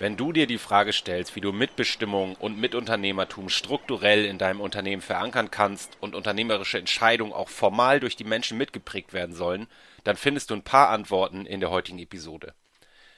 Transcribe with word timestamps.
Wenn 0.00 0.16
du 0.16 0.32
dir 0.32 0.48
die 0.48 0.58
Frage 0.58 0.92
stellst, 0.92 1.36
wie 1.36 1.40
du 1.40 1.52
Mitbestimmung 1.52 2.34
und 2.34 2.58
Mitunternehmertum 2.58 3.48
strukturell 3.48 4.24
in 4.24 4.38
deinem 4.38 4.60
Unternehmen 4.60 5.02
verankern 5.02 5.52
kannst 5.52 5.96
und 6.00 6.16
unternehmerische 6.16 6.78
Entscheidungen 6.78 7.32
auch 7.32 7.48
formal 7.48 8.00
durch 8.00 8.16
die 8.16 8.24
Menschen 8.24 8.58
mitgeprägt 8.58 9.12
werden 9.12 9.36
sollen, 9.36 9.68
dann 10.02 10.16
findest 10.16 10.50
du 10.50 10.54
ein 10.54 10.64
paar 10.64 10.88
Antworten 10.88 11.46
in 11.46 11.60
der 11.60 11.70
heutigen 11.70 12.00
Episode. 12.00 12.54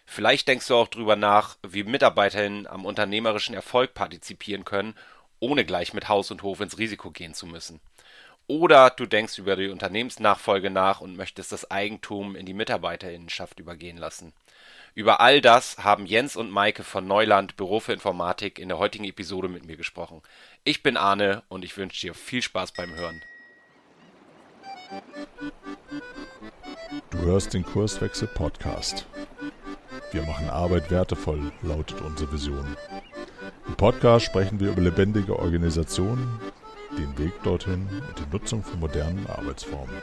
Vielleicht 0.05 0.49
denkst 0.49 0.69
du 0.69 0.77
auch 0.77 0.89
drüber 0.89 1.17
nach, 1.17 1.57
wie 1.67 1.83
Mitarbeiterinnen 1.83 2.67
am 2.67 2.85
unternehmerischen 2.85 3.55
Erfolg 3.55 3.95
partizipieren 3.95 4.67
können, 4.67 4.95
ohne 5.41 5.65
gleich 5.65 5.95
mit 5.95 6.09
Haus 6.09 6.31
und 6.31 6.43
Hof 6.43 6.61
ins 6.61 6.79
Risiko 6.79 7.11
gehen 7.11 7.33
zu 7.33 7.47
müssen. 7.47 7.81
Oder 8.49 8.91
du 8.91 9.07
denkst 9.07 9.39
über 9.39 9.57
die 9.57 9.69
Unternehmensnachfolge 9.69 10.71
nach 10.71 11.01
und 11.01 11.17
möchtest 11.17 11.53
das 11.53 11.71
Eigentum 11.71 12.37
in 12.37 12.47
die 12.47 12.55
Mitarbeiterinnenschaft 12.55 13.59
übergehen 13.59 13.97
lassen. 13.97 14.33
Über 14.97 15.21
all 15.21 15.43
das 15.43 15.77
haben 15.85 16.07
Jens 16.07 16.37
und 16.37 16.51
Maike 16.51 16.83
von 16.83 17.07
Neuland 17.07 17.59
Büro 17.59 17.81
für 17.81 17.93
Informatik 17.93 18.59
in 18.59 18.71
der 18.71 18.79
heutigen 18.79 19.05
Episode 19.05 19.47
mit 19.47 19.67
mir 19.67 19.77
gesprochen. 19.77 20.23
Ich 20.65 20.83
bin 20.83 20.97
Arne 20.97 21.43
und 21.51 21.67
ich 21.67 21.77
wünsche 21.77 22.01
dir 22.01 22.15
viel 22.15 22.41
Spaß 22.41 22.73
beim 22.73 22.95
Hören. 22.95 23.21
Du 27.11 27.19
hörst 27.19 27.53
den 27.53 27.63
Kurswechsel 27.63 28.27
Podcast. 28.27 29.05
Wir 30.13 30.23
machen 30.23 30.49
Arbeit 30.49 30.91
wertevoll, 30.91 31.53
lautet 31.61 32.01
unsere 32.01 32.33
Vision. 32.33 32.75
Im 33.69 33.75
Podcast 33.75 34.25
sprechen 34.25 34.61
wir 34.61 34.71
über 34.71 34.81
lebendige 34.81 35.39
Organisationen, 35.39 36.41
den 36.97 37.19
Weg 37.19 37.35
dorthin 37.43 37.87
und 38.09 38.19
die 38.19 38.33
Nutzung 38.33 38.65
von 38.65 38.81
modernen 38.81 39.27
Arbeitsformen. 39.27 39.95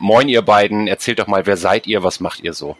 Moin, 0.00 0.28
ihr 0.28 0.42
beiden. 0.42 0.86
Erzählt 0.86 1.18
doch 1.18 1.26
mal, 1.26 1.46
wer 1.46 1.56
seid 1.56 1.88
ihr? 1.88 2.04
Was 2.04 2.20
macht 2.20 2.40
ihr 2.40 2.52
so? 2.52 2.76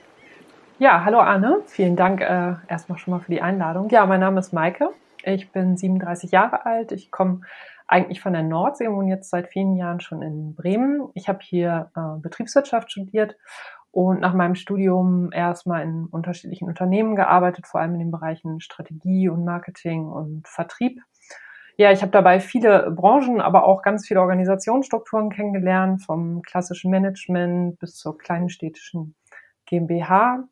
Ja, 0.79 1.05
hallo 1.05 1.19
Arne. 1.19 1.63
Vielen 1.67 1.97
Dank 1.97 2.21
äh, 2.21 2.55
erstmal 2.69 2.97
schon 2.99 3.13
mal 3.13 3.19
für 3.21 3.33
die 3.33 3.43
Einladung. 3.43 3.89
Ja, 3.89 4.07
mein 4.07 4.21
Name 4.21 4.39
ist 4.39 4.53
Maike. 4.53 4.91
Ich 5.25 5.51
bin 5.51 5.77
37 5.77 6.31
Jahre 6.31 6.65
alt. 6.65 6.93
Ich 6.93 7.11
komme 7.11 7.41
eigentlich 7.89 8.21
von 8.21 8.35
der 8.35 8.45
Nordsee 8.45 8.87
und 8.87 9.09
jetzt 9.09 9.31
seit 9.31 9.49
vielen 9.49 9.75
Jahren 9.75 9.99
schon 9.99 10.23
in 10.23 10.55
Bremen. 10.55 11.09
Ich 11.15 11.29
habe 11.29 11.41
hier 11.43 11.91
äh, 11.97 12.21
Betriebswirtschaft 12.21 12.93
studiert 12.93 13.37
und 13.91 14.21
nach 14.21 14.35
meinem 14.35 14.55
Studium 14.55 15.33
erstmal 15.33 15.83
in 15.83 16.07
unterschiedlichen 16.07 16.69
Unternehmen 16.69 17.17
gearbeitet, 17.17 17.67
vor 17.67 17.81
allem 17.81 17.95
in 17.95 18.01
den 18.01 18.11
Bereichen 18.13 18.61
Strategie 18.61 19.29
und 19.29 19.45
Marketing 19.45 20.07
und 20.07 20.47
Vertrieb 20.47 21.01
ja, 21.79 21.93
ich 21.93 22.03
habe 22.03 22.11
dabei 22.11 22.41
viele 22.41 22.91
Branchen, 22.91 23.41
aber 23.41 23.65
auch 23.65 23.83
ganz 23.83 24.05
viele 24.05 24.21
Organisationsstrukturen 24.21 25.31
kennengelernt, 25.31 26.03
vom 26.03 26.43
klassischen 26.43 26.91
Management 26.91 27.79
bis 27.79 27.95
zur 27.95 28.19
kleinen 28.19 28.49
städtischen 28.49 29.15
GmbH 29.65 30.43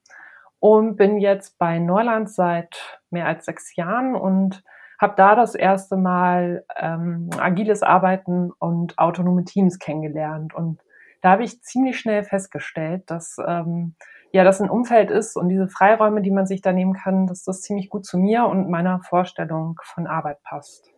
und 0.60 0.94
bin 0.94 1.18
jetzt 1.18 1.58
bei 1.58 1.80
Neuland 1.80 2.30
seit 2.30 3.00
mehr 3.10 3.26
als 3.26 3.44
sechs 3.44 3.74
Jahren 3.74 4.14
und 4.14 4.62
habe 5.00 5.14
da 5.16 5.34
das 5.34 5.56
erste 5.56 5.96
Mal 5.96 6.64
ähm, 6.76 7.28
agiles 7.36 7.82
Arbeiten 7.82 8.52
und 8.60 8.96
autonome 8.96 9.44
Teams 9.44 9.80
kennengelernt. 9.80 10.54
Und 10.54 10.80
da 11.22 11.32
habe 11.32 11.42
ich 11.42 11.60
ziemlich 11.60 11.98
schnell 11.98 12.22
festgestellt, 12.22 13.02
dass 13.10 13.36
ähm, 13.44 13.96
ja 14.30 14.44
das 14.44 14.60
ein 14.60 14.70
Umfeld 14.70 15.10
ist 15.10 15.36
und 15.36 15.48
diese 15.48 15.66
Freiräume, 15.66 16.22
die 16.22 16.30
man 16.30 16.46
sich 16.46 16.62
da 16.62 16.72
nehmen 16.72 16.94
kann, 16.94 17.26
dass 17.26 17.42
das 17.42 17.62
ziemlich 17.62 17.90
gut 17.90 18.06
zu 18.06 18.16
mir 18.16 18.46
und 18.46 18.70
meiner 18.70 19.00
Vorstellung 19.00 19.80
von 19.82 20.06
Arbeit 20.06 20.40
passt. 20.44 20.95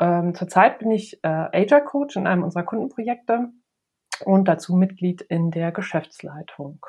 Ähm, 0.00 0.34
zurzeit 0.34 0.78
bin 0.78 0.90
ich 0.90 1.22
äh, 1.24 1.28
Agile 1.28 1.84
Coach 1.84 2.16
in 2.16 2.26
einem 2.26 2.42
unserer 2.42 2.62
Kundenprojekte 2.62 3.48
und 4.24 4.48
dazu 4.48 4.74
Mitglied 4.74 5.22
in 5.22 5.50
der 5.50 5.72
Geschäftsleitung. 5.72 6.84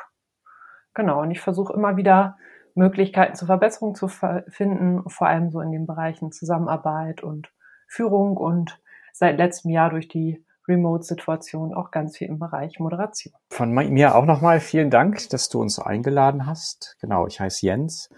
Genau, 0.93 1.21
und 1.21 1.31
ich 1.31 1.39
versuche 1.39 1.73
immer 1.73 1.97
wieder 1.97 2.37
Möglichkeiten 2.75 3.35
zur 3.35 3.47
Verbesserung 3.47 3.95
zu 3.95 4.07
finden, 4.07 5.07
vor 5.09 5.27
allem 5.27 5.49
so 5.49 5.59
in 5.61 5.71
den 5.71 5.85
Bereichen 5.85 6.31
Zusammenarbeit 6.31 7.23
und 7.23 7.51
Führung 7.87 8.37
und 8.37 8.79
seit 9.13 9.37
letztem 9.37 9.71
Jahr 9.71 9.89
durch 9.89 10.07
die 10.07 10.43
Remote-Situation 10.67 11.73
auch 11.73 11.91
ganz 11.91 12.17
viel 12.17 12.27
im 12.27 12.39
Bereich 12.39 12.79
Moderation. 12.79 13.33
Von 13.49 13.73
mir 13.73 14.15
auch 14.15 14.25
nochmal 14.25 14.59
vielen 14.59 14.91
Dank, 14.91 15.29
dass 15.29 15.49
du 15.49 15.59
uns 15.59 15.79
eingeladen 15.79 16.45
hast. 16.45 16.95
Genau, 17.01 17.27
ich 17.27 17.39
heiße 17.39 17.65
Jens. 17.65 18.09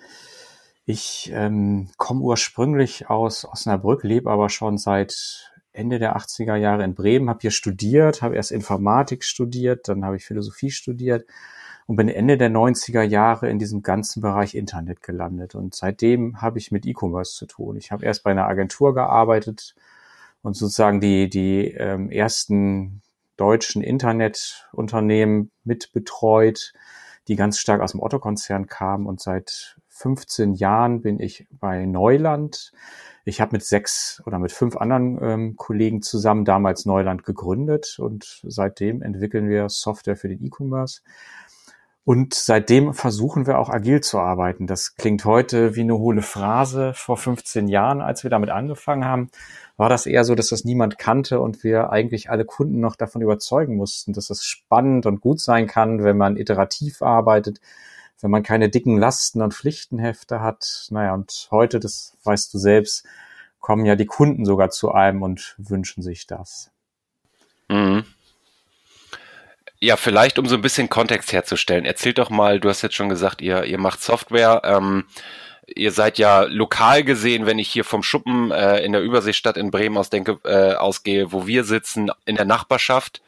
Ich 0.92 1.32
ähm, 1.34 1.88
komme 1.96 2.20
ursprünglich 2.20 3.10
aus 3.10 3.46
Osnabrück, 3.46 4.04
lebe 4.04 4.30
aber 4.30 4.50
schon 4.50 4.78
seit 4.78 5.54
Ende 5.72 6.00
der 6.00 6.18
80er 6.18 6.58
Jahre 6.58 6.84
in 6.84 6.96
Bremen, 6.96 7.30
habe 7.30 7.40
hier 7.40 7.52
studiert, 7.52 8.22
habe 8.22 8.36
erst 8.36 8.52
Informatik 8.52 9.24
studiert, 9.24 9.88
dann 9.88 10.04
habe 10.04 10.18
ich 10.18 10.26
Philosophie 10.26 10.70
studiert 10.70 11.26
und 11.88 11.96
bin 11.96 12.10
Ende 12.10 12.38
der 12.38 12.50
90er 12.50 13.04
Jahre 13.04 13.50
in 13.50 13.58
diesem 13.58 13.84
ganzen 13.84 14.22
Bereich 14.22 14.54
Internet 14.54 15.02
gelandet. 15.02 15.56
Und 15.56 15.76
seitdem 15.76 16.42
habe 16.42 16.60
ich 16.60 16.74
mit 16.74 16.86
E-Commerce 16.86 17.38
zu 17.38 17.46
tun. 17.46 17.78
Ich 17.78 17.94
habe 17.94 18.04
erst 18.04 18.24
bei 18.26 18.32
einer 18.32 18.50
Agentur 18.50 18.94
gearbeitet 18.94 19.76
und 20.42 20.58
sozusagen 20.58 21.00
die, 21.00 21.30
die 21.30 21.68
ähm, 21.68 22.10
ersten 22.10 23.02
deutschen 23.38 23.82
Internetunternehmen 23.82 25.52
mit 25.64 25.94
betreut, 25.94 26.74
die 27.30 27.38
ganz 27.38 27.60
stark 27.60 27.80
aus 27.80 27.92
dem 27.92 28.02
Otto-Konzern 28.02 28.68
kamen 28.68 29.06
und 29.06 29.22
seit 29.22 29.78
15 30.02 30.56
Jahren 30.56 31.02
bin 31.02 31.20
ich 31.20 31.48
bei 31.52 31.86
Neuland. 31.86 32.72
Ich 33.24 33.40
habe 33.40 33.52
mit 33.54 33.64
sechs 33.64 34.22
oder 34.26 34.40
mit 34.40 34.52
fünf 34.52 34.76
anderen 34.76 35.20
ähm, 35.22 35.56
Kollegen 35.56 36.02
zusammen 36.02 36.44
damals 36.44 36.86
Neuland 36.86 37.24
gegründet 37.24 38.00
und 38.00 38.42
seitdem 38.44 39.04
entwickeln 39.04 39.48
wir 39.48 39.70
Software 39.70 40.16
für 40.16 40.28
den 40.28 40.44
E-Commerce. 40.44 41.02
Und 42.04 42.34
seitdem 42.34 42.96
versuchen 42.96 43.46
wir 43.46 43.60
auch 43.60 43.70
agil 43.70 44.02
zu 44.02 44.18
arbeiten. 44.18 44.66
Das 44.66 44.96
klingt 44.96 45.24
heute 45.24 45.76
wie 45.76 45.82
eine 45.82 46.00
hohle 46.00 46.24
Phrase. 46.24 46.94
Vor 46.96 47.16
15 47.16 47.68
Jahren, 47.68 48.02
als 48.02 48.24
wir 48.24 48.32
damit 48.32 48.50
angefangen 48.50 49.06
haben, 49.06 49.30
war 49.78 49.88
das 49.88 50.08
eher 50.08 50.24
so, 50.24 50.34
dass 50.34 50.50
das 50.50 50.66
niemand 50.66 50.98
kannte 50.98 51.40
und 51.40 51.64
wir 51.64 51.92
eigentlich 51.92 52.32
alle 52.32 52.44
Kunden 52.44 52.80
noch 52.80 52.96
davon 52.96 53.22
überzeugen 53.22 53.76
mussten, 53.76 54.14
dass 54.14 54.32
es 54.32 54.44
spannend 54.44 55.06
und 55.06 55.22
gut 55.22 55.40
sein 55.40 55.68
kann, 55.68 56.04
wenn 56.04 56.18
man 56.18 56.38
iterativ 56.38 57.04
arbeitet, 57.04 57.62
wenn 58.22 58.32
man 58.32 58.44
keine 58.44 58.70
dicken 58.70 58.98
Lasten 58.98 59.42
und 59.42 59.54
Pflichtenhefte 59.54 60.42
hat. 60.42 60.88
Naja, 60.90 61.14
und 61.14 61.48
heute, 61.52 61.80
das 61.80 62.18
weißt 62.24 62.54
du 62.54 62.58
selbst, 62.58 63.06
kommen 63.60 63.86
ja 63.86 63.96
die 63.96 64.06
Kunden 64.06 64.46
sogar 64.46 64.70
zu 64.70 64.92
einem 64.92 65.22
und 65.22 65.56
wünschen 65.58 66.04
sich 66.04 66.28
das. 66.28 66.72
Mhm. 67.70 68.06
Ja, 69.80 69.98
vielleicht 69.98 70.38
um 70.38 70.46
so 70.46 70.56
ein 70.56 70.62
bisschen 70.62 70.90
Kontext 70.90 71.34
herzustellen. 71.34 71.86
Erzählt 71.86 72.20
doch 72.20 72.30
mal, 72.30 72.60
du 72.60 72.70
hast 72.70 72.84
jetzt 72.84 72.96
schon 72.96 73.10
gesagt, 73.10 73.42
ihr, 73.42 73.64
ihr 73.64 73.80
macht 73.80 74.02
Software. 74.02 74.62
Ähm, 74.64 75.06
ihr 75.76 75.92
seid 75.92 76.20
ja 76.20 76.44
lokal 76.44 77.04
gesehen, 77.04 77.48
wenn 77.48 77.58
ich 77.58 77.70
hier 77.70 77.84
vom 77.84 78.04
Schuppen 78.04 78.52
äh, 78.52 78.80
in 78.80 78.92
der 78.92 79.02
Überseestadt 79.02 79.58
in 79.58 79.72
Bremen 79.72 79.98
aus 79.98 80.12
denke, 80.12 80.40
äh, 80.44 80.76
ausgehe, 80.76 81.32
wo 81.32 81.48
wir 81.48 81.64
sitzen, 81.64 82.12
in 82.26 82.36
der 82.36 82.46
Nachbarschaft. 82.46 83.22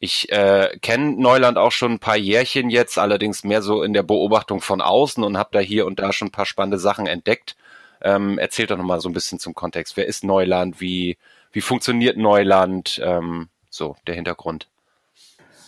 Ich 0.00 0.30
äh, 0.30 0.78
kenne 0.80 1.20
Neuland 1.20 1.58
auch 1.58 1.72
schon 1.72 1.92
ein 1.92 1.98
paar 1.98 2.16
Jährchen 2.16 2.70
jetzt, 2.70 2.98
allerdings 2.98 3.42
mehr 3.42 3.62
so 3.62 3.82
in 3.82 3.92
der 3.92 4.04
Beobachtung 4.04 4.60
von 4.60 4.80
außen 4.80 5.24
und 5.24 5.36
habe 5.36 5.50
da 5.52 5.58
hier 5.58 5.86
und 5.86 5.98
da 5.98 6.12
schon 6.12 6.28
ein 6.28 6.32
paar 6.32 6.46
spannende 6.46 6.78
Sachen 6.78 7.06
entdeckt. 7.06 7.56
Ähm, 8.00 8.38
erzählt 8.38 8.70
doch 8.70 8.76
nochmal 8.76 9.00
so 9.00 9.08
ein 9.08 9.12
bisschen 9.12 9.40
zum 9.40 9.54
Kontext. 9.54 9.96
Wer 9.96 10.06
ist 10.06 10.22
Neuland? 10.22 10.80
Wie, 10.80 11.16
wie 11.50 11.60
funktioniert 11.60 12.16
Neuland? 12.16 13.00
Ähm, 13.04 13.48
so, 13.70 13.96
der 14.06 14.14
Hintergrund. 14.14 14.68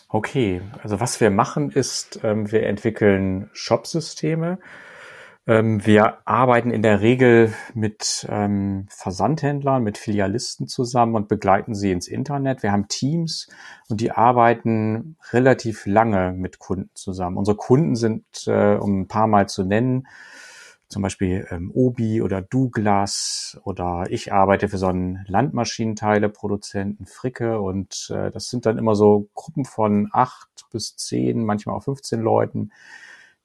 Okay, 0.09 0.61
also 0.83 1.01
was 1.01 1.21
wir 1.21 1.31
machen 1.31 1.71
ist, 1.71 2.21
ähm, 2.23 2.51
wir 2.51 2.65
entwickeln 2.65 3.51
Shop-Systeme 3.53 4.59
ähm, 5.47 5.85
wir 5.85 6.19
arbeiten 6.27 6.71
in 6.71 6.83
der 6.83 7.01
Regel 7.01 7.53
mit 7.75 8.27
ähm, 8.29 8.87
Versandhändlern, 8.91 9.83
mit 9.83 9.99
Filialisten 9.99 10.69
zusammen 10.69 11.15
und 11.15 11.29
begleiten 11.29 11.75
sie 11.75 11.93
ins 11.93 12.09
Internet. 12.09 12.63
Wir 12.63 12.73
haben 12.73 12.89
Teams 12.89 13.49
und 13.89 14.01
die 14.01 14.13
arbeiten 14.13 15.17
relativ 15.33 15.87
lange 15.87 16.33
mit 16.33 16.59
Kunden 16.59 16.91
zusammen. 16.95 17.37
Unsere 17.37 17.57
Kunden 17.57 17.97
sind, 17.97 18.25
äh, 18.47 18.77
um 18.77 19.01
ein 19.01 19.09
paar 19.09 19.27
Mal 19.27 19.49
zu 19.49 19.65
nennen, 19.65 20.07
zum 20.89 21.03
Beispiel 21.03 21.47
ähm, 21.51 21.71
Obi 21.73 22.21
oder 22.21 22.43
Douglas 22.43 23.59
oder 23.65 24.07
ich 24.11 24.33
arbeite 24.33 24.69
für 24.69 24.79
so 24.79 24.89
einen 24.89 25.25
Landmaschinenteileproduzenten 25.27 27.07
Fricke 27.07 27.61
und 27.61 28.11
äh, 28.13 28.31
das 28.33 28.51
sind 28.51 28.67
dann 28.67 28.77
immer 28.77 28.97
so 28.97 29.29
Gruppen 29.35 29.65
von 29.65 30.11
acht 30.13 30.49
bis 30.73 30.97
zehn, 30.97 31.45
manchmal 31.45 31.77
auch 31.77 31.85
15 31.85 32.21
Leuten, 32.21 32.73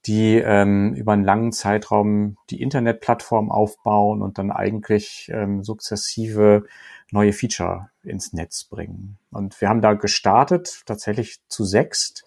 die 0.06 0.38
ähm, 0.38 0.94
über 0.94 1.14
einen 1.14 1.24
langen 1.24 1.52
Zeitraum 1.52 2.38
die 2.50 2.62
Internetplattform 2.62 3.52
aufbauen 3.52 4.22
und 4.22 4.38
dann 4.38 4.52
eigentlich 4.52 5.32
ähm, 5.34 5.64
sukzessive 5.64 6.66
neue 7.12 7.34
Feature 7.34 7.90
ins 8.04 8.34
Netz 8.34 8.66
bringen. 8.66 9.18
Und 9.32 9.60
wir 9.62 9.70
haben 9.70 9.82
da 9.82 9.94
gestartet, 9.94 10.84
tatsächlich 10.86 11.40
zu 11.48 11.64
sechst 11.64 12.26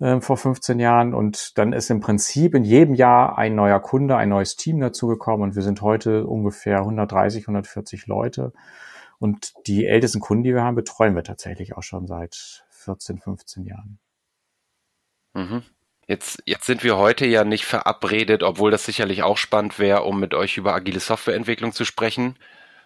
äh, 0.00 0.20
vor 0.20 0.36
15 0.36 0.78
Jahren. 0.78 1.14
Und 1.14 1.56
dann 1.58 1.72
ist 1.72 1.90
im 1.90 2.00
Prinzip 2.00 2.54
in 2.54 2.64
jedem 2.64 2.94
Jahr 2.94 3.38
ein 3.38 3.54
neuer 3.54 3.80
Kunde, 3.80 4.16
ein 4.16 4.28
neues 4.28 4.56
Team 4.56 4.80
dazugekommen. 4.80 5.42
Und 5.42 5.56
wir 5.56 5.62
sind 5.62 5.82
heute 5.82 6.26
ungefähr 6.26 6.80
130, 6.80 7.44
140 7.44 8.06
Leute. 8.06 8.52
Und 9.18 9.54
die 9.66 9.86
ältesten 9.86 10.20
Kunden, 10.20 10.44
die 10.44 10.54
wir 10.54 10.62
haben, 10.62 10.76
betreuen 10.76 11.14
wir 11.14 11.24
tatsächlich 11.24 11.76
auch 11.76 11.82
schon 11.82 12.06
seit 12.06 12.64
14, 12.70 13.18
15 13.18 13.64
Jahren. 13.64 13.98
Mhm. 15.34 15.62
Jetzt, 16.08 16.42
jetzt 16.46 16.64
sind 16.64 16.84
wir 16.84 16.96
heute 16.96 17.26
ja 17.26 17.44
nicht 17.44 17.66
verabredet, 17.66 18.42
obwohl 18.42 18.70
das 18.70 18.86
sicherlich 18.86 19.22
auch 19.22 19.36
spannend 19.36 19.78
wäre, 19.78 20.04
um 20.04 20.18
mit 20.18 20.32
euch 20.32 20.56
über 20.56 20.74
agile 20.74 21.00
Softwareentwicklung 21.00 21.72
zu 21.72 21.84
sprechen, 21.84 22.36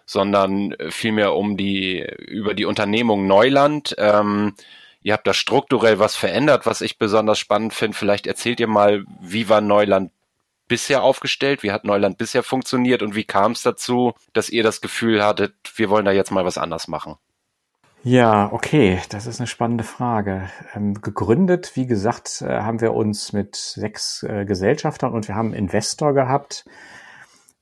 sondern 0.05 0.75
vielmehr 0.89 1.33
um 1.33 1.55
die, 1.55 2.05
über 2.19 2.53
die 2.53 2.65
Unternehmung 2.65 3.25
Neuland. 3.25 3.95
Ähm, 3.97 4.55
ihr 5.03 5.13
habt 5.13 5.25
da 5.25 5.33
strukturell 5.33 5.99
was 5.99 6.17
verändert, 6.17 6.65
was 6.65 6.81
ich 6.81 6.97
besonders 6.97 7.39
spannend 7.39 7.73
finde. 7.73 7.97
Vielleicht 7.97 8.27
erzählt 8.27 8.59
ihr 8.59 8.67
mal, 8.67 9.05
wie 9.21 9.47
war 9.47 9.61
Neuland 9.61 10.11
bisher 10.67 11.01
aufgestellt? 11.01 11.63
Wie 11.63 11.71
hat 11.71 11.85
Neuland 11.85 12.17
bisher 12.17 12.43
funktioniert 12.43 13.01
und 13.01 13.15
wie 13.15 13.23
kam 13.23 13.53
es 13.53 13.61
dazu, 13.61 14.13
dass 14.33 14.49
ihr 14.49 14.63
das 14.63 14.81
Gefühl 14.81 15.23
hattet, 15.23 15.53
wir 15.77 15.89
wollen 15.89 16.05
da 16.05 16.11
jetzt 16.11 16.31
mal 16.31 16.43
was 16.43 16.57
anders 16.57 16.89
machen? 16.89 17.15
Ja, 18.05 18.51
okay, 18.51 18.99
das 19.09 19.27
ist 19.27 19.39
eine 19.39 19.47
spannende 19.47 19.85
Frage. 19.85 20.49
Ähm, 20.75 20.93
gegründet, 20.95 21.71
wie 21.75 21.87
gesagt, 21.87 22.41
äh, 22.41 22.59
haben 22.59 22.81
wir 22.81 22.93
uns 22.93 23.31
mit 23.31 23.55
sechs 23.55 24.23
äh, 24.23 24.43
Gesellschaftern 24.43 25.13
und 25.13 25.29
wir 25.29 25.35
haben 25.35 25.47
einen 25.47 25.65
Investor 25.65 26.13
gehabt. 26.13 26.65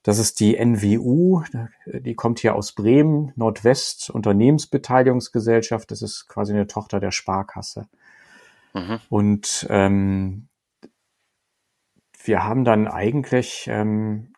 Das 0.01 0.17
ist 0.17 0.39
die 0.39 0.57
NWU, 0.57 1.43
die 1.85 2.15
kommt 2.15 2.39
hier 2.39 2.55
aus 2.55 2.71
Bremen, 2.71 3.33
Nordwest 3.35 4.09
Unternehmensbeteiligungsgesellschaft. 4.09 5.91
Das 5.91 6.01
ist 6.01 6.27
quasi 6.27 6.53
eine 6.53 6.65
Tochter 6.65 6.99
der 6.99 7.11
Sparkasse. 7.11 7.87
Mhm. 8.73 8.99
Und 9.09 9.67
ähm, 9.69 10.47
wir 12.23 12.43
haben 12.43 12.63
dann 12.63 12.87
eigentlich 12.87 13.67
ähm, 13.69 14.30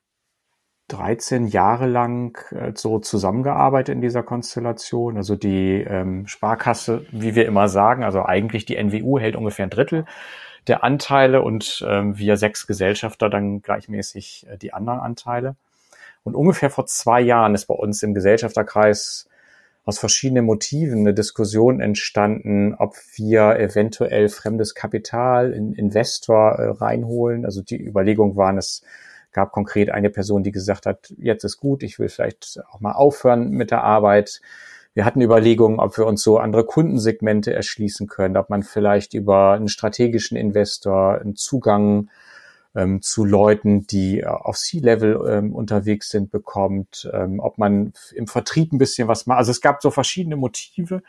13 0.94 1.48
Jahre 1.48 1.88
lang 1.88 2.38
äh, 2.52 2.72
so 2.76 3.00
zusammengearbeitet 3.00 3.96
in 3.96 4.02
dieser 4.02 4.24
Konstellation. 4.24 5.18
Also 5.18 5.36
die 5.36 5.82
ähm, 5.82 6.28
Sparkasse, 6.28 7.06
wie 7.12 7.36
wir 7.36 7.46
immer 7.46 7.68
sagen, 7.68 8.04
also 8.04 8.24
eigentlich 8.24 8.66
die 8.66 8.82
NWU 8.82 9.20
hält 9.20 9.36
ungefähr 9.36 9.66
ein 9.66 9.72
Drittel 9.72 10.06
der 10.68 10.84
Anteile 10.84 11.42
und 11.42 11.86
ähm, 11.88 12.18
wir 12.18 12.38
sechs 12.38 12.68
Gesellschafter 12.68 13.30
dann 13.30 13.62
gleichmäßig 13.62 14.46
äh, 14.50 14.58
die 14.58 14.74
anderen 14.74 15.00
Anteile. 15.00 15.56
Und 16.24 16.36
ungefähr 16.36 16.70
vor 16.70 16.86
zwei 16.86 17.20
Jahren 17.20 17.54
ist 17.54 17.66
bei 17.66 17.76
uns 17.76 18.02
im 18.02 18.14
Gesellschafterkreis 18.14 19.28
aus 19.86 20.00
verschiedenen 20.00 20.46
Motiven 20.46 21.00
eine 21.00 21.14
Diskussion 21.14 21.82
entstanden, 21.82 22.74
ob 22.76 22.96
wir 23.16 23.60
eventuell 23.60 24.30
fremdes 24.30 24.76
Kapital 24.76 25.52
in 25.52 25.74
Investor 25.74 26.54
äh, 26.54 26.70
reinholen. 26.70 27.46
Also 27.46 27.62
die 27.62 27.84
Überlegung 27.84 28.38
waren, 28.38 28.58
es 28.58 28.84
gab 29.34 29.52
konkret 29.52 29.90
eine 29.90 30.10
Person, 30.10 30.44
die 30.44 30.52
gesagt 30.52 30.86
hat, 30.86 31.14
jetzt 31.18 31.44
ist 31.44 31.58
gut, 31.58 31.84
ich 31.84 32.00
will 32.00 32.10
vielleicht 32.10 32.60
auch 32.72 32.80
mal 32.80 32.94
aufhören 32.94 33.50
mit 33.50 33.72
der 33.72 33.84
Arbeit. 33.84 34.42
Wir 34.94 35.06
hatten 35.06 35.22
Überlegungen, 35.22 35.80
ob 35.80 35.98
wir 35.98 36.06
uns 36.06 36.22
so 36.22 36.38
andere 36.38 36.66
Kundensegmente 36.66 37.54
erschließen 37.54 38.08
können, 38.08 38.38
ob 38.38 38.50
man 38.50 38.62
vielleicht 38.62 39.16
über 39.16 39.54
einen 39.54 39.68
strategischen 39.68 40.38
Investor 40.38 41.20
einen 41.20 41.36
Zugang 41.36 42.10
ähm, 42.76 43.02
zu 43.02 43.26
Leuten, 43.26 43.88
die 43.88 44.20
äh, 44.20 44.26
auf 44.26 44.58
C-Level 44.58 45.26
ähm, 45.30 45.56
unterwegs 45.56 46.10
sind, 46.10 46.32
bekommt, 46.32 47.10
ähm, 47.12 47.40
ob 47.40 47.58
man 47.58 47.94
im 48.14 48.28
Vertrieb 48.28 48.72
ein 48.72 48.78
bisschen 48.78 49.08
was 49.08 49.26
macht. 49.26 49.40
Also 49.40 49.52
es 49.52 49.62
gab 49.62 49.82
so 49.82 49.92
verschiedene 49.92 50.36
Motive. 50.36 51.02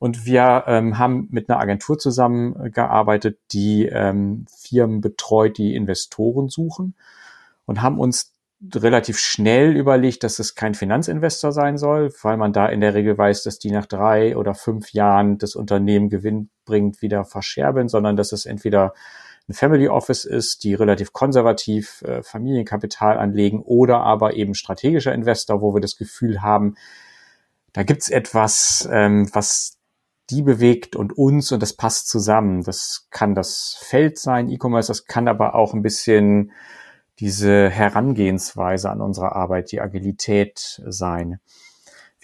Und 0.00 0.26
wir 0.26 0.64
ähm, 0.66 0.98
haben 0.98 1.28
mit 1.30 1.48
einer 1.48 1.60
Agentur 1.60 1.98
zusammengearbeitet, 1.98 3.38
die 3.52 3.86
ähm, 3.86 4.44
Firmen 4.54 5.00
betreut, 5.00 5.56
die 5.56 5.74
Investoren 5.74 6.48
suchen 6.48 6.94
und 7.66 7.82
haben 7.82 7.98
uns 7.98 8.34
relativ 8.74 9.18
schnell 9.18 9.76
überlegt, 9.76 10.24
dass 10.24 10.38
es 10.38 10.54
kein 10.54 10.74
Finanzinvestor 10.74 11.52
sein 11.52 11.76
soll, 11.76 12.12
weil 12.22 12.36
man 12.36 12.52
da 12.52 12.66
in 12.66 12.80
der 12.80 12.94
Regel 12.94 13.18
weiß, 13.18 13.42
dass 13.42 13.58
die 13.58 13.70
nach 13.70 13.86
drei 13.86 14.36
oder 14.36 14.54
fünf 14.54 14.92
Jahren 14.92 15.38
das 15.38 15.54
Unternehmen 15.54 16.08
Gewinn 16.08 16.50
bringt, 16.64 17.02
wieder 17.02 17.24
verscherbeln, 17.24 17.88
sondern 17.88 18.16
dass 18.16 18.32
es 18.32 18.46
entweder 18.46 18.94
ein 19.48 19.52
Family 19.52 19.88
Office 19.88 20.24
ist, 20.24 20.64
die 20.64 20.74
relativ 20.74 21.12
konservativ 21.12 22.02
äh, 22.02 22.22
Familienkapital 22.22 23.18
anlegen 23.18 23.60
oder 23.62 24.00
aber 24.00 24.34
eben 24.34 24.54
strategischer 24.54 25.12
Investor, 25.12 25.60
wo 25.60 25.74
wir 25.74 25.80
das 25.80 25.96
Gefühl 25.96 26.40
haben, 26.40 26.76
da 27.74 27.82
gibt's 27.82 28.08
etwas, 28.08 28.88
ähm, 28.90 29.28
was 29.34 29.76
die 30.30 30.40
bewegt 30.40 30.96
und 30.96 31.18
uns 31.18 31.52
und 31.52 31.60
das 31.60 31.74
passt 31.74 32.08
zusammen. 32.08 32.62
Das 32.62 33.08
kann 33.10 33.34
das 33.34 33.76
Feld 33.78 34.18
sein, 34.18 34.48
E-Commerce, 34.48 34.88
das 34.88 35.04
kann 35.04 35.28
aber 35.28 35.54
auch 35.54 35.74
ein 35.74 35.82
bisschen 35.82 36.52
diese 37.20 37.68
Herangehensweise 37.70 38.90
an 38.90 39.00
unsere 39.00 39.34
Arbeit, 39.34 39.72
die 39.72 39.80
Agilität 39.80 40.82
sein. 40.86 41.40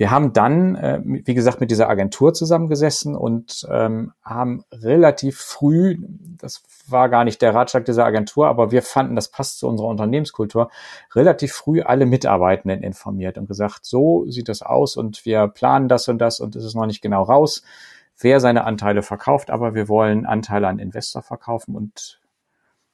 Wir 0.00 0.10
haben 0.10 0.32
dann, 0.32 0.76
äh, 0.76 1.00
wie 1.04 1.34
gesagt, 1.34 1.60
mit 1.60 1.70
dieser 1.70 1.90
Agentur 1.90 2.32
zusammengesessen 2.32 3.14
und 3.14 3.69
ähm, 3.70 4.12
haben 4.25 4.64
relativ 4.72 5.38
früh, 5.38 5.98
das 6.38 6.62
war 6.88 7.10
gar 7.10 7.25
nicht 7.25 7.42
der 7.42 7.54
Ratschlag 7.54 7.84
dieser 7.84 8.06
Agentur, 8.06 8.48
aber 8.48 8.70
wir 8.70 8.81
fanden, 8.81 9.14
das 9.14 9.31
passt 9.31 9.58
zu 9.58 9.69
unserer 9.69 9.88
Unternehmenskultur, 9.88 10.70
relativ 11.14 11.52
früh 11.52 11.82
alle 11.82 12.06
Mitarbeitenden 12.06 12.82
informiert 12.82 13.37
und 13.37 13.46
gesagt, 13.46 13.84
so 13.84 14.25
sieht 14.26 14.48
das 14.48 14.62
aus 14.62 14.96
und 14.96 15.26
wir 15.26 15.48
planen 15.48 15.87
das 15.87 16.08
und 16.08 16.19
das 16.19 16.40
und 16.40 16.56
es 16.56 16.64
ist 16.64 16.75
noch 16.75 16.87
nicht 16.87 17.02
genau 17.02 17.22
raus, 17.22 17.62
wer 18.19 18.40
seine 18.40 18.64
Anteile 18.64 19.02
verkauft, 19.02 19.50
aber 19.50 19.75
wir 19.75 19.87
wollen 19.88 20.25
Anteile 20.25 20.69
an 20.69 20.78
Investor 20.78 21.20
verkaufen 21.20 21.76
und 21.76 22.19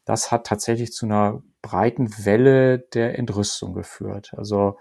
das 0.07 0.33
hat 0.33 0.47
tatsächlich 0.47 0.93
zu 0.93 1.05
einer 1.05 1.43
breiten 1.61 2.25
Welle 2.25 2.79
der 2.79 3.19
Entrüstung 3.19 3.75
geführt. 3.75 4.33
Also 4.37 4.79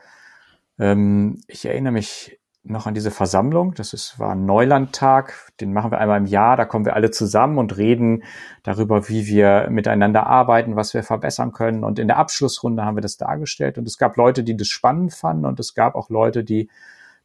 ähm, 0.79 1.41
ich 1.47 1.65
erinnere 1.65 1.91
mich 1.91 2.39
noch 2.63 2.85
an 2.85 2.93
diese 2.93 3.11
Versammlung. 3.11 3.73
Das 3.73 3.93
ist, 3.93 4.19
war 4.19 4.31
ein 4.31 4.45
Neulandtag. 4.45 5.51
Den 5.59 5.73
machen 5.73 5.91
wir 5.91 5.99
einmal 5.99 6.19
im 6.19 6.25
Jahr. 6.27 6.57
Da 6.57 6.65
kommen 6.65 6.85
wir 6.85 6.95
alle 6.95 7.11
zusammen 7.11 7.57
und 7.57 7.75
reden 7.77 8.23
darüber, 8.63 9.09
wie 9.09 9.25
wir 9.25 9.67
miteinander 9.69 10.27
arbeiten, 10.27 10.75
was 10.75 10.93
wir 10.93 11.03
verbessern 11.03 11.51
können. 11.51 11.83
Und 11.83 11.99
in 11.99 12.07
der 12.07 12.17
Abschlussrunde 12.17 12.85
haben 12.85 12.97
wir 12.97 13.01
das 13.01 13.17
dargestellt. 13.17 13.77
Und 13.77 13.87
es 13.87 13.97
gab 13.97 14.17
Leute, 14.17 14.43
die 14.43 14.55
das 14.55 14.67
spannend 14.67 15.13
fanden. 15.13 15.45
Und 15.45 15.59
es 15.59 15.73
gab 15.73 15.95
auch 15.95 16.09
Leute, 16.09 16.43
die 16.43 16.69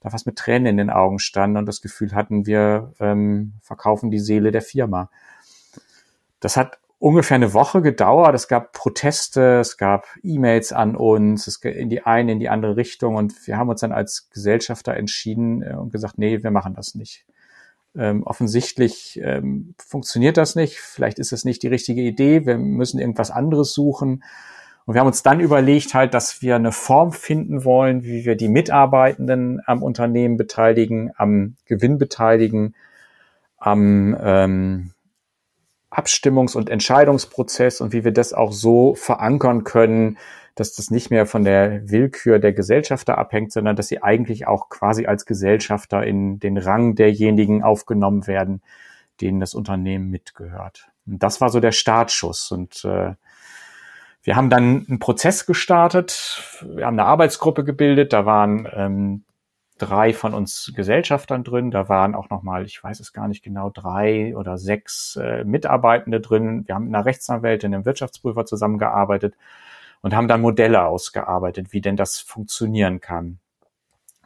da 0.00 0.08
fast 0.08 0.24
mit 0.24 0.36
Tränen 0.36 0.66
in 0.66 0.76
den 0.78 0.90
Augen 0.90 1.18
standen 1.18 1.58
und 1.58 1.66
das 1.66 1.82
Gefühl 1.82 2.14
hatten, 2.14 2.46
wir 2.46 2.94
ähm, 2.98 3.52
verkaufen 3.60 4.10
die 4.10 4.18
Seele 4.18 4.50
der 4.50 4.62
Firma. 4.62 5.10
Das 6.40 6.56
hat 6.56 6.78
ungefähr 7.00 7.36
eine 7.36 7.54
Woche 7.54 7.82
gedauert. 7.82 8.34
Es 8.34 8.46
gab 8.46 8.72
Proteste, 8.72 9.58
es 9.58 9.76
gab 9.78 10.06
E-Mails 10.22 10.72
an 10.72 10.94
uns, 10.94 11.46
es 11.46 11.56
in 11.56 11.88
die 11.88 12.04
eine, 12.04 12.32
in 12.32 12.38
die 12.38 12.50
andere 12.50 12.76
Richtung. 12.76 13.16
Und 13.16 13.46
wir 13.46 13.56
haben 13.56 13.70
uns 13.70 13.80
dann 13.80 13.90
als 13.90 14.28
Gesellschafter 14.30 14.94
entschieden 14.94 15.62
äh, 15.62 15.74
und 15.74 15.90
gesagt, 15.90 16.18
nee, 16.18 16.42
wir 16.42 16.50
machen 16.52 16.74
das 16.74 16.94
nicht. 16.94 17.24
Ähm, 17.96 18.22
offensichtlich 18.22 19.18
ähm, 19.24 19.74
funktioniert 19.78 20.36
das 20.36 20.54
nicht. 20.54 20.78
Vielleicht 20.78 21.18
ist 21.18 21.32
es 21.32 21.44
nicht 21.44 21.62
die 21.62 21.68
richtige 21.68 22.02
Idee. 22.02 22.46
Wir 22.46 22.58
müssen 22.58 23.00
irgendwas 23.00 23.30
anderes 23.30 23.72
suchen. 23.72 24.22
Und 24.84 24.94
wir 24.94 25.00
haben 25.00 25.08
uns 25.08 25.22
dann 25.22 25.40
überlegt 25.40 25.94
halt, 25.94 26.12
dass 26.12 26.42
wir 26.42 26.56
eine 26.56 26.70
Form 26.70 27.12
finden 27.12 27.64
wollen, 27.64 28.04
wie 28.04 28.26
wir 28.26 28.36
die 28.36 28.48
Mitarbeitenden 28.48 29.60
am 29.64 29.82
Unternehmen 29.82 30.36
beteiligen, 30.36 31.12
am 31.16 31.56
Gewinn 31.64 31.96
beteiligen, 31.96 32.74
am 33.56 34.16
ähm, 34.20 34.92
Abstimmungs- 35.90 36.56
und 36.56 36.70
Entscheidungsprozess 36.70 37.80
und 37.80 37.92
wie 37.92 38.04
wir 38.04 38.12
das 38.12 38.32
auch 38.32 38.52
so 38.52 38.94
verankern 38.94 39.64
können, 39.64 40.18
dass 40.54 40.74
das 40.74 40.90
nicht 40.90 41.10
mehr 41.10 41.26
von 41.26 41.44
der 41.44 41.88
Willkür 41.90 42.38
der 42.38 42.52
Gesellschafter 42.52 43.18
abhängt, 43.18 43.52
sondern 43.52 43.76
dass 43.76 43.88
sie 43.88 44.02
eigentlich 44.02 44.46
auch 44.46 44.68
quasi 44.68 45.06
als 45.06 45.26
Gesellschafter 45.26 46.04
in 46.04 46.38
den 46.38 46.58
Rang 46.58 46.94
derjenigen 46.94 47.62
aufgenommen 47.62 48.26
werden, 48.26 48.62
denen 49.20 49.40
das 49.40 49.54
Unternehmen 49.54 50.10
mitgehört. 50.10 50.90
Und 51.06 51.22
das 51.22 51.40
war 51.40 51.50
so 51.50 51.60
der 51.60 51.72
Startschuss. 51.72 52.50
Und 52.52 52.84
äh, 52.84 53.14
wir 54.22 54.36
haben 54.36 54.50
dann 54.50 54.86
einen 54.86 54.98
Prozess 54.98 55.46
gestartet, 55.46 56.42
wir 56.62 56.86
haben 56.86 56.98
eine 56.98 57.08
Arbeitsgruppe 57.08 57.64
gebildet, 57.64 58.12
da 58.12 58.26
waren 58.26 58.68
ähm, 58.74 59.24
drei 59.80 60.12
von 60.12 60.34
uns 60.34 60.72
Gesellschaftern 60.76 61.42
drin. 61.42 61.70
Da 61.70 61.88
waren 61.88 62.14
auch 62.14 62.28
nochmal, 62.28 62.64
ich 62.66 62.82
weiß 62.82 63.00
es 63.00 63.12
gar 63.12 63.28
nicht 63.28 63.42
genau, 63.42 63.70
drei 63.70 64.36
oder 64.36 64.58
sechs 64.58 65.16
äh, 65.16 65.42
Mitarbeitende 65.44 66.20
drin. 66.20 66.64
Wir 66.66 66.74
haben 66.74 66.84
mit 66.84 66.94
einer 66.94 67.06
Rechtsanwältin, 67.06 67.74
einem 67.74 67.86
Wirtschaftsprüfer 67.86 68.44
zusammengearbeitet 68.44 69.34
und 70.02 70.14
haben 70.14 70.28
dann 70.28 70.42
Modelle 70.42 70.84
ausgearbeitet, 70.84 71.72
wie 71.72 71.80
denn 71.80 71.96
das 71.96 72.18
funktionieren 72.18 73.00
kann. 73.00 73.38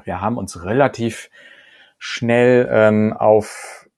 Wir 0.03 0.21
haben 0.21 0.39
uns 0.39 0.65
relativ 0.65 1.31
schnell 1.99 2.69
ähm, 2.71 3.13
auf 3.13 3.89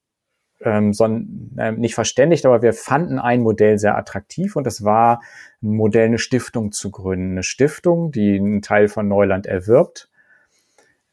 ähm, 0.60 0.92
so 0.92 1.04
ein, 1.04 1.56
äh, 1.58 1.72
nicht 1.72 1.94
verständigt, 1.94 2.44
aber 2.44 2.60
wir 2.60 2.74
fanden 2.74 3.18
ein 3.18 3.40
Modell 3.40 3.78
sehr 3.78 3.96
attraktiv 3.96 4.56
und 4.56 4.64
das 4.64 4.84
war 4.84 5.22
ein 5.62 5.74
Modell, 5.74 6.06
eine 6.06 6.18
Stiftung 6.18 6.72
zu 6.72 6.90
gründen. 6.90 7.32
Eine 7.32 7.42
Stiftung, 7.42 8.12
die 8.12 8.36
einen 8.36 8.62
Teil 8.62 8.88
von 8.88 9.08
Neuland 9.08 9.46
erwirbt 9.46 10.10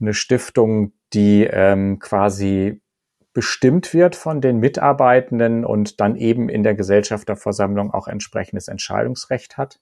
eine 0.03 0.13
Stiftung, 0.13 0.93
die 1.13 1.45
ähm, 1.45 1.99
quasi 1.99 2.81
bestimmt 3.33 3.93
wird 3.93 4.15
von 4.15 4.41
den 4.41 4.59
Mitarbeitenden 4.59 5.65
und 5.65 5.99
dann 5.99 6.15
eben 6.15 6.49
in 6.49 6.61
der 6.61 6.75
Gesellschafterversammlung 6.75 7.91
auch 7.91 8.07
entsprechendes 8.07 8.67
Entscheidungsrecht 8.67 9.57
hat. 9.57 9.79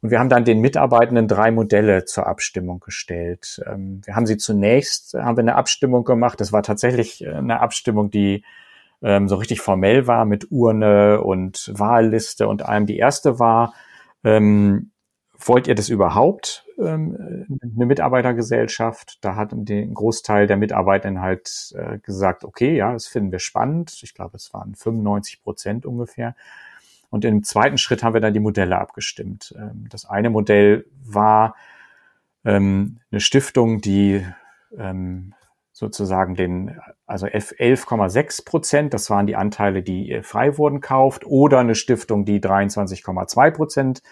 Und 0.00 0.10
wir 0.10 0.18
haben 0.18 0.30
dann 0.30 0.46
den 0.46 0.60
Mitarbeitenden 0.60 1.28
drei 1.28 1.50
Modelle 1.50 2.06
zur 2.06 2.26
Abstimmung 2.26 2.80
gestellt. 2.80 3.62
Ähm, 3.66 4.00
wir 4.06 4.16
haben 4.16 4.24
sie 4.24 4.38
zunächst, 4.38 5.12
haben 5.12 5.36
wir 5.36 5.42
eine 5.42 5.56
Abstimmung 5.56 6.04
gemacht. 6.04 6.40
Das 6.40 6.52
war 6.52 6.62
tatsächlich 6.62 7.22
äh, 7.22 7.32
eine 7.32 7.60
Abstimmung, 7.60 8.10
die 8.10 8.42
ähm, 9.02 9.28
so 9.28 9.36
richtig 9.36 9.60
formell 9.60 10.06
war 10.06 10.24
mit 10.24 10.50
Urne 10.50 11.20
und 11.20 11.70
Wahlliste 11.74 12.48
und 12.48 12.62
allem. 12.62 12.86
Die 12.86 12.96
erste 12.96 13.38
war, 13.38 13.74
ähm, 14.24 14.90
wollt 15.42 15.66
ihr 15.66 15.74
das 15.74 15.88
überhaupt, 15.88 16.66
ähm, 16.78 17.46
eine 17.74 17.86
Mitarbeitergesellschaft? 17.86 19.18
Da 19.24 19.36
hat 19.36 19.52
ein 19.52 19.94
Großteil 19.94 20.46
der 20.46 20.56
Mitarbeitenden 20.56 21.22
halt 21.22 21.74
äh, 21.76 21.98
gesagt, 21.98 22.44
okay, 22.44 22.76
ja, 22.76 22.92
das 22.92 23.06
finden 23.06 23.32
wir 23.32 23.38
spannend. 23.38 23.98
Ich 24.02 24.14
glaube, 24.14 24.36
es 24.36 24.52
waren 24.52 24.74
95 24.74 25.42
Prozent 25.42 25.86
ungefähr. 25.86 26.34
Und 27.08 27.24
im 27.24 27.42
zweiten 27.42 27.78
Schritt 27.78 28.02
haben 28.02 28.14
wir 28.14 28.20
dann 28.20 28.34
die 28.34 28.40
Modelle 28.40 28.78
abgestimmt. 28.78 29.54
Ähm, 29.58 29.86
das 29.88 30.04
eine 30.04 30.30
Modell 30.30 30.86
war 31.02 31.56
ähm, 32.44 32.98
eine 33.10 33.20
Stiftung, 33.20 33.80
die 33.80 34.24
ähm, 34.76 35.34
sozusagen 35.72 36.34
den, 36.34 36.78
also 37.06 37.26
11,6 37.26 38.44
Prozent, 38.44 38.94
das 38.94 39.08
waren 39.08 39.26
die 39.26 39.36
Anteile, 39.36 39.82
die 39.82 40.20
frei 40.22 40.58
wurden, 40.58 40.80
kauft, 40.80 41.24
oder 41.24 41.58
eine 41.58 41.74
Stiftung, 41.74 42.26
die 42.26 42.40
23,2 42.40 43.50
Prozent 43.50 44.02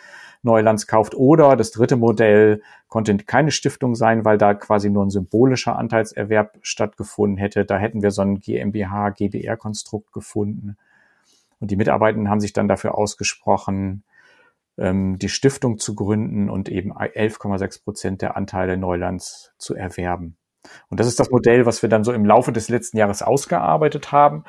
Neulands 0.42 0.86
kauft, 0.86 1.14
oder 1.14 1.56
das 1.56 1.70
dritte 1.70 1.96
Modell 1.96 2.62
konnte 2.88 3.16
keine 3.18 3.50
Stiftung 3.50 3.94
sein, 3.94 4.24
weil 4.24 4.38
da 4.38 4.54
quasi 4.54 4.90
nur 4.90 5.04
ein 5.04 5.10
symbolischer 5.10 5.76
Anteilserwerb 5.76 6.58
stattgefunden 6.62 7.38
hätte. 7.38 7.64
Da 7.64 7.78
hätten 7.78 8.02
wir 8.02 8.10
so 8.10 8.22
ein 8.22 8.40
GmbH, 8.40 9.10
GBR-Konstrukt 9.10 10.12
gefunden. 10.12 10.76
Und 11.60 11.70
die 11.70 11.76
Mitarbeitenden 11.76 12.30
haben 12.30 12.40
sich 12.40 12.52
dann 12.52 12.68
dafür 12.68 12.96
ausgesprochen, 12.96 14.04
ähm, 14.78 15.18
die 15.18 15.28
Stiftung 15.28 15.78
zu 15.78 15.94
gründen 15.94 16.48
und 16.48 16.68
eben 16.68 16.92
11,6 16.92 17.82
Prozent 17.82 18.22
der 18.22 18.36
Anteile 18.36 18.76
Neulands 18.76 19.52
zu 19.58 19.74
erwerben. 19.74 20.36
Und 20.88 21.00
das 21.00 21.06
ist 21.06 21.18
das 21.18 21.30
Modell, 21.30 21.66
was 21.66 21.82
wir 21.82 21.88
dann 21.88 22.04
so 22.04 22.12
im 22.12 22.24
Laufe 22.24 22.52
des 22.52 22.68
letzten 22.68 22.96
Jahres 22.96 23.22
ausgearbeitet 23.22 24.12
haben. 24.12 24.44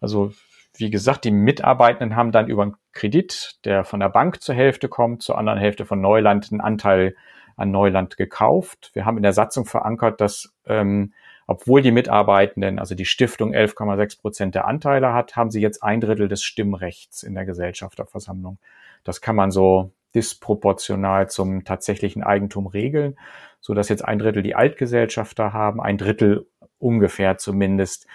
Also 0.00 0.32
wie 0.76 0.90
gesagt, 0.90 1.24
die 1.24 1.30
Mitarbeitenden 1.30 2.16
haben 2.16 2.32
dann 2.32 2.48
über 2.48 2.62
einen 2.62 2.76
Kredit, 2.92 3.58
der 3.64 3.84
von 3.84 4.00
der 4.00 4.08
Bank 4.08 4.42
zur 4.42 4.54
Hälfte 4.54 4.88
kommt, 4.88 5.22
zur 5.22 5.38
anderen 5.38 5.58
Hälfte 5.58 5.84
von 5.84 6.00
Neuland 6.00 6.50
einen 6.50 6.60
Anteil 6.60 7.14
an 7.56 7.70
Neuland 7.70 8.16
gekauft. 8.16 8.90
Wir 8.94 9.04
haben 9.04 9.16
in 9.16 9.22
der 9.22 9.32
Satzung 9.32 9.66
verankert, 9.66 10.20
dass 10.20 10.54
ähm, 10.66 11.12
obwohl 11.50 11.82
die 11.82 11.90
Mitarbeitenden, 11.90 12.78
also 12.78 12.94
die 12.94 13.04
Stiftung 13.04 13.52
11,6 13.52 14.20
Prozent 14.20 14.54
der 14.54 14.68
Anteile 14.68 15.12
hat, 15.12 15.34
haben 15.34 15.50
sie 15.50 15.60
jetzt 15.60 15.82
ein 15.82 16.00
Drittel 16.00 16.28
des 16.28 16.44
Stimmrechts 16.44 17.24
in 17.24 17.34
der 17.34 17.44
Gesellschafterversammlung. 17.44 18.58
Das 19.02 19.20
kann 19.20 19.34
man 19.34 19.50
so 19.50 19.90
disproportional 20.14 21.28
zum 21.28 21.64
tatsächlichen 21.64 22.22
Eigentum 22.22 22.68
regeln, 22.68 23.18
so 23.60 23.74
dass 23.74 23.88
jetzt 23.88 24.04
ein 24.04 24.20
Drittel 24.20 24.44
die 24.44 24.54
Altgesellschafter 24.54 25.52
haben, 25.52 25.80
ein 25.80 25.98
Drittel 25.98 26.46
ungefähr 26.78 27.36
zumindest 27.36 28.06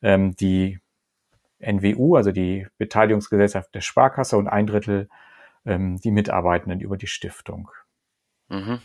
ähm, 0.00 0.36
die 0.36 0.78
NWU, 1.64 2.16
also 2.16 2.32
die 2.32 2.66
Beteiligungsgesellschaft 2.78 3.74
der 3.74 3.80
Sparkasse 3.80 4.36
und 4.36 4.48
ein 4.48 4.66
Drittel 4.66 5.08
ähm, 5.64 5.98
die 6.00 6.10
Mitarbeitenden 6.10 6.80
über 6.80 6.96
die 6.96 7.06
Stiftung. 7.06 7.70
Mhm. 8.48 8.80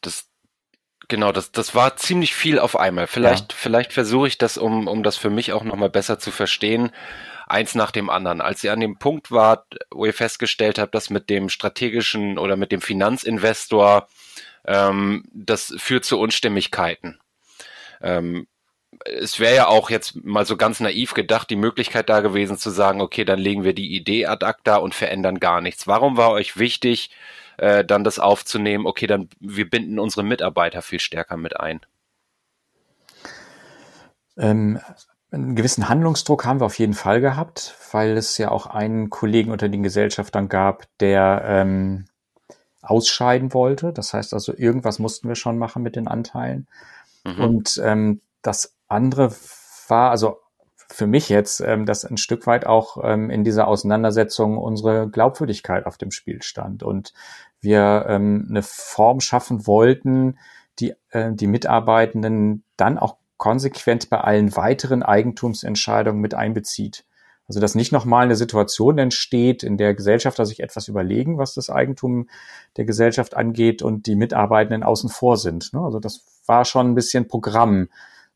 Das 0.00 0.28
Genau, 1.08 1.32
das, 1.32 1.52
das 1.52 1.74
war 1.74 1.96
ziemlich 1.96 2.34
viel 2.34 2.58
auf 2.58 2.78
einmal. 2.78 3.06
Vielleicht, 3.06 3.52
ja. 3.52 3.58
vielleicht 3.58 3.94
versuche 3.94 4.28
ich 4.28 4.36
das, 4.36 4.58
um, 4.58 4.86
um 4.86 5.02
das 5.02 5.16
für 5.16 5.30
mich 5.30 5.54
auch 5.54 5.64
nochmal 5.64 5.88
besser 5.88 6.18
zu 6.18 6.30
verstehen, 6.30 6.90
eins 7.46 7.74
nach 7.74 7.90
dem 7.90 8.10
anderen. 8.10 8.42
Als 8.42 8.62
ihr 8.62 8.74
an 8.74 8.80
dem 8.80 8.98
Punkt 8.98 9.30
wart, 9.30 9.78
wo 9.90 10.04
ihr 10.04 10.12
festgestellt 10.12 10.78
habt, 10.78 10.94
dass 10.94 11.08
mit 11.08 11.30
dem 11.30 11.48
strategischen 11.48 12.36
oder 12.36 12.56
mit 12.56 12.72
dem 12.72 12.82
Finanzinvestor 12.82 14.06
ähm, 14.66 15.24
das 15.32 15.74
führt 15.78 16.04
zu 16.04 16.18
Unstimmigkeiten. 16.20 17.18
Ähm, 18.02 18.46
es 19.04 19.38
wäre 19.40 19.54
ja 19.54 19.66
auch 19.66 19.90
jetzt 19.90 20.24
mal 20.24 20.46
so 20.46 20.56
ganz 20.56 20.80
naiv 20.80 21.14
gedacht, 21.14 21.50
die 21.50 21.56
Möglichkeit 21.56 22.08
da 22.08 22.20
gewesen 22.20 22.56
zu 22.56 22.70
sagen, 22.70 23.00
okay, 23.00 23.24
dann 23.24 23.38
legen 23.38 23.64
wir 23.64 23.74
die 23.74 23.94
Idee 23.94 24.26
ad 24.26 24.44
acta 24.44 24.76
und 24.76 24.94
verändern 24.94 25.40
gar 25.40 25.60
nichts. 25.60 25.86
Warum 25.86 26.16
war 26.16 26.30
euch 26.30 26.58
wichtig, 26.58 27.10
äh, 27.58 27.84
dann 27.84 28.04
das 28.04 28.18
aufzunehmen, 28.18 28.86
okay, 28.86 29.06
dann 29.06 29.28
wir 29.40 29.68
binden 29.68 29.98
unsere 29.98 30.22
Mitarbeiter 30.22 30.82
viel 30.82 31.00
stärker 31.00 31.36
mit 31.36 31.58
ein? 31.58 31.80
Ähm, 34.36 34.80
einen 35.30 35.56
gewissen 35.56 35.88
Handlungsdruck 35.88 36.44
haben 36.44 36.60
wir 36.60 36.66
auf 36.66 36.78
jeden 36.78 36.94
Fall 36.94 37.20
gehabt, 37.20 37.74
weil 37.92 38.16
es 38.16 38.38
ja 38.38 38.50
auch 38.50 38.66
einen 38.66 39.10
Kollegen 39.10 39.50
unter 39.50 39.68
den 39.68 39.82
Gesellschaftern 39.82 40.48
gab, 40.48 40.86
der 41.00 41.42
ähm, 41.44 42.06
ausscheiden 42.80 43.52
wollte. 43.52 43.92
Das 43.92 44.14
heißt 44.14 44.32
also, 44.32 44.54
irgendwas 44.56 44.98
mussten 44.98 45.28
wir 45.28 45.34
schon 45.34 45.58
machen 45.58 45.82
mit 45.82 45.96
den 45.96 46.08
Anteilen. 46.08 46.66
Mhm. 47.24 47.40
Und 47.40 47.80
ähm, 47.84 48.20
das 48.42 48.74
andere 48.88 49.32
war, 49.88 50.10
also 50.10 50.38
für 50.90 51.06
mich 51.06 51.28
jetzt, 51.28 51.60
ähm, 51.60 51.86
dass 51.86 52.04
ein 52.04 52.16
Stück 52.16 52.46
weit 52.46 52.66
auch 52.66 52.98
ähm, 53.02 53.30
in 53.30 53.44
dieser 53.44 53.68
Auseinandersetzung 53.68 54.56
unsere 54.56 55.08
Glaubwürdigkeit 55.08 55.86
auf 55.86 55.98
dem 55.98 56.10
Spiel 56.10 56.42
stand 56.42 56.82
und 56.82 57.12
wir 57.60 58.06
ähm, 58.08 58.46
eine 58.48 58.62
Form 58.62 59.20
schaffen 59.20 59.66
wollten, 59.66 60.38
die 60.78 60.94
äh, 61.10 61.32
die 61.32 61.46
Mitarbeitenden 61.46 62.64
dann 62.76 62.98
auch 62.98 63.16
konsequent 63.36 64.10
bei 64.10 64.20
allen 64.20 64.56
weiteren 64.56 65.02
Eigentumsentscheidungen 65.02 66.20
mit 66.20 66.34
einbezieht. 66.34 67.04
Also 67.48 67.60
dass 67.60 67.74
nicht 67.74 67.92
nochmal 67.92 68.24
eine 68.24 68.36
Situation 68.36 68.98
entsteht, 68.98 69.62
in 69.62 69.78
der 69.78 69.94
Gesellschafter 69.94 70.44
sich 70.44 70.60
etwas 70.60 70.88
überlegen, 70.88 71.38
was 71.38 71.54
das 71.54 71.70
Eigentum 71.70 72.28
der 72.76 72.84
Gesellschaft 72.84 73.36
angeht 73.36 73.80
und 73.80 74.06
die 74.06 74.16
Mitarbeitenden 74.16 74.82
außen 74.82 75.08
vor 75.08 75.38
sind. 75.38 75.72
Ne? 75.72 75.80
Also 75.80 75.98
das 75.98 76.26
war 76.46 76.66
schon 76.66 76.90
ein 76.90 76.94
bisschen 76.94 77.26
Programm, 77.26 77.88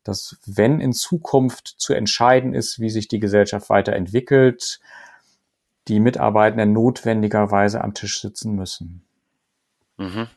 dass 0.04 0.38
wenn 0.47 0.80
in 0.80 0.92
Zukunft 0.92 1.75
zu 1.78 1.92
entscheiden 1.94 2.54
ist, 2.54 2.80
wie 2.80 2.90
sich 2.90 3.09
die 3.09 3.21
Gesellschaft 3.21 3.71
weiterentwickelt, 3.71 4.80
die 5.88 6.00
Mitarbeitenden 6.00 6.73
notwendigerweise 6.73 7.82
am 7.82 7.94
Tisch 7.94 8.21
sitzen 8.21 8.54
müssen. 8.54 9.04
Mhm. 9.97 10.28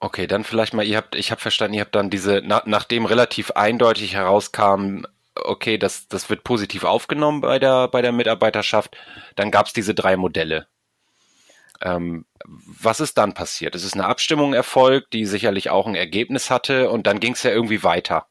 Okay, 0.00 0.28
dann 0.28 0.44
vielleicht 0.44 0.74
mal, 0.74 0.86
ihr 0.86 0.96
habt, 0.96 1.16
ich 1.16 1.32
habe 1.32 1.40
verstanden, 1.40 1.74
ihr 1.74 1.80
habt 1.80 1.94
dann 1.94 2.10
diese, 2.10 2.40
na, 2.44 2.62
nachdem 2.66 3.04
relativ 3.04 3.50
eindeutig 3.52 4.14
herauskam, 4.14 5.02
okay, 5.34 5.76
das, 5.76 6.06
das 6.08 6.30
wird 6.30 6.44
positiv 6.44 6.84
aufgenommen 6.84 7.40
bei 7.40 7.58
der, 7.58 7.88
bei 7.88 8.00
der 8.00 8.12
Mitarbeiterschaft, 8.12 8.96
dann 9.34 9.50
gab 9.50 9.66
es 9.66 9.72
diese 9.72 9.94
drei 9.94 10.16
Modelle. 10.16 10.68
Ähm, 11.82 12.26
was 12.44 13.00
ist 13.00 13.18
dann 13.18 13.34
passiert? 13.34 13.74
Es 13.74 13.84
ist 13.84 13.94
eine 13.94 14.06
Abstimmung 14.06 14.54
erfolgt, 14.54 15.12
die 15.12 15.26
sicherlich 15.26 15.70
auch 15.70 15.86
ein 15.86 15.94
Ergebnis 15.94 16.50
hatte 16.50 16.90
und 16.90 17.06
dann 17.06 17.20
ging 17.20 17.32
es 17.32 17.42
ja 17.42 17.50
irgendwie 17.50 17.84
weiter. 17.84 18.26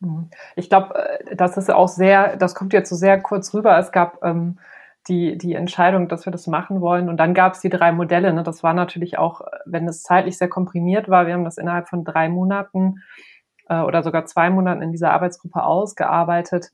Mhm. 0.00 0.30
Ich 0.54 0.68
glaube, 0.68 0.94
äh, 0.94 1.36
das 1.36 1.56
ist 1.56 1.70
auch 1.70 1.88
sehr, 1.88 2.36
das 2.36 2.54
kommt 2.54 2.72
jetzt 2.72 2.88
so 2.90 2.96
sehr 2.96 3.20
kurz 3.20 3.54
rüber. 3.54 3.78
Es 3.78 3.92
gab 3.92 4.22
ähm, 4.22 4.58
die, 5.08 5.38
die 5.38 5.54
Entscheidung, 5.54 6.08
dass 6.08 6.26
wir 6.26 6.32
das 6.32 6.46
machen 6.46 6.80
wollen. 6.80 7.08
Und 7.08 7.16
dann 7.18 7.34
gab 7.34 7.54
es 7.54 7.60
die 7.60 7.68
drei 7.68 7.92
Modelle. 7.92 8.32
Ne? 8.32 8.42
Das 8.42 8.62
war 8.62 8.74
natürlich 8.74 9.18
auch, 9.18 9.42
wenn 9.64 9.88
es 9.88 10.02
zeitlich 10.02 10.36
sehr 10.38 10.48
komprimiert 10.48 11.08
war, 11.08 11.26
wir 11.26 11.34
haben 11.34 11.44
das 11.44 11.58
innerhalb 11.58 11.88
von 11.88 12.04
drei 12.04 12.28
Monaten 12.28 13.02
äh, 13.68 13.80
oder 13.80 14.02
sogar 14.02 14.26
zwei 14.26 14.50
Monaten 14.50 14.82
in 14.82 14.92
dieser 14.92 15.12
Arbeitsgruppe 15.12 15.62
ausgearbeitet. 15.62 16.72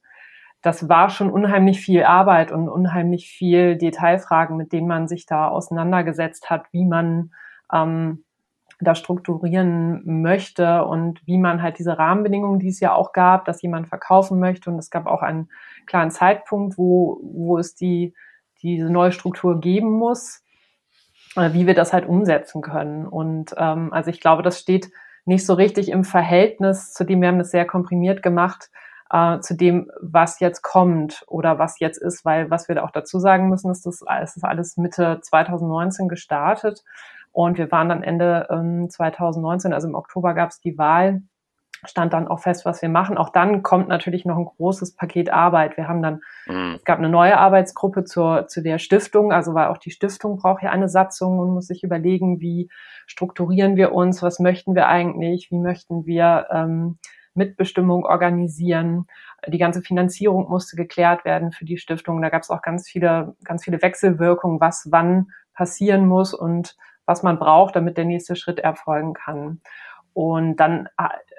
Das 0.63 0.89
war 0.89 1.11
schon 1.11 1.31
unheimlich 1.31 1.81
viel 1.81 2.05
Arbeit 2.05 2.53
und 2.53 2.69
unheimlich 2.69 3.29
viel 3.29 3.77
Detailfragen, 3.77 4.57
mit 4.57 4.73
denen 4.73 4.87
man 4.87 5.09
sich 5.09 5.27
da 5.27 5.49
auseinandergesetzt 5.49 6.51
hat, 6.51 6.67
wie 6.73 6.85
man 6.85 7.33
ähm, 7.73 8.25
da 8.81 8.95
strukturieren 8.95 10.23
möchte 10.23 10.85
und 10.85 11.27
wie 11.27 11.39
man 11.39 11.63
halt 11.63 11.79
diese 11.79 11.99
Rahmenbedingungen, 11.99 12.59
die 12.59 12.69
es 12.69 12.81
ja 12.81 12.95
auch 12.95 13.13
gab, 13.13 13.45
dass 13.45 13.63
jemand 13.63 13.89
verkaufen 13.89 14.39
möchte. 14.39 14.71
Und 14.71 14.79
es 14.79 14.91
gab 14.91 15.07
auch 15.07 15.23
einen 15.23 15.49
klaren 15.87 16.11
Zeitpunkt, 16.11 16.79
wo, 16.79 17.21
wo 17.23 17.59
es 17.59 17.75
die, 17.75 18.15
diese 18.63 18.91
neue 18.91 19.13
Struktur 19.13 19.61
geben 19.61 19.93
muss, 19.93 20.43
äh, 21.37 21.53
wie 21.53 21.67
wir 21.67 21.75
das 21.75 21.93
halt 21.93 22.07
umsetzen 22.07 22.63
können. 22.63 23.07
Und 23.07 23.55
ähm, 23.57 23.93
also 23.93 24.11
ich 24.11 24.21
glaube, 24.21 24.43
das 24.43 24.59
steht 24.59 24.91
nicht 25.25 25.47
so 25.47 25.55
richtig 25.55 25.89
im 25.89 26.05
Verhältnis 26.05 26.93
zu 26.93 27.05
dem, 27.05 27.21
wir 27.21 27.29
haben 27.29 27.39
das 27.39 27.51
sehr 27.51 27.67
komprimiert 27.67 28.23
gemacht, 28.23 28.71
äh, 29.13 29.41
zu 29.41 29.55
dem, 29.55 29.91
was 30.01 30.41
jetzt 30.41 30.63
kommt 30.63 31.23
oder 31.27 31.59
was 31.59 31.79
jetzt 31.79 31.99
ist, 31.99 32.25
weil 32.25 32.51
was 32.51 32.69
wir 32.69 32.77
da 32.77 32.83
auch 32.83 32.91
dazu 32.91 33.19
sagen 33.21 33.49
müssen, 33.49 33.71
ist, 33.71 33.87
das, 33.87 34.03
es 34.23 34.37
ist 34.37 34.45
alles 34.45 34.77
Mitte 34.77 35.21
2019 35.21 36.09
gestartet 36.09 36.83
und 37.31 37.59
wir 37.59 37.71
waren 37.71 37.91
dann 37.91 38.03
Ende 38.03 38.49
ähm, 38.51 38.89
2019, 38.89 39.73
also 39.73 39.89
im 39.89 39.95
Oktober 39.95 40.35
gab 40.35 40.51
es 40.51 40.61
die 40.61 40.79
Wahl, 40.79 41.23
stand 41.85 42.13
dann 42.13 42.29
auch 42.29 42.41
fest, 42.41 42.65
was 42.65 42.81
wir 42.81 42.89
machen. 42.89 43.19
Auch 43.19 43.31
dann 43.31 43.63
kommt 43.63 43.89
natürlich 43.89 44.25
noch 44.25 44.39
ein 44.39 44.45
großes 44.45 44.95
Paket 44.95 45.31
Arbeit. 45.31 45.77
Wir 45.77 45.89
haben 45.89 46.01
dann, 46.01 46.21
mhm. 46.47 46.77
es 46.77 46.85
gab 46.85 46.99
eine 46.99 47.09
neue 47.09 47.37
Arbeitsgruppe 47.37 48.05
zur, 48.05 48.47
zu 48.47 48.63
der 48.63 48.79
Stiftung, 48.79 49.33
also 49.33 49.53
weil 49.55 49.67
auch 49.67 49.79
die 49.79 49.91
Stiftung 49.91 50.37
braucht 50.39 50.63
ja 50.63 50.71
eine 50.71 50.89
Satzung 50.89 51.39
und 51.39 51.53
muss 51.53 51.67
sich 51.67 51.83
überlegen, 51.83 52.41
wie 52.41 52.71
strukturieren 53.07 53.77
wir 53.77 53.93
uns, 53.93 54.23
was 54.23 54.39
möchten 54.39 54.75
wir 54.75 54.87
eigentlich, 54.87 55.51
wie 55.51 55.59
möchten 55.59 56.07
wir 56.07 56.47
ähm, 56.51 56.99
Mitbestimmung 57.35 58.05
organisieren. 58.05 59.07
Die 59.47 59.59
ganze 59.59 59.83
Finanzierung 59.83 60.49
musste 60.49 60.77
geklärt 60.77 61.25
werden 61.25 61.53
für 61.53 61.65
die 61.65 61.79
Stiftung. 61.79 62.21
Da 62.23 62.29
gab 62.29 62.43
es 62.43 62.51
auch 62.51 62.63
ganz 62.63 62.89
viele, 62.89 63.35
ganz 63.45 63.65
viele 63.65 63.81
Wechselwirkungen, 63.83 64.61
was 64.61 64.89
wann 64.91 65.29
passieren 65.55 66.07
muss 66.07 66.35
und 66.35 66.77
was 67.07 67.23
man 67.23 67.39
braucht, 67.39 67.77
damit 67.77 67.97
der 67.97 68.05
nächste 68.05 68.37
Schritt 68.37 68.61
erfolgen 68.61 69.13
kann. 69.15 69.61
Und 70.15 70.57
dann 70.57 70.89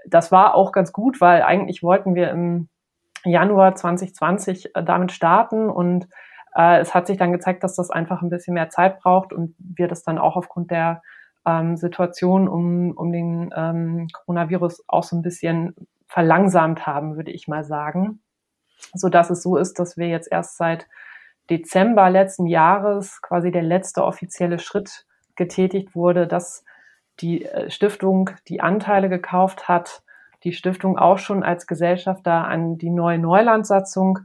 das 0.06 0.32
war 0.32 0.56
auch 0.56 0.72
ganz 0.72 0.92
gut, 0.92 1.22
weil 1.22 1.44
eigentlich 1.44 1.84
wollten 1.84 2.16
wir 2.16 2.30
im 2.30 2.70
Januar 3.24 3.76
2020 3.76 4.76
äh, 4.76 4.84
damit 4.84 5.12
starten 5.12 5.70
und 5.70 6.08
äh, 6.56 6.80
es 6.80 6.94
hat 6.94 7.08
sich 7.08 7.18
dann 7.18 7.32
gezeigt, 7.32 7.64
dass 7.64 7.76
das 7.76 7.90
einfach 7.90 8.22
ein 8.22 8.30
bisschen 8.30 8.54
mehr 8.54 8.70
Zeit 8.70 9.00
braucht 9.00 9.34
und 9.34 9.56
wir 9.58 9.88
das 9.88 10.04
dann 10.04 10.18
auch 10.18 10.36
aufgrund 10.36 10.72
der 10.72 11.02
ähm, 11.46 11.76
Situation 11.78 12.48
um, 12.48 12.92
um 12.92 13.12
den 13.12 13.54
ähm, 13.56 14.08
Coronavirus 14.14 14.84
auch 14.88 15.04
so 15.04 15.16
ein 15.16 15.22
bisschen 15.22 15.76
verlangsamt 16.08 16.86
haben, 16.86 17.16
würde 17.16 17.32
ich 17.32 17.48
mal 17.48 17.64
sagen. 17.64 18.22
So 18.94 19.10
dass 19.10 19.30
es 19.30 19.42
so 19.42 19.58
ist, 19.58 19.80
dass 19.80 19.98
wir 19.98 20.08
jetzt 20.08 20.32
erst 20.32 20.58
seit 20.58 20.88
Dezember 21.50 22.10
letzten 22.10 22.46
Jahres 22.46 23.22
quasi 23.22 23.52
der 23.52 23.64
letzte 23.64 24.04
offizielle 24.04 24.60
Schritt 24.60 25.06
getätigt 25.36 25.96
wurde, 25.96 26.28
dass 26.28 26.64
die 27.20 27.46
äh, 27.46 27.70
Stiftung 27.70 28.32
die 28.48 28.62
Anteile 28.62 29.10
gekauft 29.10 29.68
hat, 29.68 30.04
die 30.44 30.54
Stiftung 30.54 30.98
auch 30.98 31.18
schon 31.18 31.44
als 31.44 31.68
Gesellschafter 31.68 32.46
an 32.46 32.78
die 32.78 32.90
neue 32.90 33.18
Neulandsatzung 33.18 34.20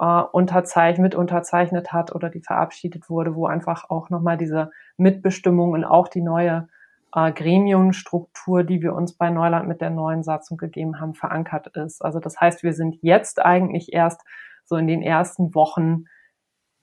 äh, 0.00 0.22
unterzeichnet, 0.32 1.02
mit 1.02 1.14
unterzeichnet 1.14 1.92
hat 1.92 2.14
oder 2.14 2.30
die 2.30 2.40
verabschiedet 2.40 3.10
wurde, 3.10 3.34
wo 3.36 3.46
einfach 3.46 3.90
auch 3.90 4.08
nochmal 4.08 4.38
diese 4.38 4.70
Mitbestimmung 4.96 5.72
und 5.72 5.84
auch 5.84 6.08
die 6.08 6.22
neue 6.22 6.68
äh, 7.14 7.30
Gremienstruktur, 7.32 8.64
die 8.64 8.82
wir 8.82 8.94
uns 8.94 9.12
bei 9.12 9.30
Neuland 9.30 9.68
mit 9.68 9.80
der 9.80 9.90
neuen 9.90 10.22
Satzung 10.22 10.56
gegeben 10.56 11.00
haben, 11.00 11.14
verankert 11.14 11.76
ist. 11.76 12.02
Also 12.02 12.18
das 12.18 12.40
heißt, 12.40 12.62
wir 12.62 12.72
sind 12.72 12.96
jetzt 13.02 13.44
eigentlich 13.44 13.92
erst 13.92 14.22
so 14.64 14.76
in 14.76 14.86
den 14.86 15.02
ersten 15.02 15.54
Wochen, 15.54 16.04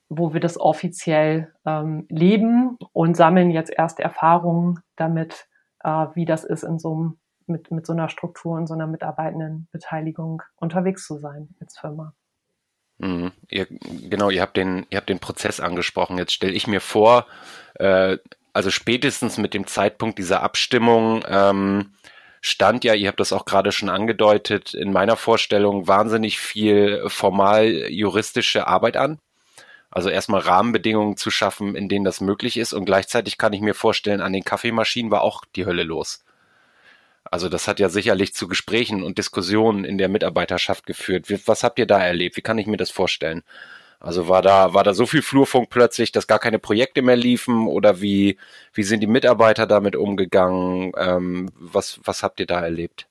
wo 0.08 0.32
wir 0.32 0.40
das 0.40 0.58
offiziell 0.58 1.52
ähm, 1.66 2.06
leben 2.08 2.78
und 2.92 3.16
sammeln 3.16 3.50
jetzt 3.50 3.72
erst 3.76 4.00
Erfahrungen 4.00 4.80
damit, 4.96 5.48
äh, 5.80 6.06
wie 6.14 6.24
das 6.24 6.44
ist, 6.44 6.62
in 6.62 6.78
so 6.78 6.94
einem, 6.94 7.18
mit, 7.46 7.70
mit 7.72 7.84
so 7.84 7.94
einer 7.94 8.08
Struktur 8.08 8.56
und 8.56 8.68
so 8.68 8.74
einer 8.74 8.86
Mitarbeitendenbeteiligung 8.86 10.42
unterwegs 10.56 11.04
zu 11.06 11.18
sein 11.18 11.48
als 11.60 11.78
Firma. 11.78 12.14
Mhm. 12.98 13.32
Ihr, 13.48 13.66
genau, 13.70 14.30
ihr 14.30 14.42
habt 14.42 14.56
den, 14.56 14.86
ihr 14.90 14.98
habt 14.98 15.08
den 15.08 15.20
Prozess 15.20 15.60
angesprochen. 15.60 16.18
Jetzt 16.18 16.32
stelle 16.32 16.52
ich 16.52 16.66
mir 16.66 16.80
vor, 16.80 17.26
äh, 17.74 18.18
also 18.52 18.70
spätestens 18.70 19.38
mit 19.38 19.54
dem 19.54 19.66
Zeitpunkt 19.66 20.18
dieser 20.18 20.42
Abstimmung 20.42 21.24
ähm, 21.28 21.92
stand 22.40 22.84
ja, 22.84 22.94
ihr 22.94 23.08
habt 23.08 23.20
das 23.20 23.32
auch 23.32 23.44
gerade 23.44 23.72
schon 23.72 23.88
angedeutet, 23.88 24.74
in 24.74 24.92
meiner 24.92 25.16
Vorstellung 25.16 25.86
wahnsinnig 25.86 26.38
viel 26.38 27.04
formal 27.08 27.68
juristische 27.88 28.66
Arbeit 28.66 28.96
an. 28.96 29.18
Also 29.90 30.10
erstmal 30.10 30.40
Rahmenbedingungen 30.40 31.16
zu 31.16 31.30
schaffen, 31.30 31.74
in 31.74 31.88
denen 31.88 32.04
das 32.04 32.20
möglich 32.20 32.56
ist. 32.58 32.72
Und 32.72 32.84
gleichzeitig 32.84 33.38
kann 33.38 33.52
ich 33.52 33.60
mir 33.60 33.74
vorstellen, 33.74 34.20
an 34.20 34.32
den 34.32 34.44
Kaffeemaschinen 34.44 35.10
war 35.10 35.22
auch 35.22 35.44
die 35.56 35.64
Hölle 35.64 35.82
los. 35.82 36.24
Also 37.30 37.48
das 37.48 37.68
hat 37.68 37.78
ja 37.78 37.88
sicherlich 37.88 38.34
zu 38.34 38.48
Gesprächen 38.48 39.02
und 39.02 39.18
Diskussionen 39.18 39.84
in 39.84 39.98
der 39.98 40.08
Mitarbeiterschaft 40.08 40.86
geführt. 40.86 41.26
Was 41.46 41.62
habt 41.62 41.78
ihr 41.78 41.86
da 41.86 41.98
erlebt? 41.98 42.36
Wie 42.36 42.42
kann 42.42 42.58
ich 42.58 42.66
mir 42.66 42.78
das 42.78 42.90
vorstellen? 42.90 43.42
Also 44.00 44.28
war 44.28 44.42
da, 44.42 44.74
war 44.74 44.84
da 44.84 44.94
so 44.94 45.06
viel 45.06 45.22
Flurfunk 45.22 45.70
plötzlich, 45.70 46.12
dass 46.12 46.28
gar 46.28 46.38
keine 46.38 46.58
Projekte 46.58 47.02
mehr 47.02 47.16
liefen 47.16 47.66
oder 47.66 48.00
wie, 48.00 48.38
wie 48.72 48.84
sind 48.84 49.00
die 49.00 49.08
Mitarbeiter 49.08 49.66
damit 49.66 49.96
umgegangen? 49.96 50.92
Ähm, 50.96 51.50
was, 51.58 52.00
was 52.04 52.22
habt 52.22 52.38
ihr 52.38 52.46
da 52.46 52.60
erlebt? 52.60 53.08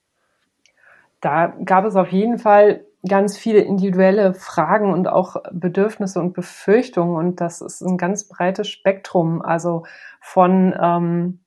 Da 1.19 1.47
gab 1.65 1.83
es 1.85 1.95
auf 1.95 2.11
jeden 2.11 2.39
Fall 2.39 2.85
ganz 3.07 3.37
viele 3.37 3.59
individuelle 3.59 4.33
Fragen 4.33 4.93
und 4.93 5.07
auch 5.07 5.35
Bedürfnisse 5.51 6.19
und 6.19 6.33
Befürchtungen 6.33 7.15
und 7.15 7.41
das 7.41 7.61
ist 7.61 7.81
ein 7.81 7.97
ganz 7.97 8.27
breites 8.27 8.69
Spektrum. 8.69 9.41
Also 9.41 9.85
von 10.21 10.73
ähm, 10.79 11.39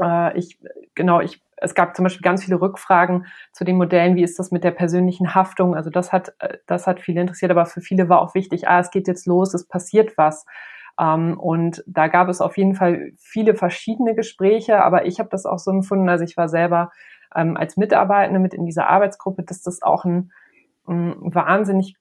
äh, 0.00 0.38
ich 0.38 0.58
genau 0.94 1.20
ich 1.20 1.42
es 1.60 1.74
gab 1.74 1.94
zum 1.94 2.04
Beispiel 2.04 2.22
ganz 2.22 2.44
viele 2.44 2.60
Rückfragen 2.60 3.26
zu 3.52 3.64
den 3.64 3.76
Modellen, 3.76 4.16
wie 4.16 4.22
ist 4.22 4.38
das 4.38 4.50
mit 4.50 4.64
der 4.64 4.70
persönlichen 4.70 5.34
Haftung? 5.34 5.74
Also 5.74 5.90
das 5.90 6.12
hat, 6.12 6.34
äh, 6.40 6.58
das 6.66 6.86
hat 6.86 7.00
viele 7.00 7.20
interessiert, 7.20 7.50
aber 7.50 7.66
für 7.66 7.80
viele 7.80 8.08
war 8.08 8.20
auch 8.20 8.34
wichtig, 8.34 8.68
ah, 8.68 8.80
es 8.80 8.90
geht 8.90 9.08
jetzt 9.08 9.26
los, 9.26 9.54
es 9.54 9.66
passiert 9.66 10.16
was. 10.16 10.46
Ähm, 10.98 11.38
und 11.38 11.82
da 11.86 12.08
gab 12.08 12.28
es 12.28 12.40
auf 12.40 12.56
jeden 12.56 12.74
Fall 12.74 13.12
viele 13.18 13.54
verschiedene 13.54 14.14
Gespräche, 14.14 14.82
aber 14.82 15.06
ich 15.06 15.18
habe 15.18 15.30
das 15.30 15.46
auch 15.46 15.58
so 15.58 15.70
empfunden, 15.70 16.08
also 16.08 16.24
ich 16.24 16.36
war 16.36 16.48
selber 16.48 16.90
ähm, 17.34 17.56
als 17.56 17.76
Mitarbeitende 17.76 18.40
mit 18.40 18.54
in 18.54 18.66
dieser 18.66 18.88
Arbeitsgruppe, 18.88 19.42
dass 19.42 19.62
das 19.62 19.82
auch 19.82 20.04
ein, 20.04 20.32
ein 20.86 21.14
wahnsinnig 21.34 21.96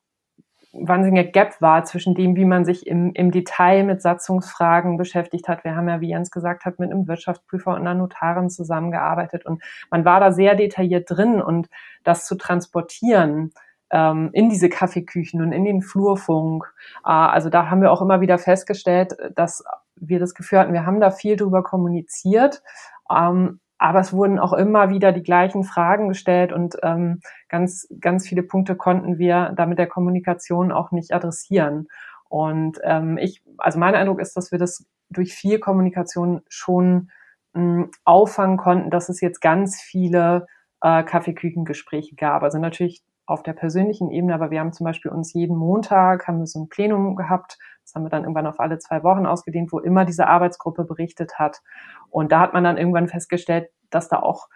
wahnsinniger 0.72 1.30
Gap 1.30 1.62
war 1.62 1.84
zwischen 1.84 2.14
dem, 2.16 2.36
wie 2.36 2.46
man 2.46 2.64
sich 2.64 2.86
im, 2.86 3.12
im 3.14 3.32
Detail 3.32 3.84
mit 3.84 4.02
Satzungsfragen 4.02 4.98
beschäftigt 4.98 5.48
hat. 5.48 5.64
Wir 5.64 5.76
haben 5.76 5.90
ja, 5.90 6.00
wie 6.02 6.10
Jens 6.10 6.32
gesagt 6.32 6.66
hat, 6.66 6.80
mit 6.80 6.92
einem 6.92 7.08
Wirtschaftsprüfer 7.08 7.72
und 7.72 7.82
einer 7.82 7.96
Notarin 7.96 8.50
zusammengearbeitet 8.50 9.46
und 9.46 9.64
man 9.90 10.06
war 10.06 10.20
da 10.20 10.32
sehr 10.32 10.56
detailliert 10.56 11.10
drin 11.10 11.42
und 11.42 11.70
das 12.04 12.26
zu 12.26 12.36
transportieren 12.36 13.52
ähm, 13.92 14.30
in 14.34 14.50
diese 14.50 14.70
Kaffeeküchen 14.70 15.42
und 15.42 15.52
in 15.52 15.66
den 15.66 15.82
Flurfunk. 15.82 16.72
Äh, 17.04 17.10
also 17.10 17.50
da 17.50 17.70
haben 17.70 17.82
wir 17.82 17.92
auch 17.92 18.02
immer 18.02 18.22
wieder 18.22 18.38
festgestellt, 18.38 19.16
dass 19.36 19.64
wir 19.96 20.20
das 20.20 20.34
Gefühl 20.34 20.60
hatten, 20.60 20.74
wir 20.74 20.86
haben 20.86 21.00
da 21.00 21.12
viel 21.12 21.36
drüber 21.36 21.64
kommuniziert, 21.64 22.62
ähm, 23.10 23.60
aber 23.80 24.02
es 24.02 24.14
wurden 24.14 24.40
auch 24.40 24.54
immer 24.54 24.90
wieder 24.90 25.14
die 25.14 25.24
gleichen 25.24 25.64
Fragen 25.64 26.10
gestellt 26.10 26.52
und 26.52 26.76
ähm, 26.84 27.22
ganz, 27.48 27.88
ganz 28.00 28.28
viele 28.28 28.44
Punkte 28.44 28.76
konnten 28.76 29.18
wir 29.18 29.54
da 29.56 29.66
mit 29.66 29.80
der 29.80 29.88
Kommunikation 29.88 30.72
auch 30.72 30.92
nicht 30.92 31.14
adressieren. 31.14 31.88
Und 32.28 32.80
ähm, 32.84 33.18
ich, 33.18 33.42
also 33.58 33.80
mein 33.80 33.96
Eindruck 33.96 34.20
ist, 34.20 34.36
dass 34.36 34.52
wir 34.52 34.60
das 34.60 34.86
durch 35.10 35.34
viel 35.34 35.60
Kommunikation 35.60 36.42
schon 36.50 37.10
mh, 37.54 37.88
auffangen 38.04 38.58
konnten, 38.58 38.92
dass 38.92 39.10
es 39.10 39.22
jetzt 39.22 39.40
ganz 39.42 39.82
viele 39.82 40.46
äh, 40.82 41.04
Kaffeeküchengespräche 41.04 42.16
gab. 42.16 42.44
Also 42.44 42.60
natürlich 42.60 43.02
auf 43.30 43.44
der 43.44 43.54
persönlichen 43.54 44.12
Ebene, 44.12 44.34
aber 44.34 44.52
wir 44.52 44.60
haben 44.60 44.74
zum 44.74 44.86
Beispiel 44.86 45.12
uns 45.12 45.34
jeden 45.34 45.56
Montag 45.56 46.28
haben 46.28 46.40
wir 46.40 46.48
so 46.48 46.62
ein 46.62 46.70
Plenum 46.70 47.16
gehabt, 47.16 47.58
das 47.84 47.96
haben 47.96 48.04
wir 48.04 48.10
dann 48.10 48.24
irgendwann 48.24 48.48
auf 48.48 48.60
alle 48.60 48.78
zwei 48.78 49.04
Wochen 49.04 49.26
ausgedehnt, 49.26 49.72
wo 49.72 49.80
immer 49.80 50.06
diese 50.06 50.28
Arbeitsgruppe 50.28 50.84
berichtet 50.84 51.40
hat. 51.40 51.62
Und 52.10 52.32
da 52.32 52.40
hat 52.40 52.54
man 52.54 52.64
dann 52.64 52.78
irgendwann 52.78 53.08
festgestellt, 53.08 53.70
dass 53.90 54.10
da 54.10 54.20
auch, 54.20 54.48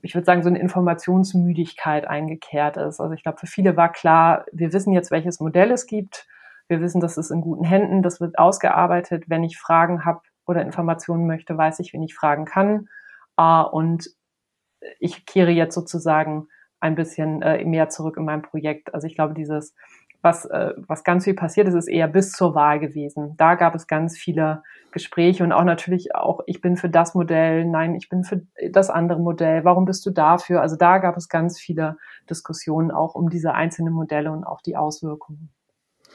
ich 0.00 0.14
würde 0.14 0.24
sagen, 0.24 0.42
so 0.42 0.48
eine 0.48 0.58
Informationsmüdigkeit 0.58 2.06
eingekehrt 2.06 2.78
ist. 2.78 2.98
Also 2.98 3.12
ich 3.12 3.22
glaube, 3.22 3.38
für 3.38 3.46
viele 3.46 3.76
war 3.76 3.92
klar, 3.92 4.46
wir 4.52 4.72
wissen 4.72 4.92
jetzt, 4.92 5.10
welches 5.10 5.38
Modell 5.38 5.70
es 5.70 5.86
gibt. 5.86 6.26
Wir 6.68 6.80
wissen, 6.80 7.00
das 7.00 7.18
ist 7.18 7.30
in 7.30 7.42
guten 7.42 7.64
Händen, 7.64 8.02
das 8.02 8.20
wird 8.20 8.38
ausgearbeitet. 8.38 9.24
Wenn 9.28 9.44
ich 9.44 9.58
Fragen 9.58 10.04
habe 10.04 10.20
oder 10.46 10.62
Informationen 10.62 11.26
möchte, 11.26 11.58
weiß 11.58 11.78
ich, 11.80 11.92
wen 11.92 12.02
ich 12.02 12.14
fragen 12.14 12.46
kann. 12.46 12.88
Äh, 13.36 13.62
und 13.62 14.08
ich 14.98 15.26
kehre 15.26 15.50
jetzt 15.50 15.74
sozusagen 15.74 16.48
ein 16.86 16.94
bisschen 16.94 17.42
äh, 17.42 17.64
mehr 17.64 17.88
zurück 17.88 18.16
in 18.16 18.24
mein 18.24 18.42
Projekt. 18.42 18.94
Also 18.94 19.06
ich 19.06 19.14
glaube, 19.14 19.34
dieses 19.34 19.74
was, 20.26 20.44
äh, 20.46 20.72
was 20.76 21.04
ganz 21.04 21.24
viel 21.24 21.34
passiert 21.34 21.68
ist, 21.68 21.74
ist 21.74 21.88
eher 21.88 22.08
bis 22.08 22.32
zur 22.32 22.54
Wahl 22.54 22.80
gewesen. 22.80 23.34
Da 23.36 23.54
gab 23.54 23.74
es 23.76 23.86
ganz 23.86 24.18
viele 24.18 24.62
Gespräche 24.90 25.44
und 25.44 25.52
auch 25.52 25.62
natürlich 25.62 26.14
auch, 26.14 26.40
ich 26.46 26.60
bin 26.60 26.76
für 26.76 26.88
das 26.88 27.14
Modell, 27.14 27.64
nein, 27.64 27.94
ich 27.94 28.08
bin 28.08 28.24
für 28.24 28.42
das 28.70 28.90
andere 28.90 29.20
Modell, 29.20 29.64
warum 29.64 29.84
bist 29.84 30.04
du 30.04 30.10
dafür? 30.10 30.62
Also 30.62 30.74
da 30.74 30.98
gab 30.98 31.16
es 31.16 31.28
ganz 31.28 31.60
viele 31.60 31.96
Diskussionen 32.28 32.90
auch 32.90 33.14
um 33.14 33.30
diese 33.30 33.54
einzelnen 33.54 33.92
Modelle 33.92 34.32
und 34.32 34.44
auch 34.44 34.62
die 34.62 34.76
Auswirkungen. 34.76 35.50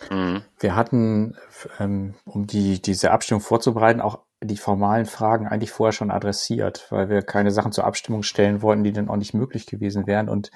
Mhm. 0.09 0.41
Wir 0.59 0.75
hatten, 0.75 1.37
ähm, 1.79 2.15
um 2.25 2.47
die, 2.47 2.81
diese 2.81 3.11
Abstimmung 3.11 3.41
vorzubereiten, 3.41 4.01
auch 4.01 4.19
die 4.43 4.57
formalen 4.57 5.05
Fragen 5.05 5.47
eigentlich 5.47 5.71
vorher 5.71 5.93
schon 5.93 6.11
adressiert, 6.11 6.87
weil 6.89 7.09
wir 7.09 7.21
keine 7.21 7.51
Sachen 7.51 7.71
zur 7.71 7.85
Abstimmung 7.85 8.23
stellen 8.23 8.61
wollten, 8.61 8.83
die 8.83 8.91
dann 8.91 9.09
auch 9.09 9.17
nicht 9.17 9.33
möglich 9.33 9.67
gewesen 9.67 10.07
wären. 10.07 10.29
Und 10.29 10.51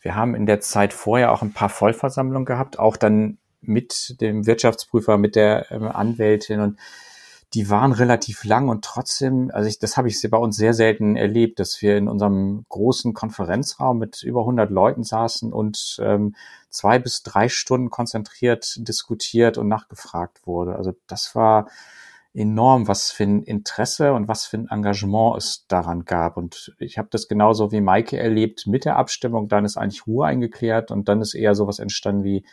wir 0.00 0.14
haben 0.14 0.34
in 0.34 0.46
der 0.46 0.60
Zeit 0.60 0.92
vorher 0.92 1.32
auch 1.32 1.42
ein 1.42 1.52
paar 1.52 1.68
Vollversammlungen 1.68 2.46
gehabt, 2.46 2.78
auch 2.78 2.96
dann 2.96 3.38
mit 3.60 4.16
dem 4.20 4.46
Wirtschaftsprüfer, 4.46 5.18
mit 5.18 5.36
der 5.36 5.70
ähm, 5.70 5.88
Anwältin 5.88 6.60
und 6.60 6.78
die 7.54 7.70
waren 7.70 7.92
relativ 7.92 8.44
lang 8.44 8.68
und 8.68 8.84
trotzdem, 8.84 9.50
also 9.54 9.68
ich, 9.68 9.78
das 9.78 9.96
habe 9.96 10.08
ich 10.08 10.20
bei 10.30 10.36
uns 10.36 10.56
sehr 10.56 10.74
selten 10.74 11.16
erlebt, 11.16 11.58
dass 11.58 11.80
wir 11.80 11.96
in 11.96 12.06
unserem 12.06 12.66
großen 12.68 13.14
Konferenzraum 13.14 13.98
mit 13.98 14.22
über 14.22 14.40
100 14.40 14.70
Leuten 14.70 15.02
saßen 15.02 15.52
und 15.52 15.96
ähm, 16.02 16.34
zwei 16.68 16.98
bis 16.98 17.22
drei 17.22 17.48
Stunden 17.48 17.88
konzentriert 17.88 18.76
diskutiert 18.86 19.56
und 19.56 19.66
nachgefragt 19.66 20.46
wurde. 20.46 20.76
Also 20.76 20.92
das 21.06 21.34
war 21.34 21.68
enorm, 22.38 22.88
was 22.88 23.10
für 23.10 23.24
ein 23.24 23.42
Interesse 23.42 24.12
und 24.12 24.28
was 24.28 24.46
für 24.46 24.58
ein 24.58 24.68
Engagement 24.68 25.36
es 25.36 25.66
daran 25.66 26.04
gab. 26.04 26.36
Und 26.36 26.74
ich 26.78 26.96
habe 26.96 27.08
das 27.10 27.28
genauso 27.28 27.72
wie 27.72 27.80
Maike 27.80 28.18
erlebt 28.18 28.66
mit 28.66 28.84
der 28.84 28.96
Abstimmung. 28.96 29.48
Dann 29.48 29.64
ist 29.64 29.76
eigentlich 29.76 30.06
Ruhe 30.06 30.26
eingeklärt 30.26 30.90
und 30.90 31.08
dann 31.08 31.20
ist 31.20 31.34
eher 31.34 31.54
sowas 31.54 31.78
entstanden 31.80 32.24
wie, 32.24 32.44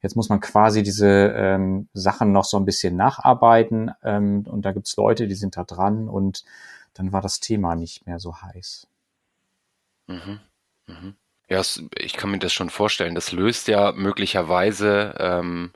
jetzt 0.00 0.16
muss 0.16 0.28
man 0.28 0.40
quasi 0.40 0.82
diese 0.82 1.34
ähm, 1.36 1.88
Sachen 1.92 2.32
noch 2.32 2.44
so 2.44 2.56
ein 2.56 2.64
bisschen 2.64 2.96
nacharbeiten. 2.96 3.90
Ähm, 4.02 4.44
und 4.48 4.62
da 4.62 4.72
gibt's 4.72 4.96
Leute, 4.96 5.28
die 5.28 5.34
sind 5.34 5.56
da 5.56 5.64
dran 5.64 6.08
und 6.08 6.44
dann 6.94 7.12
war 7.12 7.20
das 7.20 7.40
Thema 7.40 7.76
nicht 7.76 8.06
mehr 8.06 8.18
so 8.18 8.40
heiß. 8.40 8.86
Mhm. 10.06 10.40
Mhm. 10.86 11.14
Ja, 11.48 11.62
ich 11.96 12.14
kann 12.14 12.30
mir 12.30 12.38
das 12.38 12.52
schon 12.52 12.70
vorstellen. 12.70 13.14
Das 13.14 13.32
löst 13.32 13.68
ja 13.68 13.92
möglicherweise 13.92 15.14
ähm, 15.18 15.72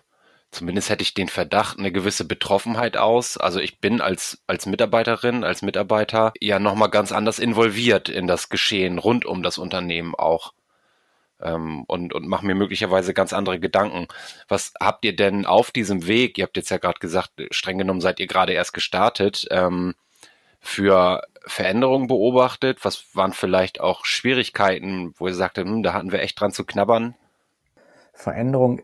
zumindest 0.51 0.91
hätte 0.91 1.03
ich 1.03 1.15
den 1.15 1.29
Verdacht, 1.29 1.79
eine 1.79 1.93
gewisse 1.93 2.25
Betroffenheit 2.25 2.97
aus. 2.97 3.37
Also 3.37 3.61
ich 3.61 3.81
bin 3.81 4.01
als, 4.01 4.43
als 4.47 4.67
Mitarbeiterin, 4.67 5.45
als 5.45 5.63
Mitarbeiter 5.63 6.33
ja 6.41 6.59
nochmal 6.59 6.91
ganz 6.91 7.13
anders 7.13 7.39
involviert 7.39 8.09
in 8.09 8.27
das 8.27 8.49
Geschehen 8.49 8.99
rund 8.99 9.25
um 9.25 9.43
das 9.43 9.59
Unternehmen 9.59 10.15
auch. 10.15 10.53
Ähm, 11.41 11.85
und, 11.87 12.13
und 12.13 12.27
mache 12.29 12.45
mir 12.45 12.55
möglicherweise 12.55 13.15
ganz 13.15 13.33
andere 13.33 13.61
Gedanken. 13.61 14.09
Was 14.49 14.75
habt 14.81 15.05
ihr 15.05 15.17
denn 15.17 15.47
auf 15.47 15.71
diesem 15.71 16.07
Weg, 16.07 16.37
ihr 16.37 16.45
habt 16.45 16.57
jetzt 16.57 16.71
ja 16.71 16.79
gerade 16.79 16.99
gesagt, 16.99 17.31
streng 17.51 17.79
genommen 17.79 18.01
seid 18.01 18.21
ihr 18.21 18.27
gerade 18.27 18.53
erst 18.53 18.75
gestartet, 18.75 19.47
ähm, 19.51 19.95
für 20.61 21.23
Veränderungen 21.47 22.09
beobachtet? 22.09 22.85
Was 22.85 23.15
waren 23.15 23.33
vielleicht 23.33 23.81
auch 23.81 24.05
Schwierigkeiten, 24.05 25.15
wo 25.17 25.29
ihr 25.29 25.35
sagtet, 25.35 25.67
hm, 25.67 25.83
da 25.83 25.95
hatten 25.95 26.13
wir 26.13 26.21
echt 26.21 26.39
dran 26.39 26.53
zu 26.53 26.65
knabbern? 26.65 27.15
Veränderung. 28.13 28.83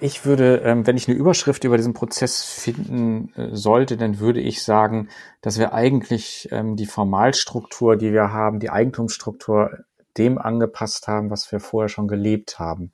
Ich 0.00 0.24
würde, 0.24 0.62
ähm, 0.64 0.86
wenn 0.86 0.96
ich 0.96 1.06
eine 1.08 1.16
Überschrift 1.16 1.64
über 1.64 1.76
diesen 1.76 1.92
Prozess 1.92 2.42
finden 2.42 3.32
äh, 3.36 3.54
sollte, 3.54 3.96
dann 3.96 4.18
würde 4.18 4.40
ich 4.40 4.62
sagen, 4.62 5.08
dass 5.42 5.58
wir 5.58 5.74
eigentlich 5.74 6.48
ähm, 6.50 6.76
die 6.76 6.86
Formalstruktur, 6.86 7.96
die 7.96 8.12
wir 8.12 8.32
haben, 8.32 8.58
die 8.58 8.70
Eigentumsstruktur 8.70 9.84
dem 10.16 10.38
angepasst 10.38 11.08
haben, 11.08 11.30
was 11.30 11.50
wir 11.52 11.60
vorher 11.60 11.88
schon 11.88 12.08
gelebt 12.08 12.58
haben. 12.58 12.92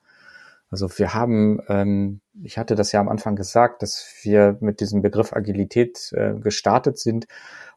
Also 0.71 0.89
wir 0.97 1.15
haben, 1.15 1.61
ähm, 1.69 2.21
ich 2.43 2.59
hatte 2.59 2.75
das 2.75 2.93
ja 2.93 3.01
am 3.01 3.09
Anfang 3.09 3.37
gesagt, 3.37 3.83
dass 3.83 4.07
wir 4.23 4.57
mit 4.61 4.81
diesem 4.81 5.03
Begriff 5.03 5.33
Agilität 5.35 6.11
äh, 6.13 6.35
gestartet 6.35 6.99
sind 6.99 7.27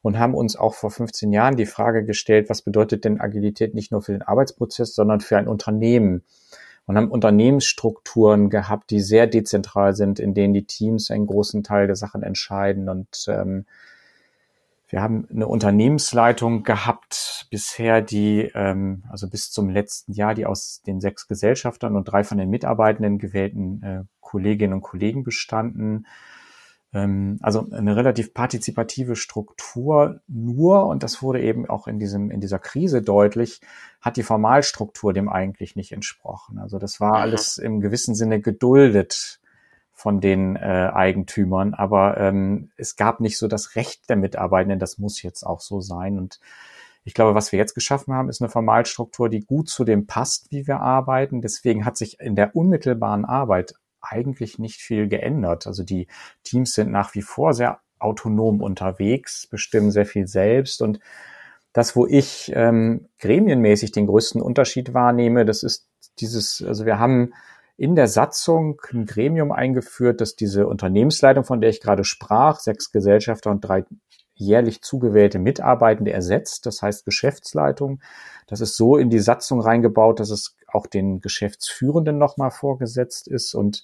und 0.02 0.18
haben 0.18 0.34
uns 0.34 0.56
auch 0.56 0.74
vor 0.74 0.92
15 0.92 1.32
Jahren 1.32 1.58
die 1.58 1.66
Frage 1.66 2.06
gestellt, 2.06 2.50
was 2.50 2.62
bedeutet 2.62 3.04
denn 3.06 3.20
Agilität 3.20 3.76
nicht 3.76 3.92
nur 3.92 4.02
für 4.02 4.14
den 4.14 4.22
Arbeitsprozess, 4.22 4.96
sondern 4.96 5.20
für 5.20 5.38
ein 5.38 5.48
Unternehmen? 5.48 6.24
Und 6.86 6.98
haben 6.98 7.10
Unternehmensstrukturen 7.10 8.50
gehabt, 8.50 8.92
die 8.92 9.00
sehr 9.00 9.26
dezentral 9.26 9.96
sind, 9.96 10.20
in 10.20 10.34
denen 10.34 10.54
die 10.54 10.66
Teams 10.66 11.10
einen 11.10 11.26
großen 11.26 11.64
Teil 11.64 11.88
der 11.88 11.96
Sachen 11.96 12.22
entscheiden. 12.22 12.90
Und 12.90 13.26
ähm, 13.28 13.66
wir 14.88 15.02
haben 15.02 15.28
eine 15.32 15.48
Unternehmensleitung 15.48 16.64
gehabt 16.64 17.48
bisher, 17.50 18.02
die, 18.02 18.52
ähm, 18.54 19.04
also 19.10 19.28
bis 19.28 19.52
zum 19.52 19.70
letzten 19.70 20.14
Jahr, 20.14 20.36
die 20.36 20.46
aus 20.46 20.84
den 20.86 21.02
sechs 21.02 21.28
Gesellschaftern 21.28 21.96
und 21.96 22.06
drei 22.06 22.24
von 22.24 22.38
den 22.38 22.50
Mitarbeitenden 22.52 23.18
gewählten 23.18 23.82
äh, 23.82 24.04
Kolleginnen 24.22 24.74
und 24.74 24.82
Kollegen 24.82 25.24
bestanden 25.24 26.06
also 27.42 27.68
eine 27.72 27.96
relativ 27.96 28.34
partizipative 28.34 29.16
Struktur 29.16 30.22
nur, 30.28 30.86
und 30.86 31.04
das 31.04 31.22
wurde 31.22 31.42
eben 31.42 31.70
auch 31.70 31.88
in 31.88 32.00
diesem, 32.00 32.32
in 32.32 32.40
dieser 32.40 32.60
Krise 32.60 33.02
deutlich, 33.02 33.60
hat 34.00 34.18
die 34.18 34.24
Formalstruktur 34.24 35.12
dem 35.12 35.28
eigentlich 35.28 35.76
nicht 35.76 35.92
entsprochen. 35.92 36.58
Also 36.58 36.80
das 36.80 37.02
war 37.02 37.10
mhm. 37.10 37.22
alles 37.22 37.58
im 37.58 37.82
gewissen 37.82 38.16
Sinne 38.16 38.40
geduldet 38.40 39.40
von 39.92 40.22
den 40.22 40.56
äh, 40.56 40.92
Eigentümern, 40.94 41.74
aber 41.74 42.18
ähm, 42.18 42.72
es 42.78 42.96
gab 42.96 43.20
nicht 43.20 43.38
so 43.38 43.48
das 43.48 43.76
Recht 43.76 44.10
der 44.10 44.18
Mitarbeitenden, 44.18 44.80
das 44.80 44.98
muss 44.98 45.22
jetzt 45.22 45.44
auch 45.44 45.62
so 45.62 45.82
sein. 45.82 46.18
Und 46.18 46.40
ich 47.04 47.14
glaube, 47.14 47.36
was 47.36 47.52
wir 47.52 47.60
jetzt 47.60 47.76
geschaffen 47.76 48.14
haben, 48.14 48.30
ist 48.30 48.42
eine 48.42 48.50
Formalstruktur, 48.50 49.30
die 49.30 49.42
gut 49.42 49.70
zu 49.70 49.84
dem 49.84 50.08
passt, 50.08 50.52
wie 50.52 50.66
wir 50.68 50.80
arbeiten. 50.80 51.42
Deswegen 51.42 51.86
hat 51.86 51.98
sich 51.98 52.20
in 52.20 52.36
der 52.36 52.56
unmittelbaren 52.56 53.26
Arbeit 53.26 53.76
eigentlich 54.10 54.60
nicht 54.60 54.82
viel 54.82 55.08
geändert. 55.08 55.68
Also 55.68 55.84
die 55.84 56.08
Teams 56.44 56.74
sind 56.74 56.92
nach 56.92 57.16
wie 57.16 57.22
vor 57.22 57.54
sehr 57.54 57.80
autonom 58.00 58.62
unterwegs, 58.62 59.48
bestimmen 59.48 59.92
sehr 59.92 60.06
viel 60.06 60.28
selbst 60.28 60.82
und 60.82 61.00
das, 61.76 61.94
wo 61.98 62.08
ich 62.08 62.54
ähm, 62.56 63.10
gremienmäßig 63.20 63.92
den 63.92 64.08
größten 64.08 64.42
Unterschied 64.42 64.94
wahrnehme, 64.94 65.44
das 65.44 65.62
ist 65.62 65.90
dieses, 66.20 66.64
also 66.66 66.86
wir 66.86 67.00
haben 67.00 67.34
in 67.76 67.96
der 67.96 68.08
Satzung 68.08 68.82
ein 68.94 69.06
Gremium 69.06 69.52
eingeführt, 69.52 70.22
das 70.22 70.38
diese 70.38 70.68
Unternehmensleitung, 70.68 71.44
von 71.44 71.60
der 71.60 71.70
ich 71.70 71.82
gerade 71.82 72.06
sprach, 72.06 72.62
sechs 72.62 72.94
Gesellschafter 72.94 73.52
und 73.52 73.60
drei 73.60 73.84
jährlich 74.36 74.82
zugewählte 74.82 75.40
Mitarbeitende 75.40 76.12
ersetzt, 76.12 76.66
das 76.66 76.82
heißt 76.82 77.04
Geschäftsleitung. 77.04 78.02
Das 78.48 78.62
ist 78.62 78.78
so 78.78 78.96
in 78.96 79.10
die 79.10 79.20
Satzung 79.20 79.60
reingebaut, 79.60 80.20
dass 80.20 80.30
es 80.30 80.56
auch 80.76 80.88
den 80.88 81.22
Geschäftsführenden 81.22 82.18
nochmal 82.18 82.52
vorgesetzt 82.52 83.28
ist. 83.28 83.56
Und 83.56 83.84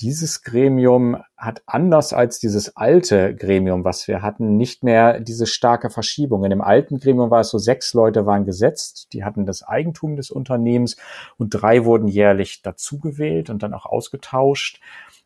dieses 0.00 0.42
Gremium 0.42 1.16
hat 1.36 1.62
anders 1.66 2.12
als 2.12 2.38
dieses 2.38 2.76
alte 2.76 3.34
Gremium, 3.34 3.84
was 3.84 4.06
wir 4.06 4.22
hatten, 4.22 4.56
nicht 4.56 4.84
mehr 4.84 5.18
diese 5.18 5.46
starke 5.46 5.90
Verschiebung. 5.90 6.44
In 6.44 6.50
dem 6.50 6.60
alten 6.60 7.00
Gremium 7.00 7.30
war 7.30 7.40
es 7.40 7.48
so, 7.48 7.58
sechs 7.58 7.94
Leute 7.94 8.24
waren 8.24 8.44
gesetzt, 8.44 9.08
die 9.12 9.24
hatten 9.24 9.44
das 9.44 9.64
Eigentum 9.64 10.14
des 10.14 10.30
Unternehmens 10.30 10.96
und 11.36 11.50
drei 11.50 11.84
wurden 11.84 12.06
jährlich 12.06 12.62
dazugewählt 12.62 13.50
und 13.50 13.64
dann 13.64 13.74
auch 13.74 13.86
ausgetauscht. 13.86 14.80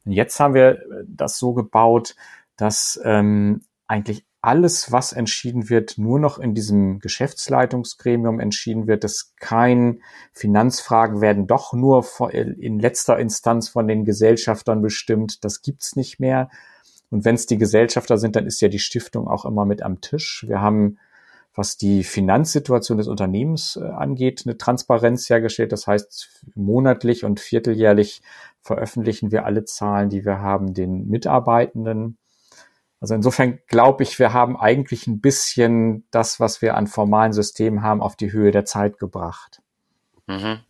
Und 0.06 0.12
jetzt 0.12 0.40
haben 0.40 0.54
wir 0.54 0.82
das 1.06 1.38
so 1.38 1.52
gebaut, 1.52 2.16
dass 2.56 2.98
ähm, 3.04 3.60
eigentlich 3.86 4.24
alles, 4.42 4.90
was 4.90 5.12
entschieden 5.12 5.70
wird, 5.70 5.98
nur 5.98 6.18
noch 6.18 6.40
in 6.40 6.52
diesem 6.52 6.98
Geschäftsleitungsgremium 6.98 8.40
entschieden 8.40 8.88
wird, 8.88 9.05
dass 9.05 9.35
kein 9.37 10.02
Finanzfragen 10.33 11.20
werden 11.20 11.46
doch 11.46 11.72
nur 11.72 12.05
in 12.28 12.81
letzter 12.81 13.18
Instanz 13.20 13.68
von 13.68 13.87
den 13.87 14.05
Gesellschaftern 14.05 14.83
bestimmt. 14.83 15.44
Das 15.44 15.62
gibt's 15.62 15.94
nicht 15.94 16.18
mehr. 16.18 16.50
Und 17.11 17.24
wenn 17.24 17.37
es 17.37 17.46
die 17.46 17.57
Gesellschafter 17.57 18.18
sind, 18.18 18.35
dann 18.35 18.46
ist 18.46 18.61
ja 18.61 18.68
die 18.68 18.81
Stiftung 18.81 19.28
auch 19.28 19.44
immer 19.44 19.64
mit 19.64 19.83
am 19.83 20.00
Tisch. 20.00 20.44
Wir 20.48 20.61
haben, 20.61 20.98
was 21.55 21.76
die 21.76 22.02
Finanzsituation 22.02 22.98
des 22.98 23.07
Unternehmens 23.07 23.76
äh, 23.76 23.85
angeht, 23.85 24.42
eine 24.44 24.59
Transparenz 24.59 25.31
hergestellt. 25.31 25.70
Das 25.70 25.87
heißt, 25.87 26.42
monatlich 26.57 27.24
und 27.24 27.38
vierteljährlich 27.38 28.22
veröffentlichen 28.61 29.31
wir 29.31 29.44
alle 29.44 29.64
Zahlen, 29.64 30.09
die 30.09 30.24
wir 30.24 30.40
haben, 30.40 30.74
den 30.74 31.07
Mitarbeitenden. 31.07 32.16
Also 33.02 33.16
insofern 33.16 33.58
glaube 33.66 34.04
ich, 34.04 34.20
wir 34.20 34.32
haben 34.32 34.56
eigentlich 34.56 35.08
ein 35.08 35.20
bisschen 35.20 36.06
das, 36.12 36.38
was 36.38 36.62
wir 36.62 36.76
an 36.76 36.86
formalen 36.86 37.32
Systemen 37.32 37.82
haben, 37.82 38.00
auf 38.00 38.14
die 38.14 38.30
Höhe 38.30 38.52
der 38.52 38.64
Zeit 38.64 39.00
gebracht. 39.00 39.60
Mhm. 40.28 40.60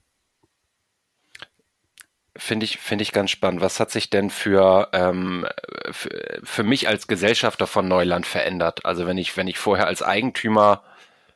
Finde 2.34 2.64
ich, 2.64 2.78
finde 2.78 3.02
ich 3.02 3.12
ganz 3.12 3.30
spannend. 3.30 3.60
Was 3.60 3.78
hat 3.78 3.90
sich 3.90 4.08
denn 4.08 4.30
für, 4.30 4.88
ähm, 4.94 5.46
für, 5.90 6.40
für 6.42 6.62
mich 6.62 6.88
als 6.88 7.06
Gesellschafter 7.06 7.66
von 7.66 7.86
Neuland 7.86 8.24
verändert? 8.24 8.86
Also 8.86 9.06
wenn 9.06 9.18
ich, 9.18 9.36
wenn 9.36 9.46
ich 9.46 9.58
vorher 9.58 9.86
als 9.86 10.02
Eigentümer 10.02 10.82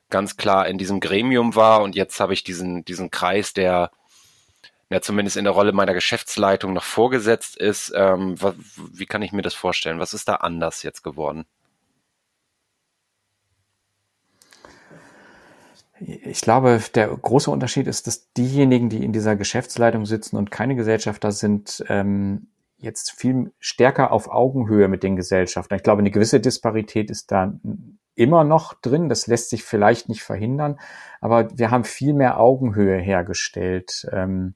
ganz 0.09 0.38
klar 0.38 0.66
in 0.66 0.78
diesem 0.78 1.00
Gremium 1.00 1.54
war 1.54 1.82
und 1.82 1.94
jetzt 1.94 2.20
habe 2.20 2.32
ich 2.32 2.42
diesen, 2.42 2.87
diesen 2.87 3.11
Kreis 3.11 3.52
der, 3.52 3.90
ja 4.90 5.01
zumindest 5.01 5.37
in 5.37 5.44
der 5.44 5.53
Rolle 5.53 5.72
meiner 5.72 5.94
Geschäftsleitung 5.94 6.72
noch 6.72 6.85
vorgesetzt 6.85 7.57
ist. 7.57 7.92
Ähm, 7.94 8.37
wie 8.92 9.07
kann 9.07 9.22
ich 9.22 9.33
mir 9.33 9.42
das 9.42 9.55
vorstellen? 9.55 9.99
Was 9.99 10.14
ist 10.14 10.29
da 10.29 10.37
anders 10.37 10.83
jetzt 10.83 11.03
geworden? 11.03 11.44
Ich 15.99 16.42
glaube, 16.42 16.81
der 16.94 17.09
große 17.09 17.51
Unterschied 17.51 17.87
ist, 17.87 18.07
dass 18.07 18.31
diejenigen, 18.35 18.90
die 18.90 19.03
in 19.03 19.12
dieser 19.12 19.35
Geschäftsleitung 19.35 20.05
sitzen 20.05 20.37
und 20.37 20.51
keine 20.51 20.77
Gesellschafter 20.77 21.33
sind, 21.33 21.83
ähm, 21.88 22.49
jetzt 22.77 23.12
viel 23.12 23.55
stärker 23.59 24.12
auf 24.12 24.29
Augenhöhe 24.29 24.88
mit 24.88 25.03
den 25.03 25.16
Gesellschaftern. 25.16 25.77
Ich 25.77 25.83
glaube, 25.83 26.01
eine 26.01 26.11
gewisse 26.11 26.38
Disparität 26.38 27.11
ist 27.11 27.33
da 27.33 27.59
immer 28.14 28.44
noch 28.44 28.75
drin. 28.75 29.09
Das 29.09 29.27
lässt 29.27 29.49
sich 29.49 29.64
vielleicht 29.64 30.11
nicht 30.11 30.22
verhindern, 30.22 30.79
aber 31.22 31.49
wir 31.57 31.70
haben 31.70 31.85
viel 31.85 32.12
mehr 32.12 32.38
Augenhöhe 32.38 32.99
hergestellt. 32.99 34.07
Ähm, 34.12 34.55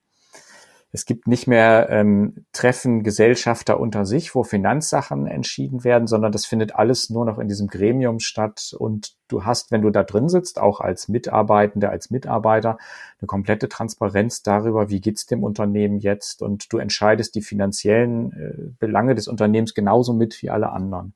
es 0.92 1.04
gibt 1.04 1.28
nicht 1.28 1.46
mehr 1.46 1.88
ähm, 1.90 2.46
Treffen 2.52 3.04
Gesellschafter 3.04 3.78
unter 3.78 4.04
sich, 4.04 4.34
wo 4.34 4.42
Finanzsachen 4.42 5.28
entschieden 5.28 5.84
werden, 5.84 6.08
sondern 6.08 6.32
das 6.32 6.46
findet 6.46 6.74
alles 6.74 7.10
nur 7.10 7.24
noch 7.24 7.38
in 7.38 7.46
diesem 7.46 7.68
Gremium 7.68 8.18
statt. 8.18 8.74
Und 8.76 9.14
du 9.28 9.44
hast, 9.44 9.70
wenn 9.70 9.82
du 9.82 9.90
da 9.90 10.02
drin 10.02 10.28
sitzt, 10.28 10.60
auch 10.60 10.80
als 10.80 11.06
Mitarbeitende, 11.06 11.90
als 11.90 12.10
Mitarbeiter, 12.10 12.76
eine 13.20 13.26
komplette 13.28 13.68
Transparenz 13.68 14.42
darüber, 14.42 14.90
wie 14.90 15.00
geht's 15.00 15.26
dem 15.26 15.44
Unternehmen 15.44 16.00
jetzt. 16.00 16.42
Und 16.42 16.72
du 16.72 16.78
entscheidest 16.78 17.36
die 17.36 17.42
finanziellen 17.42 18.32
äh, 18.32 18.72
Belange 18.80 19.14
des 19.14 19.28
Unternehmens 19.28 19.74
genauso 19.74 20.12
mit 20.12 20.42
wie 20.42 20.50
alle 20.50 20.70
anderen. 20.70 21.14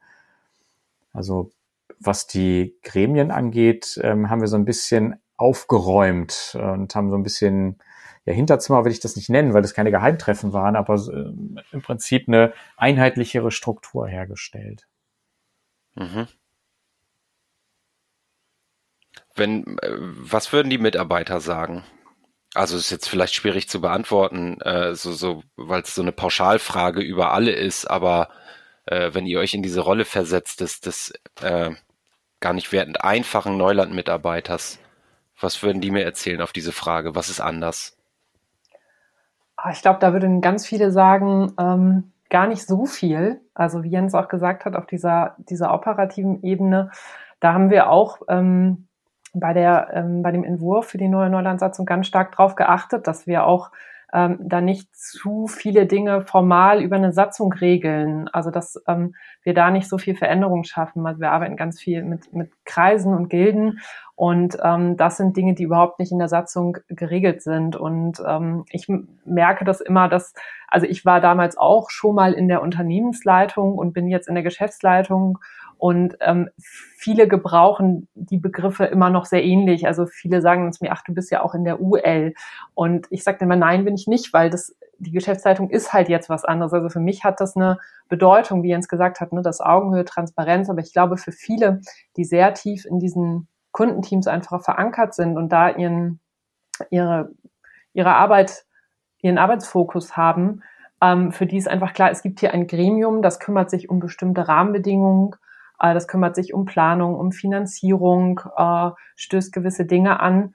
Also 1.13 1.51
was 1.99 2.29
die 2.29 2.77
Gremien 2.85 3.33
angeht, 3.33 3.99
ähm, 4.03 4.31
haben 4.31 4.41
wir 4.41 4.49
so 4.49 4.57
ein 4.57 4.65
bisschen 4.65 5.17
aufgeräumt 5.37 6.57
und 6.61 6.95
haben 6.95 7.11
so 7.11 7.17
ein 7.17 7.25
bisschen 7.25 7.81
ja, 8.27 8.33
Hinterzimmer 8.33 8.85
will 8.85 8.93
ich 8.93 9.01
das 9.01 9.17
nicht 9.17 9.29
nennen, 9.29 9.53
weil 9.53 9.63
das 9.63 9.75
keine 9.75 9.91
Geheimtreffen 9.91 10.53
waren, 10.53 10.77
aber 10.77 10.95
äh, 10.95 11.33
im 11.73 11.83
Prinzip 11.83 12.27
eine 12.27 12.53
einheitlichere 12.77 13.51
Struktur 13.51 14.09
hergestellt. 14.09 14.87
Mhm. 15.95 16.27
Wenn, 19.35 19.79
äh, 19.79 19.91
was 19.99 20.53
würden 20.53 20.71
die 20.71 20.79
Mitarbeiter 20.79 21.41
sagen? 21.41 21.85
Also 22.55 22.77
ist 22.77 22.91
jetzt 22.91 23.09
vielleicht 23.09 23.35
schwierig 23.35 23.69
zu 23.69 23.81
beantworten, 23.81 24.61
äh, 24.61 24.95
so, 24.95 25.13
so, 25.13 25.43
weil 25.57 25.83
es 25.83 25.95
so 25.95 26.03
eine 26.03 26.13
Pauschalfrage 26.13 27.01
über 27.03 27.33
alle 27.33 27.51
ist, 27.51 27.87
aber 27.91 28.31
äh, 28.87 29.11
wenn 29.13 29.27
ihr 29.27 29.41
euch 29.41 29.55
in 29.55 29.63
diese 29.63 29.81
Rolle 29.81 30.05
versetzt, 30.05 30.61
des, 30.61 30.81
des 30.81 31.13
äh, 31.43 31.73
gar 32.41 32.53
nicht 32.53 32.73
wertend 32.73 33.03
einfachen 33.03 33.57
Neuland-Mitarbeiters, 33.57 34.79
was 35.41 35.63
würden 35.63 35.81
die 35.81 35.91
mir 35.91 36.05
erzählen 36.05 36.41
auf 36.41 36.53
diese 36.53 36.73
Frage? 36.73 37.15
Was 37.15 37.29
ist 37.29 37.41
anders? 37.41 37.97
Ah, 39.65 39.71
ich 39.71 39.81
glaube, 39.81 39.99
da 39.99 40.13
würden 40.13 40.43
ganz 40.43 40.67
viele 40.67 40.91
sagen, 40.91 41.55
ähm, 41.59 42.13
gar 42.29 42.47
nicht 42.47 42.67
so 42.67 42.85
viel. 42.85 43.41
Also 43.55 43.83
wie 43.83 43.89
Jens 43.89 44.15
auch 44.15 44.29
gesagt 44.29 44.67
hat, 44.67 44.77
auf 44.77 44.85
dieser, 44.85 45.37
dieser 45.39 45.73
operativen 45.73 46.43
Ebene, 46.43 46.91
da 47.41 47.55
haben 47.55 47.71
wir 47.71 47.89
auch 47.89 48.21
ähm, 48.29 48.89
bei, 49.33 49.55
der, 49.55 49.89
ähm, 49.95 50.23
bei 50.23 50.33
dem 50.33 50.45
Entwurf 50.45 50.89
für 50.89 50.99
die 50.99 51.09
neue 51.09 51.31
Neulandsatzung 51.31 51.87
ganz 51.87 52.07
stark 52.07 52.33
darauf 52.33 52.57
geachtet, 52.57 53.07
dass 53.07 53.27
wir 53.27 53.47
auch 53.47 53.71
ähm, 54.15 54.39
da 54.41 54.61
nicht 54.61 54.95
zu 54.97 55.47
viele 55.49 55.87
Dinge 55.87 56.23
formal 56.23 56.81
über 56.81 56.97
eine 56.97 57.13
Satzung 57.13 57.53
regeln. 57.53 58.29
Also 58.29 58.51
dass 58.51 58.83
ähm, 58.87 59.15
wir 59.43 59.53
da 59.53 59.71
nicht 59.71 59.89
so 59.89 59.99
viel 59.99 60.15
Veränderung 60.15 60.65
schaffen. 60.65 61.07
Also 61.07 61.21
wir 61.21 61.33
arbeiten 61.33 61.57
ganz 61.57 61.81
viel 61.81 62.03
mit, 62.03 62.33
mit 62.33 62.51
Kreisen 62.65 63.13
und 63.13 63.29
Gilden 63.29 63.81
und 64.17 64.57
ähm, 64.63 64.97
das 64.97 65.17
sind 65.17 65.37
Dinge, 65.37 65.55
die 65.55 65.65
überhaupt 65.65 65.99
nicht 65.99 66.13
in 66.13 66.21
der 66.21 66.29
Satzung 66.29 66.79
geregelt 66.89 67.43
sind. 67.43 67.75
Und 67.75 68.23
ähm, 68.27 68.65
ich 68.71 68.87
merke 69.25 69.65
das 69.65 69.81
immer, 69.81 70.09
dass, 70.09 70.35
also 70.69 70.87
ich 70.87 71.05
war 71.05 71.21
damals 71.21 71.57
auch 71.57 71.91
schon 71.91 72.15
mal 72.15 72.33
in 72.33 72.47
der 72.47 72.63
Unternehmensleitung 72.63 73.77
und 73.77 73.93
bin 73.93 74.07
jetzt 74.07 74.29
in 74.29 74.35
der 74.35 74.45
Geschäftsleitung 74.45 75.39
und 75.85 76.17
ähm, 76.21 76.49
viele 76.97 77.29
gebrauchen 77.29 78.09
die 78.15 78.39
Begriffe 78.39 78.87
immer 78.87 79.11
noch 79.11 79.27
sehr 79.27 79.45
ähnlich. 79.45 79.87
Also 79.87 80.07
viele 80.07 80.41
sagen 80.41 80.65
uns 80.65 80.81
mir, 80.81 80.93
ach, 80.93 81.03
du 81.05 81.13
bist 81.13 81.31
ja 81.31 81.43
auch 81.43 81.55
in 81.55 81.63
der 81.63 81.83
UL. 81.83 82.33
Und 82.73 83.07
ich 83.11 83.23
sage 83.23 83.45
immer, 83.45 83.57
nein, 83.57 83.85
bin 83.85 83.95
ich 83.95 84.07
nicht, 84.07 84.33
weil 84.33 84.49
das, 84.49 84.75
die 84.97 85.11
Geschäftsleitung 85.11 85.69
ist 85.69 85.93
halt 85.93 86.09
jetzt 86.09 86.31
was 86.31 86.47
anderes. 86.47 86.73
Also 86.73 86.89
für 86.89 87.01
mich 87.01 87.23
hat 87.23 87.39
das 87.39 87.55
eine 87.55 87.77
Bedeutung, 88.09 88.63
wie 88.63 88.71
Jens 88.71 88.89
gesagt 88.89 89.21
hat, 89.21 89.35
ne, 89.35 89.43
das 89.43 89.61
Augenhöhe, 89.61 90.07
Transparenz. 90.07 90.71
Aber 90.71 90.81
ich 90.81 90.95
glaube, 90.95 91.19
für 91.19 91.33
viele, 91.33 91.83
die 92.17 92.25
sehr 92.25 92.55
tief 92.55 92.87
in 92.87 92.99
diesen 92.99 93.49
Kundenteams 93.73 94.27
einfach 94.27 94.65
verankert 94.65 95.13
sind 95.13 95.37
und 95.37 95.51
da 95.51 95.69
ihren, 95.69 96.19
ihre, 96.89 97.29
ihre 97.93 98.15
Arbeit, 98.15 98.65
ihren 99.21 99.37
Arbeitsfokus 99.37 100.17
haben, 100.17 100.63
ähm, 101.03 101.31
für 101.31 101.45
die 101.45 101.59
ist 101.59 101.69
einfach 101.69 101.93
klar, 101.93 102.11
es 102.11 102.23
gibt 102.23 102.41
hier 102.41 102.55
ein 102.55 102.69
Gremium, 102.69 103.21
das 103.21 103.39
kümmert 103.39 103.69
sich 103.69 103.91
um 103.91 104.01
bestimmte 104.01 104.49
Rahmenbedingungen 104.49 105.37
das 105.79 106.09
kümmert 106.09 106.37
sich 106.37 106.55
um 106.55 106.65
Planung, 106.65 107.15
um 107.15 107.33
Finanzierung, 107.33 108.41
äh, 108.57 108.91
stößt 109.17 109.53
gewisse 109.53 109.85
Dinge 109.85 110.21
an. 110.21 110.55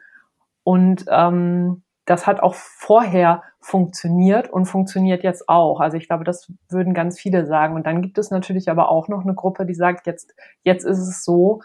Und 0.63 1.05
ähm, 1.10 1.84
das 2.05 2.25
hat 2.25 2.39
auch 2.39 2.55
vorher 2.55 3.43
funktioniert 3.60 4.49
und 4.49 4.65
funktioniert 4.65 5.23
jetzt 5.23 5.47
auch. 5.47 5.79
Also 5.79 5.97
ich 5.97 6.08
glaube, 6.08 6.23
das 6.23 6.51
würden 6.69 6.93
ganz 6.93 7.19
viele 7.19 7.45
sagen. 7.45 7.75
Und 7.75 7.86
dann 7.86 8.01
gibt 8.01 8.17
es 8.17 8.32
natürlich 8.32 8.69
aber 8.69 8.89
auch 8.89 9.08
noch 9.08 9.23
eine 9.23 9.36
Gruppe, 9.36 9.65
die 9.65 9.75
sagt, 9.75 10.08
jetzt, 10.08 10.34
jetzt 10.63 10.86
ist 10.86 10.99
es 10.99 11.23
so, 11.23 11.62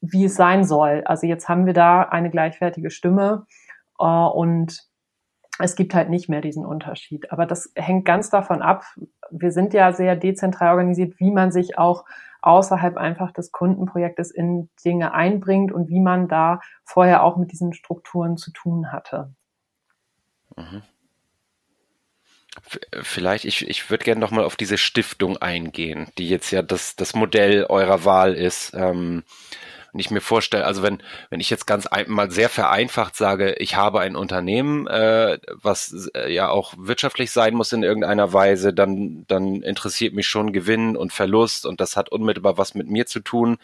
wie 0.00 0.24
es 0.24 0.34
sein 0.34 0.64
soll. 0.64 1.02
Also 1.04 1.26
jetzt 1.26 1.48
haben 1.48 1.66
wir 1.66 1.72
da 1.72 2.02
eine 2.02 2.30
gleichwertige 2.30 2.90
Stimme 2.90 3.46
äh, 3.98 4.04
und 4.04 4.86
es 5.58 5.74
gibt 5.74 5.94
halt 5.94 6.10
nicht 6.10 6.28
mehr 6.28 6.40
diesen 6.40 6.66
Unterschied. 6.66 7.32
Aber 7.32 7.46
das 7.46 7.72
hängt 7.74 8.04
ganz 8.04 8.28
davon 8.30 8.62
ab. 8.62 8.84
Wir 9.30 9.52
sind 9.52 9.72
ja 9.72 9.92
sehr 9.92 10.16
dezentral 10.16 10.70
organisiert, 10.70 11.18
wie 11.18 11.30
man 11.30 11.50
sich 11.50 11.78
auch 11.78 12.04
außerhalb 12.42 12.96
einfach 12.96 13.32
des 13.32 13.52
Kundenprojektes 13.52 14.30
in 14.30 14.68
Dinge 14.84 15.12
einbringt 15.12 15.72
und 15.72 15.88
wie 15.88 16.00
man 16.00 16.28
da 16.28 16.60
vorher 16.84 17.22
auch 17.22 17.36
mit 17.36 17.52
diesen 17.52 17.72
Strukturen 17.72 18.36
zu 18.36 18.52
tun 18.52 18.92
hatte. 18.92 19.34
Mhm. 20.56 20.82
Vielleicht, 23.02 23.44
ich, 23.44 23.68
ich 23.68 23.90
würde 23.90 24.04
gerne 24.04 24.20
nochmal 24.20 24.44
auf 24.44 24.56
diese 24.56 24.78
Stiftung 24.78 25.36
eingehen, 25.36 26.08
die 26.16 26.28
jetzt 26.28 26.50
ja 26.50 26.62
das, 26.62 26.96
das 26.96 27.14
Modell 27.14 27.66
eurer 27.68 28.04
Wahl 28.04 28.34
ist. 28.34 28.72
Ähm, 28.74 29.24
wenn 29.96 30.00
ich 30.00 30.10
mir 30.10 30.20
vorstelle, 30.20 30.66
also 30.66 30.82
wenn, 30.82 31.02
wenn 31.30 31.40
ich 31.40 31.48
jetzt 31.48 31.66
ganz 31.66 31.86
ein, 31.86 32.10
mal 32.10 32.30
sehr 32.30 32.50
vereinfacht 32.50 33.16
sage, 33.16 33.54
ich 33.54 33.76
habe 33.76 34.00
ein 34.00 34.14
Unternehmen, 34.14 34.86
äh, 34.86 35.38
was 35.54 36.10
äh, 36.14 36.30
ja 36.30 36.50
auch 36.50 36.74
wirtschaftlich 36.76 37.30
sein 37.30 37.54
muss 37.54 37.72
in 37.72 37.82
irgendeiner 37.82 38.34
Weise, 38.34 38.74
dann, 38.74 39.24
dann 39.26 39.62
interessiert 39.62 40.12
mich 40.12 40.26
schon 40.26 40.52
Gewinn 40.52 40.98
und 40.98 41.14
Verlust 41.14 41.64
und 41.64 41.80
das 41.80 41.96
hat 41.96 42.10
unmittelbar 42.10 42.58
was 42.58 42.74
mit 42.74 42.90
mir 42.90 43.06
zu 43.06 43.20
tun. 43.20 43.56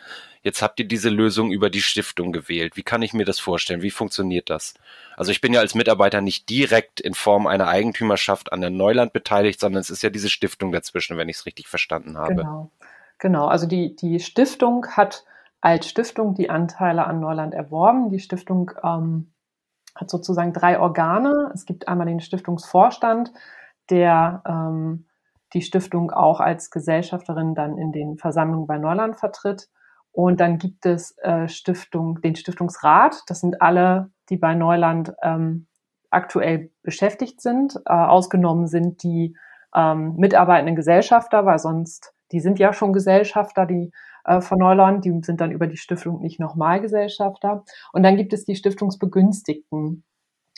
Jetzt 0.42 0.62
habt 0.62 0.80
ihr 0.80 0.86
diese 0.86 1.10
Lösung 1.10 1.52
über 1.52 1.68
die 1.68 1.82
Stiftung 1.82 2.32
gewählt. 2.32 2.78
Wie 2.78 2.82
kann 2.82 3.02
ich 3.02 3.12
mir 3.12 3.26
das 3.26 3.38
vorstellen? 3.38 3.82
Wie 3.82 3.90
funktioniert 3.90 4.48
das? 4.48 4.72
Also 5.18 5.32
ich 5.32 5.42
bin 5.42 5.52
ja 5.52 5.60
als 5.60 5.74
Mitarbeiter 5.74 6.22
nicht 6.22 6.48
direkt 6.48 6.98
in 6.98 7.12
Form 7.12 7.46
einer 7.46 7.68
Eigentümerschaft 7.68 8.54
an 8.54 8.62
der 8.62 8.70
Neuland 8.70 9.12
beteiligt, 9.12 9.60
sondern 9.60 9.82
es 9.82 9.90
ist 9.90 10.02
ja 10.02 10.08
diese 10.08 10.30
Stiftung 10.30 10.72
dazwischen, 10.72 11.18
wenn 11.18 11.28
ich 11.28 11.36
es 11.36 11.44
richtig 11.44 11.68
verstanden 11.68 12.16
habe. 12.16 12.36
Genau. 12.36 12.70
Genau, 13.18 13.46
also 13.46 13.66
die, 13.66 13.94
die 13.94 14.18
Stiftung 14.18 14.86
hat 14.96 15.24
als 15.62 15.88
Stiftung 15.88 16.34
die 16.34 16.50
Anteile 16.50 17.06
an 17.06 17.20
Neuland 17.20 17.54
erworben. 17.54 18.10
Die 18.10 18.18
Stiftung 18.18 18.72
ähm, 18.82 19.32
hat 19.94 20.10
sozusagen 20.10 20.52
drei 20.52 20.78
Organe. 20.78 21.50
Es 21.54 21.64
gibt 21.64 21.88
einmal 21.88 22.06
den 22.06 22.20
Stiftungsvorstand, 22.20 23.32
der 23.88 24.42
ähm, 24.46 25.06
die 25.54 25.62
Stiftung 25.62 26.10
auch 26.10 26.40
als 26.40 26.70
Gesellschafterin 26.70 27.54
dann 27.54 27.78
in 27.78 27.92
den 27.92 28.18
Versammlungen 28.18 28.66
bei 28.66 28.78
Neuland 28.78 29.16
vertritt. 29.16 29.68
Und 30.10 30.40
dann 30.40 30.58
gibt 30.58 30.84
es 30.84 31.16
äh, 31.18 31.48
Stiftung, 31.48 32.20
den 32.20 32.34
Stiftungsrat. 32.34 33.22
Das 33.28 33.40
sind 33.40 33.62
alle, 33.62 34.10
die 34.28 34.36
bei 34.36 34.54
Neuland 34.54 35.14
ähm, 35.22 35.68
aktuell 36.10 36.70
beschäftigt 36.82 37.40
sind. 37.40 37.76
Äh, 37.86 37.92
ausgenommen 37.92 38.66
sind 38.66 39.02
die 39.02 39.36
ähm, 39.74 40.16
mitarbeitenden 40.16 40.76
Gesellschafter, 40.76 41.46
weil 41.46 41.58
sonst, 41.58 42.14
die 42.32 42.40
sind 42.40 42.58
ja 42.58 42.72
schon 42.72 42.92
Gesellschafter, 42.92 43.66
die 43.66 43.92
äh, 44.24 44.40
von 44.40 44.58
Neuland, 44.58 45.04
die 45.04 45.20
sind 45.22 45.40
dann 45.40 45.52
über 45.52 45.66
die 45.66 45.76
Stiftung 45.76 46.20
nicht 46.20 46.40
nochmal 46.40 46.80
Gesellschafter. 46.80 47.64
Und 47.92 48.02
dann 48.02 48.16
gibt 48.16 48.32
es 48.32 48.44
die 48.44 48.56
Stiftungsbegünstigten. 48.56 50.04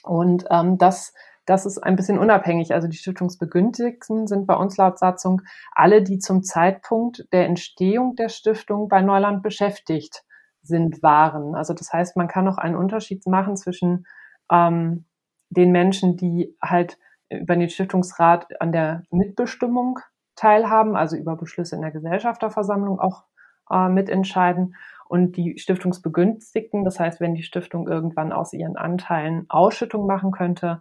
Und 0.02 0.44
ähm, 0.50 0.78
das, 0.78 1.14
das 1.46 1.66
ist 1.66 1.78
ein 1.78 1.96
bisschen 1.96 2.18
unabhängig. 2.18 2.72
Also 2.74 2.88
die 2.88 2.96
Stiftungsbegünstigten 2.96 4.26
sind 4.26 4.46
bei 4.46 4.54
uns 4.54 4.76
laut 4.76 4.98
Satzung 4.98 5.42
alle, 5.72 6.02
die 6.02 6.18
zum 6.18 6.42
Zeitpunkt 6.42 7.26
der 7.32 7.46
Entstehung 7.46 8.16
der 8.16 8.28
Stiftung 8.28 8.88
bei 8.88 9.02
Neuland 9.02 9.42
beschäftigt 9.42 10.24
sind, 10.62 11.02
waren. 11.02 11.54
Also 11.54 11.74
das 11.74 11.92
heißt, 11.92 12.16
man 12.16 12.28
kann 12.28 12.44
noch 12.44 12.58
einen 12.58 12.76
Unterschied 12.76 13.26
machen 13.26 13.56
zwischen 13.56 14.06
ähm, 14.50 15.06
den 15.50 15.72
Menschen, 15.72 16.16
die 16.16 16.56
halt 16.62 16.98
über 17.30 17.56
den 17.56 17.68
Stiftungsrat 17.68 18.60
an 18.60 18.72
der 18.72 19.02
Mitbestimmung 19.10 19.98
teilhaben, 20.36 20.96
also 20.96 21.16
über 21.16 21.36
Beschlüsse 21.36 21.76
in 21.76 21.82
der 21.82 21.90
Gesellschafterversammlung 21.90 23.00
auch 23.00 23.24
äh, 23.70 23.88
mitentscheiden. 23.88 24.76
Und 25.06 25.36
die 25.36 25.58
Stiftungsbegünstigten, 25.58 26.84
das 26.84 26.98
heißt, 26.98 27.20
wenn 27.20 27.34
die 27.34 27.42
Stiftung 27.42 27.88
irgendwann 27.88 28.32
aus 28.32 28.52
ihren 28.52 28.76
Anteilen 28.76 29.46
Ausschüttung 29.48 30.06
machen 30.06 30.32
könnte, 30.32 30.80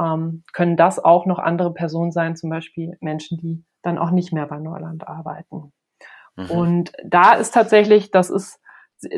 ähm, 0.00 0.44
können 0.52 0.76
das 0.76 0.98
auch 0.98 1.26
noch 1.26 1.38
andere 1.38 1.72
Personen 1.72 2.12
sein, 2.12 2.36
zum 2.36 2.50
Beispiel 2.50 2.96
Menschen, 3.00 3.38
die 3.38 3.64
dann 3.82 3.98
auch 3.98 4.10
nicht 4.10 4.32
mehr 4.32 4.46
bei 4.46 4.58
Neuland 4.58 5.06
arbeiten. 5.06 5.72
Mhm. 6.36 6.50
Und 6.50 6.92
da 7.04 7.34
ist 7.34 7.52
tatsächlich, 7.52 8.10
das 8.10 8.30
ist, 8.30 8.60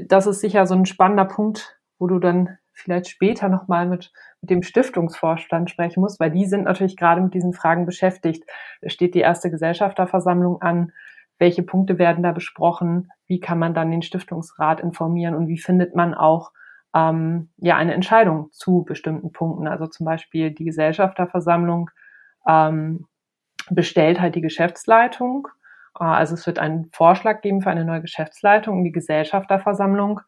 das 0.04 0.26
ist 0.26 0.40
sicher 0.40 0.66
so 0.66 0.74
ein 0.74 0.86
spannender 0.86 1.26
Punkt, 1.26 1.78
wo 1.98 2.06
du 2.06 2.18
dann 2.18 2.58
vielleicht 2.76 3.08
später 3.08 3.48
nochmal 3.48 3.86
mit, 3.86 4.12
mit 4.40 4.50
dem 4.50 4.62
Stiftungsvorstand 4.62 5.70
sprechen 5.70 6.00
musst, 6.00 6.20
weil 6.20 6.30
die 6.30 6.46
sind 6.46 6.64
natürlich 6.64 6.96
gerade 6.96 7.20
mit 7.20 7.34
diesen 7.34 7.52
Fragen 7.52 7.86
beschäftigt. 7.86 8.44
Es 8.80 8.92
steht 8.92 9.14
die 9.14 9.20
erste 9.20 9.50
Gesellschafterversammlung 9.50 10.62
an 10.62 10.92
welche 11.38 11.62
Punkte 11.62 11.98
werden 11.98 12.22
da 12.22 12.32
besprochen, 12.32 13.10
wie 13.26 13.40
kann 13.40 13.58
man 13.58 13.74
dann 13.74 13.90
den 13.90 14.02
Stiftungsrat 14.02 14.80
informieren 14.80 15.34
und 15.34 15.48
wie 15.48 15.58
findet 15.58 15.94
man 15.94 16.14
auch 16.14 16.52
ähm, 16.94 17.50
ja 17.58 17.76
eine 17.76 17.94
Entscheidung 17.94 18.50
zu 18.52 18.84
bestimmten 18.84 19.32
Punkten. 19.32 19.68
Also 19.68 19.86
zum 19.86 20.06
Beispiel 20.06 20.50
die 20.50 20.64
Gesellschafterversammlung 20.64 21.90
ähm, 22.48 23.06
bestellt 23.68 24.20
halt 24.20 24.34
die 24.34 24.40
Geschäftsleitung. 24.40 25.48
Äh, 25.98 26.04
also 26.04 26.34
es 26.34 26.46
wird 26.46 26.58
einen 26.58 26.86
Vorschlag 26.92 27.42
geben 27.42 27.60
für 27.60 27.70
eine 27.70 27.84
neue 27.84 28.00
Geschäftsleitung 28.00 28.78
und 28.78 28.84
die 28.84 28.92
Gesellschafterversammlung 28.92 30.20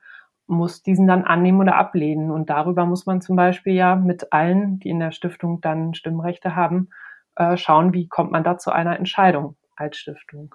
muss 0.48 0.82
diesen 0.82 1.06
dann 1.06 1.24
annehmen 1.24 1.60
oder 1.60 1.76
ablehnen. 1.76 2.30
Und 2.30 2.50
darüber 2.50 2.86
muss 2.86 3.06
man 3.06 3.20
zum 3.20 3.36
Beispiel 3.36 3.74
ja 3.74 3.96
mit 3.96 4.32
allen, 4.32 4.80
die 4.80 4.88
in 4.88 4.98
der 4.98 5.12
Stiftung 5.12 5.60
dann 5.60 5.94
Stimmrechte 5.94 6.56
haben, 6.56 6.88
äh, 7.36 7.56
schauen, 7.56 7.92
wie 7.92 8.08
kommt 8.08 8.32
man 8.32 8.44
da 8.44 8.58
zu 8.58 8.72
einer 8.72 8.98
Entscheidung 8.98 9.56
als 9.76 9.98
Stiftung. 9.98 10.54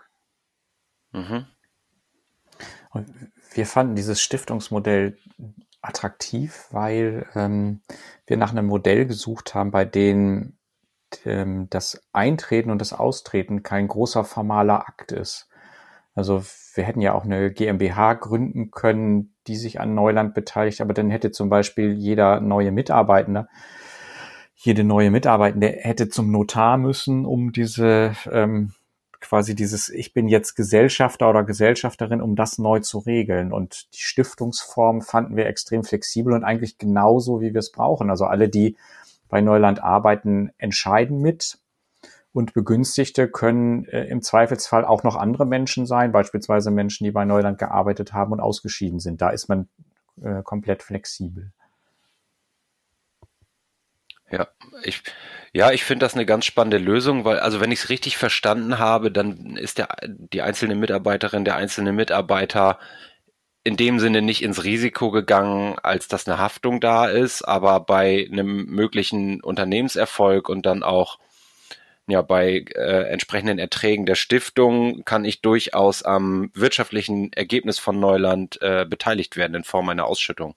Mhm. 1.11 1.45
Wir 3.53 3.65
fanden 3.65 3.95
dieses 3.95 4.21
Stiftungsmodell 4.21 5.17
attraktiv, 5.81 6.67
weil 6.71 7.27
ähm, 7.35 7.81
wir 8.25 8.37
nach 8.37 8.51
einem 8.51 8.65
Modell 8.65 9.05
gesucht 9.05 9.53
haben, 9.53 9.71
bei 9.71 9.85
dem 9.85 10.57
ähm, 11.25 11.69
das 11.69 12.01
Eintreten 12.13 12.71
und 12.71 12.79
das 12.79 12.93
Austreten 12.93 13.63
kein 13.63 13.87
großer 13.87 14.23
formaler 14.23 14.87
Akt 14.87 15.11
ist. 15.11 15.49
Also 16.15 16.43
wir 16.75 16.83
hätten 16.83 17.01
ja 17.01 17.13
auch 17.13 17.25
eine 17.25 17.51
GmbH 17.51 18.13
gründen 18.13 18.71
können, 18.71 19.33
die 19.47 19.55
sich 19.55 19.79
an 19.79 19.95
Neuland 19.95 20.33
beteiligt, 20.33 20.81
aber 20.81 20.93
dann 20.93 21.09
hätte 21.09 21.31
zum 21.31 21.49
Beispiel 21.49 21.93
jeder 21.93 22.39
neue 22.39 22.71
Mitarbeitende, 22.71 23.47
jede 24.55 24.83
neue 24.83 25.11
Mitarbeitende 25.11 25.67
hätte 25.67 26.09
zum 26.09 26.31
Notar 26.31 26.77
müssen, 26.77 27.25
um 27.25 27.51
diese 27.51 28.15
ähm, 28.31 28.73
quasi 29.23 29.55
dieses, 29.55 29.89
ich 29.89 30.13
bin 30.13 30.27
jetzt 30.27 30.53
Gesellschafter 30.55 31.29
oder 31.29 31.43
Gesellschafterin, 31.43 32.21
um 32.21 32.35
das 32.35 32.59
neu 32.59 32.79
zu 32.79 32.99
regeln. 32.99 33.51
Und 33.51 33.87
die 33.93 34.01
Stiftungsform 34.01 35.01
fanden 35.01 35.35
wir 35.35 35.47
extrem 35.47 35.83
flexibel 35.83 36.33
und 36.33 36.43
eigentlich 36.43 36.77
genauso, 36.77 37.41
wie 37.41 37.53
wir 37.53 37.59
es 37.59 37.71
brauchen. 37.71 38.09
Also 38.09 38.25
alle, 38.25 38.49
die 38.49 38.77
bei 39.29 39.41
Neuland 39.41 39.81
arbeiten, 39.81 40.51
entscheiden 40.57 41.19
mit. 41.19 41.57
Und 42.33 42.53
Begünstigte 42.53 43.29
können 43.29 43.85
äh, 43.85 44.05
im 44.05 44.21
Zweifelsfall 44.23 44.85
auch 44.85 45.03
noch 45.03 45.15
andere 45.15 45.45
Menschen 45.45 45.85
sein, 45.85 46.11
beispielsweise 46.11 46.71
Menschen, 46.71 47.03
die 47.03 47.11
bei 47.11 47.25
Neuland 47.25 47.59
gearbeitet 47.59 48.11
haben 48.11 48.31
und 48.31 48.39
ausgeschieden 48.39 48.99
sind. 48.99 49.21
Da 49.21 49.29
ist 49.29 49.47
man 49.49 49.69
äh, 50.21 50.41
komplett 50.41 50.81
flexibel. 50.81 51.51
Ja, 54.31 54.47
ich, 54.81 55.03
ja, 55.51 55.71
ich 55.71 55.83
finde 55.83 56.05
das 56.05 56.15
eine 56.15 56.25
ganz 56.25 56.45
spannende 56.45 56.79
Lösung, 56.79 57.23
weil, 57.23 57.39
also 57.39 57.61
wenn 57.61 57.71
ich 57.71 57.83
es 57.83 57.89
richtig 57.89 58.17
verstanden 58.17 58.79
habe, 58.79 59.11
dann 59.11 59.55
ist 59.55 59.77
der, 59.77 59.89
die 60.07 60.41
einzelne 60.41 60.73
Mitarbeiterin, 60.73 61.45
der 61.45 61.55
einzelne 61.55 61.93
Mitarbeiter 61.93 62.79
in 63.63 63.77
dem 63.77 63.99
Sinne 63.99 64.23
nicht 64.23 64.41
ins 64.41 64.63
Risiko 64.63 65.11
gegangen, 65.11 65.75
als 65.83 66.07
dass 66.07 66.27
eine 66.27 66.39
Haftung 66.39 66.81
da 66.81 67.05
ist, 67.05 67.43
aber 67.43 67.79
bei 67.79 68.27
einem 68.31 68.65
möglichen 68.65 69.39
Unternehmenserfolg 69.41 70.49
und 70.49 70.65
dann 70.65 70.81
auch 70.81 71.19
ja, 72.07 72.21
bei 72.21 72.65
äh, 72.75 73.09
entsprechenden 73.09 73.59
Erträgen 73.59 74.05
der 74.05 74.15
Stiftung 74.15 75.05
kann 75.05 75.23
ich 75.25 75.41
durchaus 75.41 76.03
am 76.03 76.51
wirtschaftlichen 76.53 77.31
Ergebnis 77.33 77.79
von 77.79 77.99
Neuland 77.99 78.61
äh, 78.61 78.85
beteiligt 78.85 79.37
werden 79.37 79.55
in 79.55 79.63
Form 79.63 79.89
einer 79.89 80.05
Ausschüttung. 80.05 80.55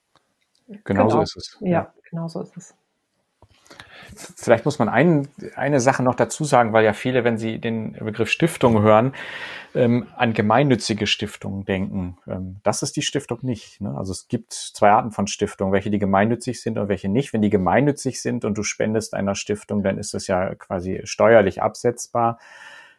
Genau, 0.67 0.83
genau. 0.85 1.11
so 1.11 1.21
ist 1.23 1.37
es. 1.37 1.57
Ja, 1.61 1.95
genau 2.11 2.29
so 2.29 2.41
ist 2.41 2.57
es. 2.57 2.75
Vielleicht 4.37 4.65
muss 4.65 4.79
man 4.79 4.89
ein, 4.89 5.29
eine 5.55 5.81
Sache 5.81 6.03
noch 6.03 6.15
dazu 6.15 6.45
sagen, 6.45 6.73
weil 6.73 6.85
ja 6.85 6.93
viele, 6.93 7.25
wenn 7.25 7.39
sie 7.39 7.59
den 7.59 7.93
Begriff 7.93 8.31
Stiftung 8.31 8.83
hören, 8.83 9.13
ähm, 9.75 10.07
an 10.17 10.33
gemeinnützige 10.33 11.07
Stiftungen 11.07 11.65
denken. 11.65 12.17
Ähm, 12.27 12.57
das 12.63 12.83
ist 12.83 12.97
die 12.97 13.03
Stiftung 13.03 13.39
nicht. 13.43 13.81
Ne? 13.81 13.95
Also 13.97 14.13
es 14.13 14.29
gibt 14.29 14.53
zwei 14.53 14.91
Arten 14.91 15.13
von 15.13 15.27
Stiftungen, 15.27 15.73
welche 15.73 15.91
die 15.91 15.99
gemeinnützig 15.99 16.61
sind 16.63 16.79
und 16.79 16.89
welche 16.89 17.09
nicht. 17.09 17.33
Wenn 17.33 17.43
die 17.43 17.51
gemeinnützig 17.51 18.21
sind 18.23 18.45
und 18.45 18.57
du 18.57 18.63
spendest 18.63 19.15
einer 19.15 19.35
Stiftung, 19.35 19.83
dann 19.83 19.99
ist 19.99 20.15
das 20.15 20.27
ja 20.27 20.55
quasi 20.55 21.01
steuerlich 21.05 21.63
absetzbar. 21.63 22.39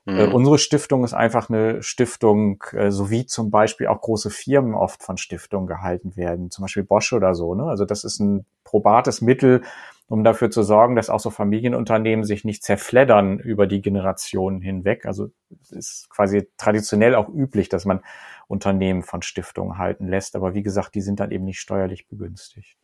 Äh, 0.08 0.28
mhm. 0.28 0.34
unsere 0.36 0.58
Stiftung 0.58 1.04
ist 1.04 1.14
einfach 1.14 1.50
eine 1.50 1.84
Stiftung, 1.84 2.64
äh, 2.72 2.92
so 2.92 3.10
wie 3.10 3.26
zum 3.26 3.52
Beispiel 3.52 3.88
auch 3.88 4.00
große 4.00 4.30
Firmen 4.30 4.74
oft 4.74 5.04
von 5.04 5.18
Stiftungen 5.18 5.68
gehalten 5.68 6.16
werden, 6.16 6.50
zum 6.50 6.62
Beispiel 6.62 6.84
Bosch 6.84 7.12
oder 7.12 7.36
so. 7.36 7.56
Ne? 7.56 7.64
Also 7.64 7.84
das 7.84 8.06
ist 8.06 8.20
ein 8.20 8.46
probates 8.64 9.22
Mittel, 9.22 9.64
um 10.08 10.24
dafür 10.24 10.50
zu 10.50 10.64
sorgen, 10.64 10.96
dass 10.96 11.10
auch 11.10 11.20
so 11.20 11.30
Familienunternehmen 11.30 12.24
sich 12.24 12.46
nicht 12.46 12.64
zerfleddern 12.64 13.40
über 13.40 13.68
die 13.68 13.82
Generationen 13.82 14.62
hinweg. 14.62 15.06
Also 15.06 15.30
es 15.62 15.72
ist 15.72 16.10
quasi 16.10 16.48
traditionell 16.58 17.16
auch 17.16 17.30
üblich, 17.30 17.70
dass 17.70 17.86
man 17.86 18.02
Unternehmen 18.48 19.04
von 19.04 19.22
Stiftungen 19.22 19.78
halten 19.78 20.08
lässt. 20.08 20.36
Aber 20.36 20.54
wie 20.54 20.64
gesagt, 20.64 20.96
die 20.96 21.02
sind 21.02 21.20
dann 21.20 21.32
eben 21.32 21.44
nicht 21.44 21.60
steuerlich 21.60 22.08
begünstigt. 22.08 22.78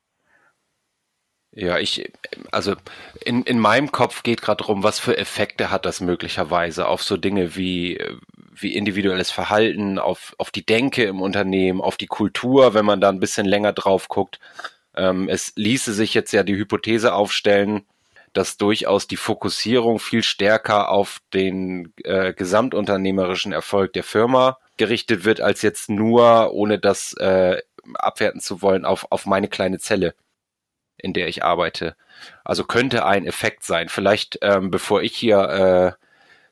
Ja, 1.55 1.77
ich, 1.77 2.11
also 2.51 2.75
in, 3.23 3.43
in 3.43 3.59
meinem 3.59 3.91
Kopf 3.91 4.23
geht 4.23 4.41
gerade 4.41 4.63
darum, 4.63 4.81
was 4.81 4.99
für 4.99 5.17
Effekte 5.17 5.69
hat 5.69 5.85
das 5.85 6.01
möglicherweise 6.01 6.87
auf 6.87 7.03
so 7.03 7.15
Dinge 7.15 7.55
wie, 7.55 8.03
wie 8.51 8.75
individuelles 8.75 9.29
Verhalten, 9.29 9.99
auf, 9.99 10.33
auf 10.39 10.49
die 10.49 10.65
Denke 10.65 11.03
im 11.03 11.21
Unternehmen, 11.21 11.79
auf 11.79 11.95
die 11.95 12.07
Kultur, 12.07 12.73
wenn 12.73 12.85
man 12.85 13.01
da 13.01 13.09
ein 13.09 13.19
bisschen 13.19 13.45
länger 13.45 13.71
drauf 13.71 14.07
guckt. 14.07 14.39
Ähm, 14.95 15.29
es 15.29 15.53
ließe 15.55 15.93
sich 15.93 16.13
jetzt 16.13 16.31
ja 16.31 16.43
die 16.43 16.55
Hypothese 16.55 17.13
aufstellen, 17.13 17.85
dass 18.33 18.57
durchaus 18.57 19.07
die 19.07 19.17
Fokussierung 19.17 19.99
viel 19.99 20.23
stärker 20.23 20.89
auf 20.89 21.21
den 21.33 21.93
äh, 22.03 22.33
gesamtunternehmerischen 22.33 23.53
Erfolg 23.53 23.93
der 23.93 24.03
Firma 24.03 24.57
gerichtet 24.77 25.23
wird, 25.23 25.39
als 25.39 25.61
jetzt 25.61 25.89
nur, 25.89 26.51
ohne 26.53 26.79
das 26.79 27.13
äh, 27.13 27.61
abwerten 27.93 28.41
zu 28.41 28.61
wollen, 28.61 28.85
auf, 28.85 29.07
auf 29.11 29.25
meine 29.25 29.47
kleine 29.47 29.77
Zelle, 29.77 30.15
in 30.97 31.13
der 31.13 31.27
ich 31.27 31.43
arbeite. 31.43 31.95
Also 32.43 32.63
könnte 32.63 33.05
ein 33.05 33.25
Effekt 33.25 33.63
sein. 33.63 33.89
Vielleicht, 33.89 34.39
ähm, 34.41 34.71
bevor 34.71 35.03
ich 35.03 35.15
hier 35.15 35.97
äh, 35.99 36.03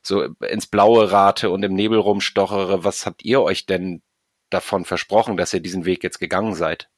so 0.02 0.22
ins 0.48 0.66
Blaue 0.66 1.10
rate 1.10 1.50
und 1.50 1.64
im 1.64 1.74
Nebel 1.74 1.98
rumstochere, 1.98 2.84
was 2.84 3.06
habt 3.06 3.24
ihr 3.24 3.42
euch 3.42 3.66
denn 3.66 4.02
davon 4.50 4.84
versprochen, 4.84 5.36
dass 5.36 5.54
ihr 5.54 5.60
diesen 5.60 5.84
Weg 5.84 6.04
jetzt 6.04 6.18
gegangen 6.20 6.54
seid? 6.54 6.88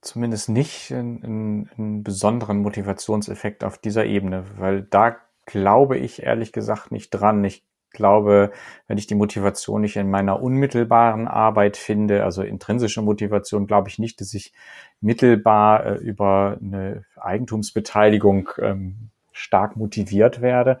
Zumindest 0.00 0.48
nicht 0.48 0.92
einen, 0.92 1.68
einen 1.76 2.02
besonderen 2.02 2.58
Motivationseffekt 2.58 3.64
auf 3.64 3.78
dieser 3.78 4.04
Ebene, 4.04 4.44
weil 4.56 4.82
da 4.82 5.16
glaube 5.46 5.98
ich 5.98 6.22
ehrlich 6.22 6.52
gesagt 6.52 6.92
nicht 6.92 7.10
dran. 7.10 7.42
Ich 7.44 7.64
glaube, 7.92 8.52
wenn 8.86 8.98
ich 8.98 9.06
die 9.06 9.14
Motivation 9.14 9.80
nicht 9.80 9.96
in 9.96 10.10
meiner 10.10 10.40
unmittelbaren 10.42 11.26
Arbeit 11.26 11.76
finde, 11.76 12.22
also 12.22 12.42
intrinsische 12.42 13.02
Motivation, 13.02 13.66
glaube 13.66 13.88
ich 13.88 13.98
nicht, 13.98 14.20
dass 14.20 14.34
ich 14.34 14.52
mittelbar 15.00 15.86
äh, 15.86 15.94
über 15.94 16.58
eine 16.60 17.04
Eigentumsbeteiligung 17.16 18.50
ähm, 18.60 19.10
stark 19.32 19.76
motiviert 19.76 20.40
werde. 20.40 20.80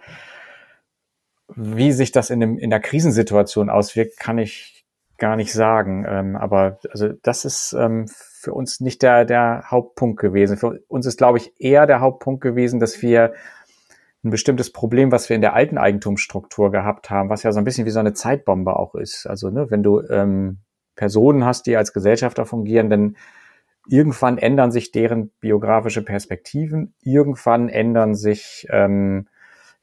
Wie 1.54 1.92
sich 1.92 2.12
das 2.12 2.28
in, 2.30 2.40
dem, 2.40 2.58
in 2.58 2.70
der 2.70 2.80
Krisensituation 2.80 3.70
auswirkt, 3.70 4.18
kann 4.18 4.38
ich 4.38 4.77
gar 5.18 5.36
nicht 5.36 5.52
sagen. 5.52 6.06
Ähm, 6.08 6.36
aber 6.36 6.78
also 6.90 7.08
das 7.22 7.44
ist 7.44 7.74
ähm, 7.78 8.06
für 8.08 8.54
uns 8.54 8.80
nicht 8.80 9.02
der, 9.02 9.24
der 9.24 9.64
Hauptpunkt 9.70 10.20
gewesen. 10.20 10.56
Für 10.56 10.80
uns 10.88 11.06
ist, 11.06 11.18
glaube 11.18 11.38
ich, 11.38 11.52
eher 11.58 11.86
der 11.86 12.00
Hauptpunkt 12.00 12.40
gewesen, 12.40 12.80
dass 12.80 13.02
wir 13.02 13.34
ein 14.24 14.30
bestimmtes 14.30 14.72
Problem, 14.72 15.12
was 15.12 15.28
wir 15.28 15.36
in 15.36 15.42
der 15.42 15.54
alten 15.54 15.78
Eigentumsstruktur 15.78 16.70
gehabt 16.70 17.10
haben, 17.10 17.28
was 17.28 17.42
ja 17.42 17.52
so 17.52 17.58
ein 17.58 17.64
bisschen 17.64 17.86
wie 17.86 17.90
so 17.90 18.00
eine 18.00 18.14
Zeitbombe 18.14 18.76
auch 18.76 18.94
ist. 18.94 19.26
Also, 19.26 19.50
ne, 19.50 19.70
wenn 19.70 19.82
du 19.82 20.00
ähm, 20.08 20.58
Personen 20.96 21.44
hast, 21.44 21.66
die 21.66 21.76
als 21.76 21.92
Gesellschafter 21.92 22.44
fungieren, 22.44 22.90
dann 22.90 23.16
irgendwann 23.88 24.38
ändern 24.38 24.70
sich 24.70 24.90
deren 24.90 25.30
biografische 25.40 26.04
Perspektiven, 26.04 26.94
irgendwann 27.02 27.68
ändern 27.68 28.14
sich, 28.14 28.66
ähm, 28.70 29.28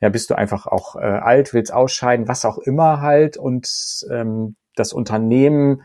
ja, 0.02 0.10
bist 0.10 0.30
du 0.30 0.36
einfach 0.36 0.68
auch 0.68 0.96
äh, 0.96 1.00
alt, 1.00 1.54
willst 1.54 1.74
ausscheiden, 1.74 2.28
was 2.28 2.46
auch 2.46 2.58
immer 2.58 3.02
halt, 3.02 3.38
und 3.38 3.68
ähm, 4.12 4.56
das 4.76 4.94
Unternehmen 4.94 5.84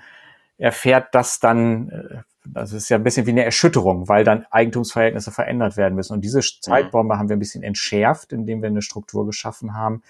erfährt 0.58 1.14
das 1.14 1.40
dann 1.40 1.88
äh, 1.90 2.22
das 2.46 2.72
ist 2.72 2.88
ja 2.88 2.96
ein 2.96 3.04
bisschen 3.04 3.26
wie 3.26 3.30
eine 3.30 3.44
Erschütterung, 3.44 4.08
weil 4.08 4.24
dann 4.24 4.46
Eigentumsverhältnisse 4.50 5.30
verändert 5.30 5.76
werden 5.76 5.94
müssen. 5.94 6.14
Und 6.14 6.22
diese 6.22 6.40
Zeitbombe 6.40 7.18
haben 7.18 7.28
wir 7.28 7.36
ein 7.36 7.40
bisschen 7.40 7.62
entschärft, 7.62 8.32
indem 8.32 8.62
wir 8.62 8.68
eine 8.68 8.82
Struktur 8.82 9.26
geschaffen 9.26 9.74
haben, 9.74 10.02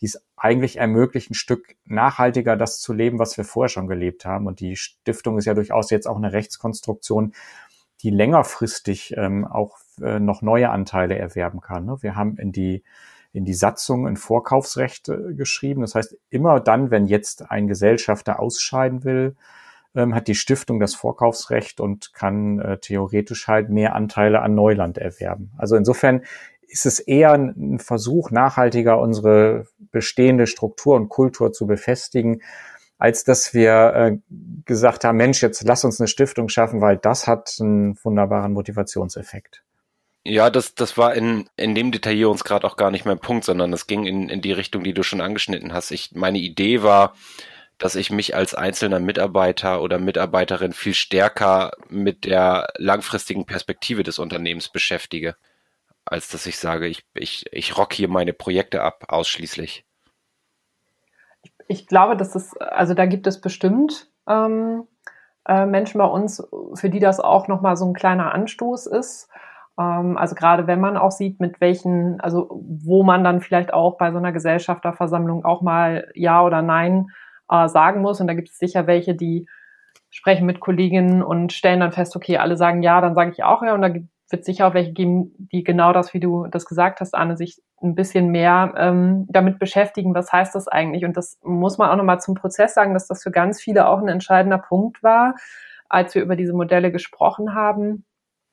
die 0.00 0.06
es 0.06 0.22
eigentlich 0.36 0.76
ermöglicht, 0.76 1.30
ein 1.30 1.34
Stück 1.34 1.76
nachhaltiger 1.84 2.56
das 2.56 2.80
zu 2.80 2.92
leben, 2.92 3.18
was 3.18 3.36
wir 3.36 3.44
vorher 3.44 3.68
schon 3.68 3.86
gelebt 3.86 4.24
haben. 4.24 4.46
Und 4.46 4.60
die 4.60 4.76
Stiftung 4.76 5.38
ist 5.38 5.46
ja 5.46 5.54
durchaus 5.54 5.90
jetzt 5.90 6.06
auch 6.06 6.16
eine 6.16 6.32
Rechtskonstruktion, 6.32 7.32
die 8.02 8.10
längerfristig 8.10 9.14
ähm, 9.16 9.46
auch 9.46 9.78
äh, 10.02 10.18
noch 10.18 10.42
neue 10.42 10.70
Anteile 10.70 11.16
erwerben 11.16 11.60
kann. 11.60 11.86
Ne? 11.86 11.96
Wir 12.02 12.14
haben 12.14 12.36
in 12.36 12.52
die 12.52 12.82
in 13.36 13.44
die 13.44 13.54
Satzung 13.54 14.06
ein 14.06 14.16
Vorkaufsrecht 14.16 15.08
äh, 15.10 15.34
geschrieben. 15.34 15.82
Das 15.82 15.94
heißt, 15.94 16.16
immer 16.30 16.58
dann, 16.58 16.90
wenn 16.90 17.06
jetzt 17.06 17.50
ein 17.50 17.68
Gesellschafter 17.68 18.40
ausscheiden 18.40 19.04
will, 19.04 19.36
ähm, 19.94 20.14
hat 20.14 20.26
die 20.26 20.34
Stiftung 20.34 20.80
das 20.80 20.94
Vorkaufsrecht 20.94 21.78
und 21.78 22.14
kann 22.14 22.58
äh, 22.60 22.78
theoretisch 22.78 23.46
halt 23.46 23.68
mehr 23.68 23.94
Anteile 23.94 24.40
an 24.40 24.54
Neuland 24.54 24.96
erwerben. 24.96 25.52
Also 25.58 25.76
insofern 25.76 26.22
ist 26.66 26.86
es 26.86 26.98
eher 26.98 27.32
ein 27.32 27.78
Versuch, 27.78 28.30
nachhaltiger 28.30 28.98
unsere 28.98 29.66
bestehende 29.92 30.46
Struktur 30.46 30.96
und 30.96 31.10
Kultur 31.10 31.52
zu 31.52 31.66
befestigen, 31.66 32.40
als 32.98 33.24
dass 33.24 33.52
wir 33.52 33.94
äh, 33.94 34.18
gesagt 34.64 35.04
haben, 35.04 35.18
Mensch, 35.18 35.42
jetzt 35.42 35.62
lass 35.62 35.84
uns 35.84 36.00
eine 36.00 36.08
Stiftung 36.08 36.48
schaffen, 36.48 36.80
weil 36.80 36.96
das 36.96 37.26
hat 37.26 37.54
einen 37.60 38.02
wunderbaren 38.02 38.54
Motivationseffekt. 38.54 39.65
Ja, 40.28 40.50
das, 40.50 40.74
das 40.74 40.98
war 40.98 41.14
in, 41.14 41.48
in 41.56 41.76
dem 41.76 41.92
Detaillierungsgrad 41.92 42.64
auch 42.64 42.76
gar 42.76 42.90
nicht 42.90 43.04
mein 43.04 43.20
Punkt, 43.20 43.44
sondern 43.44 43.72
es 43.72 43.86
ging 43.86 44.06
in, 44.06 44.28
in 44.28 44.40
die 44.40 44.50
Richtung, 44.50 44.82
die 44.82 44.92
du 44.92 45.04
schon 45.04 45.20
angeschnitten 45.20 45.72
hast. 45.72 45.92
Ich, 45.92 46.12
meine 46.16 46.38
Idee 46.38 46.82
war, 46.82 47.14
dass 47.78 47.94
ich 47.94 48.10
mich 48.10 48.34
als 48.34 48.52
einzelner 48.52 48.98
Mitarbeiter 48.98 49.80
oder 49.82 50.00
Mitarbeiterin 50.00 50.72
viel 50.72 50.94
stärker 50.94 51.70
mit 51.88 52.24
der 52.24 52.66
langfristigen 52.76 53.46
Perspektive 53.46 54.02
des 54.02 54.18
Unternehmens 54.18 54.68
beschäftige, 54.68 55.36
als 56.04 56.28
dass 56.28 56.46
ich 56.46 56.58
sage, 56.58 56.88
ich, 56.88 57.04
ich, 57.14 57.44
ich 57.52 57.78
rock 57.78 57.92
hier 57.92 58.08
meine 58.08 58.32
Projekte 58.32 58.82
ab, 58.82 59.04
ausschließlich. 59.06 59.84
Ich 61.68 61.86
glaube, 61.86 62.16
dass 62.16 62.34
es, 62.34 62.56
also 62.56 62.94
da 62.94 63.06
gibt 63.06 63.28
es 63.28 63.40
bestimmt 63.40 64.10
ähm, 64.26 64.88
äh, 65.46 65.66
Menschen 65.66 65.98
bei 65.98 66.06
uns, 66.06 66.42
für 66.74 66.90
die 66.90 67.00
das 67.00 67.20
auch 67.20 67.46
nochmal 67.46 67.76
so 67.76 67.86
ein 67.86 67.94
kleiner 67.94 68.34
Anstoß 68.34 68.86
ist. 68.86 69.28
Ähm, 69.78 70.16
also 70.16 70.34
gerade 70.34 70.66
wenn 70.66 70.80
man 70.80 70.96
auch 70.96 71.10
sieht, 71.10 71.40
mit 71.40 71.60
welchen, 71.60 72.20
also 72.20 72.48
wo 72.50 73.02
man 73.02 73.24
dann 73.24 73.40
vielleicht 73.40 73.72
auch 73.72 73.98
bei 73.98 74.12
so 74.12 74.18
einer 74.18 74.32
Gesellschafterversammlung 74.32 75.44
auch 75.44 75.62
mal 75.62 76.08
Ja 76.14 76.42
oder 76.42 76.62
Nein 76.62 77.08
äh, 77.50 77.68
sagen 77.68 78.00
muss. 78.02 78.20
Und 78.20 78.26
da 78.26 78.34
gibt 78.34 78.50
es 78.50 78.58
sicher 78.58 78.86
welche, 78.86 79.14
die 79.14 79.46
sprechen 80.10 80.46
mit 80.46 80.60
Kolleginnen 80.60 81.22
und 81.22 81.52
stellen 81.52 81.80
dann 81.80 81.92
fest, 81.92 82.16
okay, 82.16 82.38
alle 82.38 82.56
sagen 82.56 82.82
ja, 82.82 83.00
dann 83.00 83.14
sage 83.14 83.32
ich 83.32 83.44
auch 83.44 83.62
ja. 83.62 83.74
Und 83.74 83.82
da 83.82 83.90
wird 84.28 84.44
sicher 84.44 84.66
auch 84.66 84.74
welche 84.74 84.92
geben, 84.92 85.32
die 85.38 85.62
genau 85.62 85.92
das, 85.92 86.14
wie 86.14 86.20
du 86.20 86.46
das 86.48 86.66
gesagt 86.66 87.00
hast, 87.00 87.14
Anne, 87.14 87.36
sich 87.36 87.60
ein 87.82 87.94
bisschen 87.94 88.30
mehr 88.30 88.72
ähm, 88.76 89.26
damit 89.28 89.58
beschäftigen, 89.58 90.14
was 90.14 90.32
heißt 90.32 90.54
das 90.54 90.68
eigentlich. 90.68 91.04
Und 91.04 91.16
das 91.16 91.38
muss 91.42 91.78
man 91.78 91.90
auch 91.90 91.96
nochmal 91.96 92.20
zum 92.20 92.34
Prozess 92.34 92.74
sagen, 92.74 92.94
dass 92.94 93.06
das 93.06 93.22
für 93.22 93.30
ganz 93.30 93.60
viele 93.60 93.86
auch 93.86 94.00
ein 94.00 94.08
entscheidender 94.08 94.58
Punkt 94.58 95.02
war, 95.02 95.34
als 95.88 96.14
wir 96.14 96.22
über 96.22 96.34
diese 96.34 96.54
Modelle 96.54 96.90
gesprochen 96.90 97.54
haben 97.54 98.04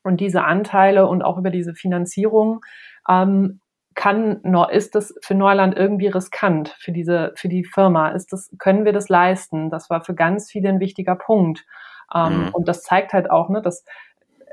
und 0.04 0.20
diese 0.20 0.44
Anteile 0.44 1.08
und 1.08 1.22
auch 1.22 1.38
über 1.38 1.50
diese 1.50 1.74
Finanzierung. 1.74 2.62
Ähm, 3.10 3.60
kann, 3.96 4.42
ist 4.72 4.96
das 4.96 5.14
für 5.22 5.36
Neuland 5.36 5.76
irgendwie 5.76 6.08
riskant 6.08 6.76
für 6.80 6.92
diese, 6.92 7.32
für 7.36 7.48
die 7.48 7.64
Firma? 7.64 8.10
Ist 8.10 8.34
das, 8.34 8.50
können 8.58 8.86
wir 8.86 8.94
das 8.94 9.08
leisten? 9.08 9.70
Das 9.70 9.90
war 9.90 10.04
für 10.04 10.16
ganz 10.16 10.50
viele 10.50 10.70
ein 10.70 10.80
wichtiger 10.80 11.16
Punkt. 11.16 11.66
Ähm, 12.14 12.46
mhm. 12.46 12.50
Und 12.54 12.68
das 12.68 12.84
zeigt 12.84 13.14
halt 13.14 13.30
auch, 13.30 13.50
ne, 13.50 13.62
dass 13.62 13.86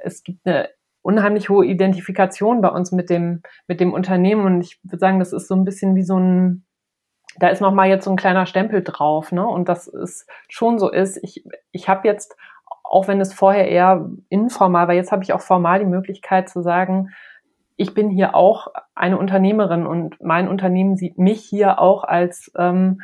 es 0.03 0.23
gibt 0.23 0.47
eine 0.47 0.69
unheimlich 1.03 1.49
hohe 1.49 1.67
Identifikation 1.67 2.61
bei 2.61 2.69
uns 2.69 2.93
mit 2.93 3.11
dem, 3.11 3.43
mit 3.67 3.81
dem 3.81 3.93
Unternehmen. 3.93 4.45
Und 4.45 4.61
ich 4.61 4.79
würde 4.83 4.99
sagen, 4.99 5.19
das 5.19 5.33
ist 5.33 5.49
so 5.49 5.55
ein 5.55 5.65
bisschen 5.65 5.95
wie 5.95 6.03
so 6.03 6.19
ein, 6.19 6.67
da 7.39 7.49
ist 7.49 7.61
nochmal 7.61 7.89
jetzt 7.89 8.05
so 8.05 8.11
ein 8.11 8.17
kleiner 8.17 8.45
Stempel 8.47 8.83
drauf, 8.83 9.33
ne? 9.33 9.47
Und 9.47 9.69
das 9.69 9.87
ist 9.87 10.29
schon 10.49 10.79
so 10.79 10.91
ist. 10.91 11.19
Ich, 11.23 11.45
ich 11.71 11.89
habe 11.89 12.07
jetzt, 12.07 12.37
auch 12.91 13.07
wenn 13.07 13.21
es 13.21 13.33
vorher 13.33 13.69
eher 13.69 14.11
informal 14.29 14.89
war, 14.89 14.95
jetzt 14.95 15.13
habe 15.13 15.23
ich 15.23 15.33
auch 15.33 15.41
formal 15.41 15.79
die 15.79 15.87
Möglichkeit 15.87 16.49
zu 16.49 16.61
sagen, 16.61 17.11
ich 17.77 17.95
bin 17.95 18.11
hier 18.11 18.35
auch 18.35 18.67
eine 18.97 19.17
Unternehmerin 19.17 19.87
und 19.87 20.21
mein 20.21 20.49
Unternehmen 20.49 20.97
sieht 20.97 21.17
mich 21.17 21.41
hier 21.41 21.79
auch 21.79 22.03
als 22.03 22.51
ähm, 22.59 23.01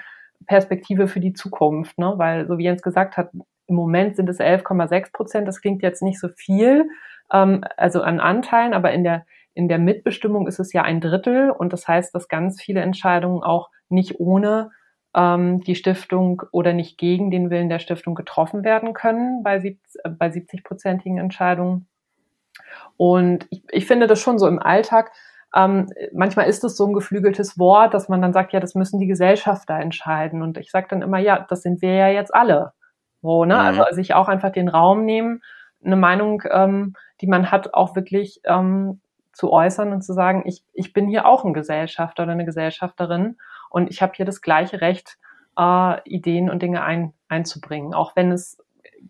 Perspektive 0.46 1.06
für 1.06 1.20
die 1.20 1.32
Zukunft, 1.32 1.98
ne? 1.98 2.14
Weil, 2.16 2.48
so 2.48 2.58
wie 2.58 2.64
Jens 2.64 2.82
gesagt 2.82 3.16
hat, 3.16 3.30
im 3.68 3.74
Moment 3.76 4.16
sind 4.16 4.28
es 4.28 4.40
11,6 4.40 5.12
Prozent. 5.12 5.48
Das 5.48 5.60
klingt 5.60 5.82
jetzt 5.82 6.02
nicht 6.02 6.18
so 6.18 6.28
viel, 6.28 6.88
ähm, 7.32 7.62
also 7.76 8.02
an 8.02 8.18
Anteilen, 8.18 8.74
aber 8.74 8.92
in 8.92 9.04
der 9.04 9.24
in 9.54 9.68
der 9.68 9.78
Mitbestimmung 9.78 10.46
ist 10.46 10.58
es 10.58 10.74
ja 10.74 10.82
ein 10.82 11.00
Drittel 11.00 11.50
und 11.50 11.72
das 11.72 11.88
heißt, 11.88 12.14
dass 12.14 12.28
ganz 12.28 12.60
viele 12.60 12.80
Entscheidungen 12.80 13.42
auch 13.42 13.70
nicht 13.88 14.20
ohne 14.20 14.70
ähm, 15.16 15.62
die 15.62 15.74
Stiftung 15.74 16.42
oder 16.52 16.74
nicht 16.74 16.98
gegen 16.98 17.30
den 17.30 17.48
Willen 17.50 17.70
der 17.70 17.78
Stiftung 17.78 18.14
getroffen 18.14 18.62
werden 18.62 18.92
können 18.92 19.42
bei, 19.42 19.58
sieb 19.58 19.80
äh, 20.04 20.10
bei 20.10 20.28
70-prozentigen 20.28 21.18
Entscheidungen. 21.18 21.88
Und 22.98 23.46
ich, 23.50 23.62
ich 23.70 23.86
finde 23.86 24.06
das 24.06 24.20
schon 24.20 24.38
so 24.38 24.46
im 24.46 24.58
Alltag. 24.58 25.10
Ähm, 25.54 25.88
manchmal 26.12 26.46
ist 26.48 26.64
es 26.64 26.76
so 26.76 26.86
ein 26.86 26.92
geflügeltes 26.92 27.58
Wort, 27.58 27.94
dass 27.94 28.10
man 28.10 28.20
dann 28.20 28.34
sagt, 28.34 28.52
ja, 28.52 28.60
das 28.60 28.74
müssen 28.74 29.00
die 29.00 29.06
Gesellschafter 29.06 29.74
entscheiden. 29.74 30.42
Und 30.42 30.58
ich 30.58 30.70
sage 30.70 30.88
dann 30.90 31.02
immer, 31.02 31.18
ja, 31.18 31.46
das 31.48 31.62
sind 31.62 31.80
wir 31.80 31.94
ja 31.94 32.08
jetzt 32.08 32.34
alle. 32.34 32.72
So, 33.22 33.46
ne? 33.46 33.54
Mhm. 33.54 33.60
Also 33.60 33.84
sich 33.92 34.14
auch 34.14 34.28
einfach 34.28 34.50
den 34.50 34.68
Raum 34.68 35.06
nehmen, 35.06 35.42
eine 35.82 35.96
Meinung, 35.96 36.42
ähm, 36.50 36.94
die 37.22 37.26
man 37.26 37.50
hat, 37.50 37.72
auch 37.72 37.96
wirklich 37.96 38.40
ähm, 38.44 39.00
zu 39.32 39.50
äußern 39.50 39.92
und 39.92 40.02
zu 40.02 40.12
sagen, 40.12 40.42
ich, 40.44 40.62
ich 40.74 40.92
bin 40.92 41.08
hier 41.08 41.26
auch 41.26 41.44
ein 41.44 41.54
Gesellschafter 41.54 42.24
oder 42.24 42.32
eine 42.32 42.44
Gesellschafterin 42.44 43.36
und 43.76 43.90
ich 43.90 44.00
habe 44.00 44.14
hier 44.16 44.24
das 44.24 44.40
gleiche 44.40 44.80
Recht, 44.80 45.18
äh, 45.58 46.00
Ideen 46.08 46.48
und 46.48 46.62
Dinge 46.62 46.82
ein, 46.82 47.12
einzubringen, 47.28 47.92
auch 47.92 48.16
wenn 48.16 48.32
es, 48.32 48.56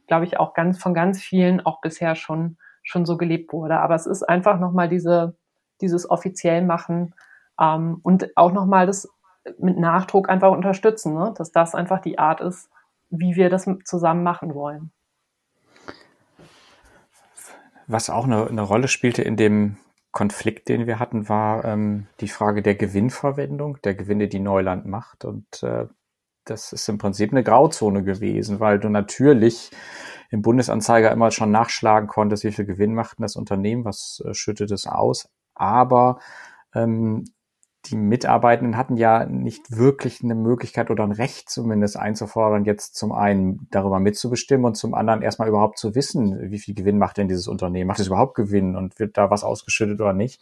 glaube 0.09 0.25
ich, 0.25 0.41
auch 0.41 0.55
ganz 0.55 0.83
von 0.83 0.93
ganz 0.93 1.23
vielen 1.23 1.65
auch 1.65 1.81
bisher 1.81 2.17
schon 2.17 2.57
schon 2.83 3.07
so 3.07 3.17
gelebt 3.17 3.53
wurde. 3.53 3.79
Aber 3.79 3.95
es 3.95 4.07
ist 4.07 4.25
einfach 4.25 4.59
nochmal 4.59 4.89
diese, 4.89 5.37
dieses 5.81 6.11
offiziell 6.11 6.65
machen 6.65 7.15
ähm, 7.61 8.01
und 8.03 8.37
auch 8.37 8.51
nochmal 8.51 8.87
das 8.87 9.09
mit 9.57 9.79
Nachdruck 9.79 10.29
einfach 10.29 10.51
unterstützen, 10.51 11.15
ne? 11.15 11.33
dass 11.39 11.53
das 11.53 11.77
einfach 11.77 12.01
die 12.01 12.19
Art 12.19 12.41
ist, 12.41 12.69
wie 13.09 13.37
wir 13.37 13.51
das 13.51 13.69
zusammen 13.85 14.25
machen 14.25 14.53
wollen. 14.53 14.91
Was 17.87 18.11
auch 18.11 18.25
eine, 18.25 18.49
eine 18.49 18.63
Rolle 18.63 18.89
spielte 18.89 19.23
in 19.23 19.37
dem 19.37 19.77
Konflikt, 20.17 20.71
den 20.71 20.87
wir 20.87 20.99
hatten, 20.99 21.29
war 21.29 21.67
ähm, 21.67 22.07
die 22.21 22.29
Frage 22.29 22.63
der 22.63 22.75
Gewinnverwendung, 22.75 23.77
der 23.85 23.95
Gewinne, 23.95 24.29
die 24.29 24.41
Neuland 24.41 24.87
macht. 24.87 25.27
Und 25.27 25.63
äh, 25.63 25.89
das 26.47 26.73
ist 26.73 26.89
im 26.89 26.97
Prinzip 26.97 27.33
eine 27.33 27.45
Grauzone 27.45 28.03
gewesen, 28.03 28.59
weil 28.59 28.79
du 28.79 28.89
natürlich 28.89 29.71
im 30.31 30.41
Bundesanzeiger 30.41 31.13
immer 31.13 31.31
schon 31.33 31.51
nachschlagen 31.51 32.09
konntest, 32.09 32.45
wie 32.45 32.53
viel 32.53 32.65
Gewinn 32.65 32.95
macht 32.95 33.19
denn 33.19 33.25
das 33.25 33.37
Unternehmen, 33.37 33.85
was 33.85 34.23
äh, 34.25 34.33
schüttet 34.33 34.71
es 34.71 34.87
aus. 34.87 35.29
Aber 35.55 36.19
ähm, 36.75 37.25
die 37.91 37.97
Mitarbeitenden 37.97 38.77
hatten 38.77 38.97
ja 38.97 39.25
nicht 39.27 39.77
wirklich 39.77 40.23
eine 40.23 40.35
Möglichkeit 40.35 40.91
oder 40.91 41.05
ein 41.05 41.13
Recht 41.13 41.49
zumindest 41.51 41.97
einzufordern, 41.97 42.65
jetzt 42.65 42.97
zum 42.97 43.13
einen 43.13 43.69
darüber 43.71 44.01
mitzubestimmen 44.01 44.67
und 44.67 44.75
zum 44.77 44.95
anderen 44.95 45.23
erstmal 45.23 45.49
überhaupt 45.49 45.79
zu 45.79 45.95
wissen, 45.95 46.51
wie 46.51 46.59
viel 46.59 46.75
Gewinn 46.75 46.99
macht 46.99 47.17
denn 47.17 47.29
dieses 47.29 47.49
Unternehmen? 47.49 47.89
Macht 47.89 48.01
es 48.01 48.09
überhaupt 48.09 48.35
Gewinn 48.35 48.77
und 48.77 48.99
wird 48.99 49.17
da 49.17 49.31
was 49.31 49.45
ausgeschüttet 49.45 50.01
oder 50.01 50.13
nicht? 50.13 50.41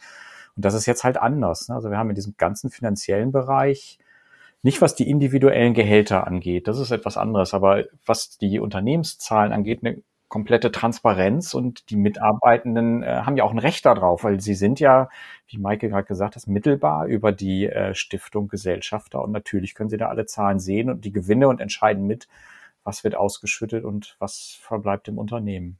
Und 0.56 0.64
das 0.64 0.74
ist 0.74 0.86
jetzt 0.86 1.04
halt 1.04 1.16
anders. 1.16 1.68
Ne? 1.68 1.74
Also 1.74 1.90
wir 1.90 1.98
haben 1.98 2.10
in 2.10 2.14
diesem 2.14 2.34
ganzen 2.36 2.70
finanziellen 2.70 3.32
Bereich 3.32 3.98
nicht 4.62 4.80
was 4.80 4.94
die 4.94 5.10
individuellen 5.10 5.74
Gehälter 5.74 6.26
angeht, 6.26 6.68
das 6.68 6.78
ist 6.78 6.90
etwas 6.90 7.18
anderes, 7.18 7.52
aber 7.52 7.84
was 8.06 8.38
die 8.38 8.60
Unternehmenszahlen 8.60 9.52
angeht, 9.52 9.80
eine 9.82 10.02
komplette 10.34 10.72
Transparenz 10.72 11.54
und 11.54 11.90
die 11.90 11.96
Mitarbeitenden 11.96 13.04
äh, 13.04 13.22
haben 13.24 13.36
ja 13.36 13.44
auch 13.44 13.52
ein 13.52 13.60
Recht 13.60 13.86
darauf, 13.86 14.24
weil 14.24 14.40
sie 14.40 14.56
sind 14.56 14.80
ja, 14.80 15.08
wie 15.46 15.58
Maike 15.58 15.88
gerade 15.88 16.08
gesagt 16.08 16.34
hat, 16.34 16.48
mittelbar 16.48 17.06
über 17.06 17.30
die 17.30 17.66
äh, 17.66 17.94
Stiftung 17.94 18.48
Gesellschafter 18.48 19.22
und 19.22 19.30
natürlich 19.30 19.76
können 19.76 19.90
sie 19.90 19.96
da 19.96 20.08
alle 20.08 20.26
Zahlen 20.26 20.58
sehen 20.58 20.90
und 20.90 21.04
die 21.04 21.12
Gewinne 21.12 21.46
und 21.46 21.60
entscheiden 21.60 22.08
mit, 22.08 22.26
was 22.82 23.04
wird 23.04 23.14
ausgeschüttet 23.14 23.84
und 23.84 24.16
was 24.18 24.58
verbleibt 24.60 25.06
im 25.06 25.18
Unternehmen. 25.18 25.78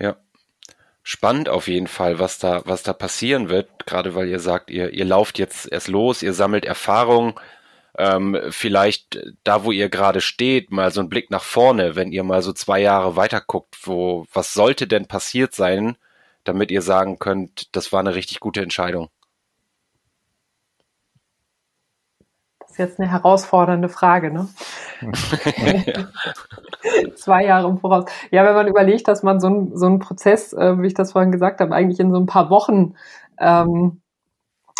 Ja. 0.00 0.16
Spannend 1.04 1.48
auf 1.48 1.68
jeden 1.68 1.86
Fall, 1.86 2.18
was 2.18 2.40
da, 2.40 2.62
was 2.64 2.82
da 2.82 2.92
passieren 2.92 3.50
wird, 3.50 3.86
gerade 3.86 4.16
weil 4.16 4.26
ihr 4.28 4.40
sagt, 4.40 4.68
ihr, 4.68 4.90
ihr 4.92 5.04
lauft 5.04 5.38
jetzt 5.38 5.70
erst 5.70 5.86
los, 5.86 6.24
ihr 6.24 6.32
sammelt 6.32 6.64
Erfahrung, 6.64 7.38
ähm, 7.98 8.38
vielleicht 8.50 9.20
da, 9.44 9.64
wo 9.64 9.72
ihr 9.72 9.88
gerade 9.88 10.20
steht, 10.20 10.70
mal 10.70 10.90
so 10.92 11.00
ein 11.00 11.08
Blick 11.08 11.30
nach 11.30 11.42
vorne, 11.42 11.96
wenn 11.96 12.12
ihr 12.12 12.24
mal 12.24 12.42
so 12.42 12.52
zwei 12.52 12.80
Jahre 12.80 13.16
weiter 13.16 13.42
guckt, 13.46 13.76
wo, 13.86 14.26
was 14.32 14.54
sollte 14.54 14.86
denn 14.86 15.06
passiert 15.06 15.54
sein, 15.54 15.96
damit 16.44 16.70
ihr 16.70 16.82
sagen 16.82 17.18
könnt, 17.18 17.74
das 17.76 17.92
war 17.92 18.00
eine 18.00 18.14
richtig 18.14 18.40
gute 18.40 18.62
Entscheidung? 18.62 19.08
Das 22.60 22.70
ist 22.70 22.78
jetzt 22.78 23.00
eine 23.00 23.10
herausfordernde 23.10 23.90
Frage, 23.90 24.32
ne? 24.32 24.48
Zwei 27.16 27.44
Jahre 27.44 27.68
im 27.68 27.78
Voraus. 27.78 28.06
Ja, 28.30 28.46
wenn 28.46 28.54
man 28.54 28.66
überlegt, 28.66 29.08
dass 29.08 29.22
man 29.22 29.40
so, 29.40 29.48
ein, 29.48 29.76
so 29.76 29.86
einen 29.86 29.98
Prozess, 29.98 30.52
äh, 30.54 30.80
wie 30.80 30.86
ich 30.86 30.94
das 30.94 31.12
vorhin 31.12 31.32
gesagt 31.32 31.60
habe, 31.60 31.74
eigentlich 31.74 32.00
in 32.00 32.12
so 32.12 32.18
ein 32.18 32.26
paar 32.26 32.48
Wochen 32.50 32.94
ähm, 33.38 34.01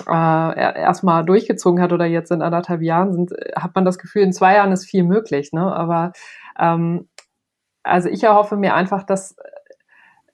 äh, 0.06 0.80
erstmal 0.80 1.24
durchgezogen 1.24 1.80
hat 1.82 1.92
oder 1.92 2.06
jetzt 2.06 2.30
in 2.30 2.42
anderthalb 2.42 2.82
Jahren 2.82 3.12
sind, 3.12 3.32
hat 3.56 3.74
man 3.74 3.84
das 3.84 3.98
Gefühl, 3.98 4.22
in 4.22 4.32
zwei 4.32 4.54
Jahren 4.54 4.72
ist 4.72 4.84
viel 4.84 5.04
möglich. 5.04 5.52
Ne? 5.52 5.74
Aber 5.74 6.12
ähm, 6.58 7.08
also 7.82 8.08
ich 8.08 8.22
erhoffe 8.22 8.56
mir 8.56 8.74
einfach, 8.74 9.02
dass, 9.02 9.36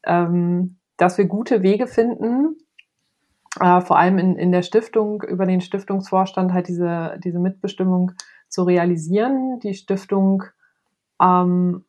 ähm, 0.05 0.79
dass 0.97 1.19
wir 1.19 1.27
gute 1.27 1.63
Wege 1.63 1.87
finden, 1.87 2.57
äh, 3.61 3.81
vor 3.81 3.99
allem 3.99 4.19
in, 4.19 4.37
in 4.37 4.53
der 4.53 4.63
Stiftung, 4.63 5.23
über 5.23 5.47
den 5.47 5.61
Stiftungsvorstand 5.61 6.53
halt 6.53 6.69
diese, 6.69 7.19
diese 7.23 7.39
Mitbestimmung 7.39 8.13
zu 8.49 8.63
realisieren. 8.63 9.61
Die 9.61 9.75
Stiftung 9.75 10.45
ähm, 11.21 11.85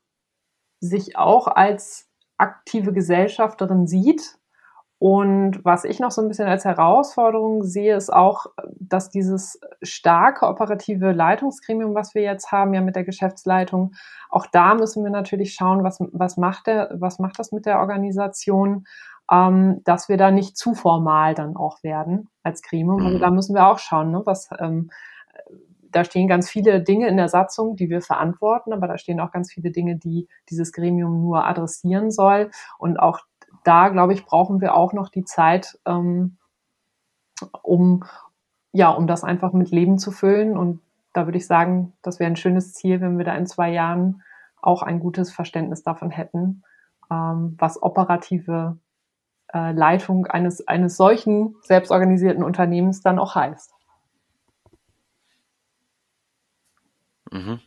sich 0.79 1.17
auch 1.17 1.47
als 1.47 2.09
aktive 2.37 2.93
Gesellschafterin 2.93 3.85
sieht 3.85 4.38
und 4.99 5.63
was 5.63 5.85
ich 5.85 6.01
noch 6.01 6.11
so 6.11 6.21
ein 6.21 6.27
bisschen 6.27 6.49
als 6.49 6.65
Herausforderung 6.65 7.63
sehe, 7.63 7.95
ist 7.95 8.11
auch, 8.11 8.47
dass 8.77 9.09
dieses 9.09 9.57
starke 9.81 10.45
operative 10.45 11.13
Leitungsgremium, 11.13 11.95
was 11.95 12.13
wir 12.15 12.21
jetzt 12.21 12.51
haben, 12.51 12.73
ja 12.73 12.81
mit 12.81 12.97
der 12.97 13.05
Geschäftsleitung, 13.05 13.93
auch 14.29 14.45
da 14.45 14.75
müssen 14.75 15.05
wir 15.05 15.09
natürlich 15.09 15.53
schauen, 15.53 15.85
was, 15.85 15.99
was 16.11 16.35
macht 16.35 16.67
der, 16.67 16.89
was 16.99 17.17
macht 17.17 17.39
das 17.39 17.53
mit 17.53 17.65
der 17.65 17.79
Organisation, 17.79 18.85
ähm, 19.31 19.81
dass 19.85 20.09
wir 20.09 20.17
da 20.17 20.31
nicht 20.31 20.57
zu 20.57 20.73
formal 20.73 21.33
dann 21.33 21.55
auch 21.55 21.81
werden 21.81 22.27
als 22.43 22.61
Gremium. 22.61 23.05
Also 23.05 23.19
da 23.19 23.31
müssen 23.31 23.55
wir 23.55 23.67
auch 23.67 23.79
schauen, 23.79 24.11
ne, 24.11 24.21
was, 24.25 24.49
ähm, 24.59 24.89
da 25.91 26.03
stehen 26.03 26.27
ganz 26.27 26.49
viele 26.49 26.81
Dinge 26.81 27.07
in 27.07 27.15
der 27.17 27.29
Satzung, 27.29 27.75
die 27.77 27.89
wir 27.89 28.01
verantworten, 28.01 28.73
aber 28.73 28.87
da 28.87 28.97
stehen 28.97 29.19
auch 29.19 29.31
ganz 29.31 29.51
viele 29.51 29.71
Dinge, 29.71 29.95
die 29.95 30.27
dieses 30.49 30.71
Gremium 30.73 31.21
nur 31.21 31.45
adressieren 31.45 32.11
soll. 32.11 32.51
Und 32.77 32.99
auch 32.99 33.21
da, 33.63 33.89
glaube 33.89 34.13
ich, 34.13 34.25
brauchen 34.25 34.61
wir 34.61 34.75
auch 34.75 34.93
noch 34.93 35.09
die 35.09 35.25
Zeit, 35.25 35.79
ähm, 35.85 36.37
um, 37.61 38.03
ja, 38.71 38.89
um 38.89 39.07
das 39.07 39.23
einfach 39.23 39.53
mit 39.53 39.71
Leben 39.71 39.97
zu 39.97 40.11
füllen. 40.11 40.57
Und 40.57 40.81
da 41.13 41.25
würde 41.25 41.37
ich 41.37 41.47
sagen, 41.47 41.93
das 42.01 42.19
wäre 42.19 42.29
ein 42.29 42.35
schönes 42.35 42.73
Ziel, 42.73 43.01
wenn 43.01 43.17
wir 43.17 43.25
da 43.25 43.35
in 43.35 43.47
zwei 43.47 43.71
Jahren 43.71 44.23
auch 44.61 44.83
ein 44.83 44.99
gutes 44.99 45.31
Verständnis 45.31 45.83
davon 45.83 46.11
hätten, 46.11 46.63
ähm, 47.11 47.55
was 47.57 47.81
operative 47.81 48.77
äh, 49.53 49.71
Leitung 49.71 50.27
eines, 50.27 50.67
eines 50.67 50.97
solchen 50.97 51.55
selbstorganisierten 51.61 52.43
Unternehmens 52.43 53.01
dann 53.01 53.19
auch 53.19 53.35
heißt. 53.35 53.73
Mhm. 57.31 57.59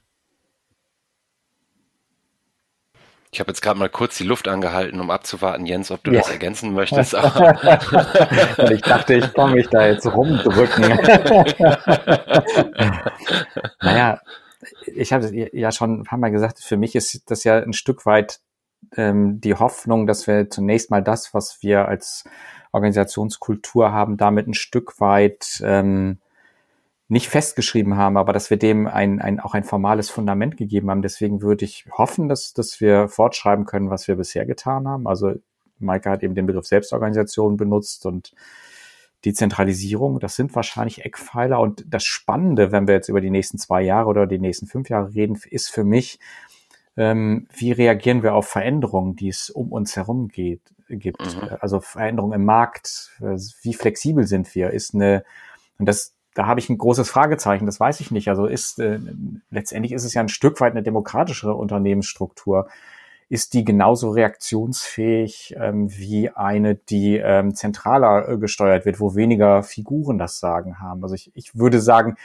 Ich 3.34 3.40
habe 3.40 3.50
jetzt 3.50 3.62
gerade 3.62 3.78
mal 3.78 3.88
kurz 3.88 4.18
die 4.18 4.24
Luft 4.24 4.46
angehalten, 4.46 5.00
um 5.00 5.10
abzuwarten, 5.10 5.64
Jens, 5.64 5.90
ob 5.90 6.04
du 6.04 6.10
ja. 6.12 6.20
das 6.20 6.28
ergänzen 6.30 6.74
möchtest. 6.74 7.14
Ich 8.70 8.82
dachte, 8.82 9.14
ich 9.14 9.32
kann 9.32 9.52
mich 9.52 9.68
da 9.68 9.86
jetzt 9.86 10.06
rumdrücken. 10.06 10.84
naja, 13.80 14.20
ich 14.84 15.14
habe 15.14 15.30
ja 15.52 15.72
schon 15.72 16.00
ein 16.00 16.04
paar 16.04 16.18
Mal 16.18 16.30
gesagt, 16.30 16.58
für 16.60 16.76
mich 16.76 16.94
ist 16.94 17.30
das 17.30 17.42
ja 17.44 17.58
ein 17.58 17.72
Stück 17.72 18.04
weit 18.04 18.40
ähm, 18.96 19.40
die 19.40 19.54
Hoffnung, 19.54 20.06
dass 20.06 20.26
wir 20.26 20.50
zunächst 20.50 20.90
mal 20.90 21.02
das, 21.02 21.32
was 21.32 21.62
wir 21.62 21.88
als 21.88 22.24
Organisationskultur 22.72 23.92
haben, 23.92 24.18
damit 24.18 24.46
ein 24.46 24.54
Stück 24.54 25.00
weit 25.00 25.62
ähm, 25.64 26.18
nicht 27.12 27.28
festgeschrieben 27.28 27.98
haben, 27.98 28.16
aber 28.16 28.32
dass 28.32 28.48
wir 28.48 28.56
dem 28.56 28.86
ein, 28.86 29.20
ein, 29.20 29.38
auch 29.38 29.52
ein 29.52 29.64
formales 29.64 30.08
Fundament 30.08 30.56
gegeben 30.56 30.88
haben. 30.90 31.02
Deswegen 31.02 31.42
würde 31.42 31.66
ich 31.66 31.84
hoffen, 31.92 32.26
dass, 32.26 32.54
dass 32.54 32.80
wir 32.80 33.06
fortschreiben 33.06 33.66
können, 33.66 33.90
was 33.90 34.08
wir 34.08 34.16
bisher 34.16 34.46
getan 34.46 34.88
haben. 34.88 35.06
Also 35.06 35.34
Maike 35.78 36.08
hat 36.08 36.22
eben 36.22 36.34
den 36.34 36.46
Begriff 36.46 36.64
Selbstorganisation 36.64 37.58
benutzt 37.58 38.06
und 38.06 38.32
Dezentralisierung, 39.26 40.20
das 40.20 40.36
sind 40.36 40.54
wahrscheinlich 40.56 41.04
Eckpfeiler. 41.04 41.60
Und 41.60 41.84
das 41.86 42.04
Spannende, 42.04 42.72
wenn 42.72 42.88
wir 42.88 42.94
jetzt 42.94 43.10
über 43.10 43.20
die 43.20 43.30
nächsten 43.30 43.58
zwei 43.58 43.82
Jahre 43.82 44.08
oder 44.08 44.26
die 44.26 44.38
nächsten 44.38 44.66
fünf 44.66 44.88
Jahre 44.88 45.12
reden, 45.14 45.38
ist 45.50 45.68
für 45.68 45.84
mich, 45.84 46.18
ähm, 46.96 47.46
wie 47.54 47.72
reagieren 47.72 48.22
wir 48.22 48.34
auf 48.34 48.48
Veränderungen, 48.48 49.16
die 49.16 49.28
es 49.28 49.50
um 49.50 49.70
uns 49.70 49.96
herum 49.96 50.28
geht, 50.28 50.62
gibt. 50.88 51.20
Mhm. 51.20 51.56
Also 51.60 51.82
Veränderungen 51.82 52.32
im 52.40 52.46
Markt, 52.46 53.10
wie 53.20 53.74
flexibel 53.74 54.26
sind 54.26 54.54
wir? 54.54 54.70
Ist 54.70 54.94
eine, 54.94 55.24
und 55.78 55.86
das, 55.86 56.14
da 56.34 56.46
habe 56.46 56.60
ich 56.60 56.70
ein 56.70 56.78
großes 56.78 57.08
Fragezeichen, 57.08 57.66
das 57.66 57.80
weiß 57.80 58.00
ich 58.00 58.10
nicht. 58.10 58.28
Also 58.28 58.46
ist 58.46 58.78
äh, 58.78 58.98
letztendlich 59.50 59.92
ist 59.92 60.04
es 60.04 60.14
ja 60.14 60.22
ein 60.22 60.28
Stück 60.28 60.60
weit 60.60 60.72
eine 60.72 60.82
demokratischere 60.82 61.54
Unternehmensstruktur 61.54 62.68
ist 63.32 63.54
die 63.54 63.64
genauso 63.64 64.10
reaktionsfähig 64.10 65.54
ähm, 65.58 65.90
wie 65.90 66.28
eine, 66.28 66.74
die 66.74 67.16
ähm, 67.16 67.54
zentraler 67.54 68.28
äh, 68.28 68.36
gesteuert 68.36 68.84
wird, 68.84 69.00
wo 69.00 69.14
weniger 69.14 69.62
Figuren 69.62 70.18
das 70.18 70.38
Sagen 70.38 70.80
haben. 70.80 71.02
Also 71.02 71.14
ich, 71.14 71.30
ich 71.34 71.56
würde 71.56 71.80
sagen, 71.80 72.18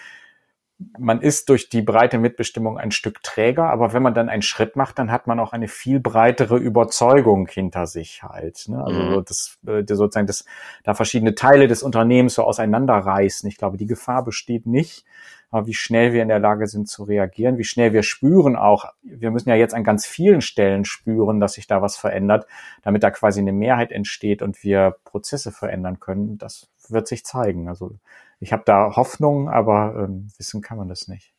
man 0.97 1.21
ist 1.21 1.49
durch 1.49 1.69
die 1.69 1.81
breite 1.81 2.19
Mitbestimmung 2.19 2.77
ein 2.77 2.91
Stück 2.91 3.23
träger, 3.23 3.69
aber 3.71 3.93
wenn 3.93 4.03
man 4.03 4.13
dann 4.13 4.29
einen 4.29 4.43
Schritt 4.43 4.75
macht, 4.75 4.99
dann 4.99 5.11
hat 5.11 5.25
man 5.25 5.39
auch 5.39 5.51
eine 5.51 5.67
viel 5.67 5.99
breitere 5.99 6.57
Überzeugung 6.57 7.47
hinter 7.47 7.87
sich 7.87 8.21
halt. 8.21 8.65
Ne? 8.67 8.83
Also 8.83 8.99
mhm. 8.99 9.25
das, 9.25 9.57
äh, 9.65 9.83
sozusagen, 9.87 10.27
das, 10.27 10.45
da 10.83 10.93
verschiedene 10.93 11.33
Teile 11.33 11.67
des 11.67 11.81
Unternehmens 11.81 12.35
so 12.35 12.43
auseinanderreißen. 12.43 13.49
Ich 13.49 13.57
glaube, 13.57 13.77
die 13.77 13.87
Gefahr 13.87 14.23
besteht 14.23 14.67
nicht 14.67 15.05
wie 15.51 15.73
schnell 15.73 16.13
wir 16.13 16.21
in 16.21 16.27
der 16.27 16.39
Lage 16.39 16.67
sind 16.67 16.89
zu 16.89 17.03
reagieren, 17.03 17.57
wie 17.57 17.63
schnell 17.63 17.93
wir 17.93 18.03
spüren 18.03 18.55
auch, 18.55 18.85
wir 19.01 19.31
müssen 19.31 19.49
ja 19.49 19.55
jetzt 19.55 19.73
an 19.73 19.83
ganz 19.83 20.05
vielen 20.05 20.41
Stellen 20.41 20.83
spüren, 20.83 21.39
dass 21.39 21.53
sich 21.53 21.67
da 21.67 21.81
was 21.81 21.95
verändert, 21.95 22.45
damit 22.83 23.03
da 23.03 23.11
quasi 23.11 23.39
eine 23.39 23.53
Mehrheit 23.53 23.91
entsteht 23.91 24.41
und 24.41 24.63
wir 24.63 24.97
Prozesse 25.05 25.51
verändern 25.51 25.99
können. 25.99 26.37
Das 26.37 26.69
wird 26.89 27.07
sich 27.07 27.25
zeigen. 27.25 27.69
Also 27.69 27.95
ich 28.39 28.53
habe 28.53 28.63
da 28.65 28.95
Hoffnung, 28.95 29.49
aber 29.49 29.95
ähm, 30.03 30.29
wissen 30.37 30.61
kann 30.61 30.77
man 30.77 30.89
das 30.89 31.07
nicht. 31.07 31.33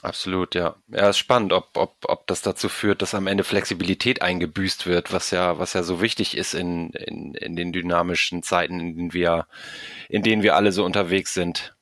Absolut, 0.00 0.54
ja. 0.54 0.76
Ja, 0.88 1.10
ist 1.10 1.18
spannend, 1.18 1.52
ob, 1.52 1.76
ob, 1.76 1.96
ob 2.06 2.26
das 2.26 2.40
dazu 2.40 2.70
führt, 2.70 3.02
dass 3.02 3.14
am 3.14 3.26
Ende 3.26 3.44
Flexibilität 3.44 4.22
eingebüßt 4.22 4.86
wird, 4.86 5.12
was 5.12 5.30
ja, 5.30 5.58
was 5.58 5.74
ja 5.74 5.82
so 5.82 6.00
wichtig 6.00 6.36
ist 6.36 6.54
in, 6.54 6.90
in, 6.90 7.34
in 7.34 7.56
den 7.56 7.72
dynamischen 7.72 8.42
Zeiten, 8.42 8.80
in 8.80 8.96
denen 8.96 9.12
wir, 9.12 9.46
in 10.08 10.22
denen 10.22 10.42
wir 10.42 10.56
alle 10.56 10.72
so 10.72 10.84
unterwegs 10.84 11.34
sind. 11.34 11.76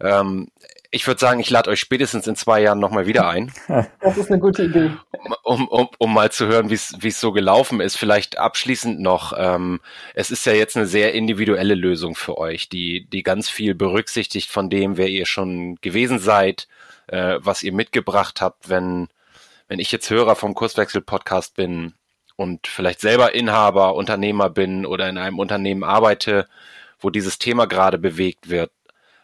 Ähm, 0.00 0.48
ich 0.90 1.06
würde 1.06 1.20
sagen, 1.20 1.40
ich 1.40 1.50
lade 1.50 1.70
euch 1.70 1.80
spätestens 1.80 2.26
in 2.26 2.36
zwei 2.36 2.60
Jahren 2.62 2.78
nochmal 2.78 3.06
wieder 3.06 3.28
ein. 3.28 3.52
Das 4.00 4.16
ist 4.16 4.30
eine 4.30 4.38
gute 4.38 4.64
Idee. 4.64 4.92
Um, 5.42 5.68
um, 5.68 5.88
um 5.98 6.14
mal 6.14 6.30
zu 6.30 6.46
hören, 6.46 6.70
wie 6.70 6.74
es 7.08 7.20
so 7.20 7.32
gelaufen 7.32 7.80
ist. 7.80 7.96
Vielleicht 7.96 8.38
abschließend 8.38 9.00
noch, 9.00 9.32
ähm, 9.36 9.80
es 10.14 10.30
ist 10.30 10.46
ja 10.46 10.52
jetzt 10.52 10.76
eine 10.76 10.86
sehr 10.86 11.12
individuelle 11.14 11.74
Lösung 11.74 12.14
für 12.14 12.38
euch, 12.38 12.68
die, 12.68 13.06
die 13.10 13.22
ganz 13.22 13.48
viel 13.48 13.74
berücksichtigt 13.74 14.50
von 14.50 14.70
dem, 14.70 14.96
wer 14.96 15.08
ihr 15.08 15.26
schon 15.26 15.76
gewesen 15.76 16.18
seid, 16.18 16.68
äh, 17.08 17.38
was 17.40 17.62
ihr 17.62 17.72
mitgebracht 17.72 18.40
habt, 18.40 18.68
wenn, 18.68 19.08
wenn 19.68 19.80
ich 19.80 19.90
jetzt 19.92 20.10
Hörer 20.10 20.36
vom 20.36 20.54
Kurswechsel-Podcast 20.54 21.56
bin 21.56 21.94
und 22.36 22.66
vielleicht 22.66 23.00
selber 23.00 23.34
Inhaber, 23.34 23.94
Unternehmer 23.94 24.50
bin 24.50 24.86
oder 24.86 25.08
in 25.08 25.18
einem 25.18 25.38
Unternehmen 25.38 25.84
arbeite, 25.84 26.46
wo 27.00 27.10
dieses 27.10 27.38
Thema 27.38 27.66
gerade 27.66 27.98
bewegt 27.98 28.50
wird. 28.50 28.70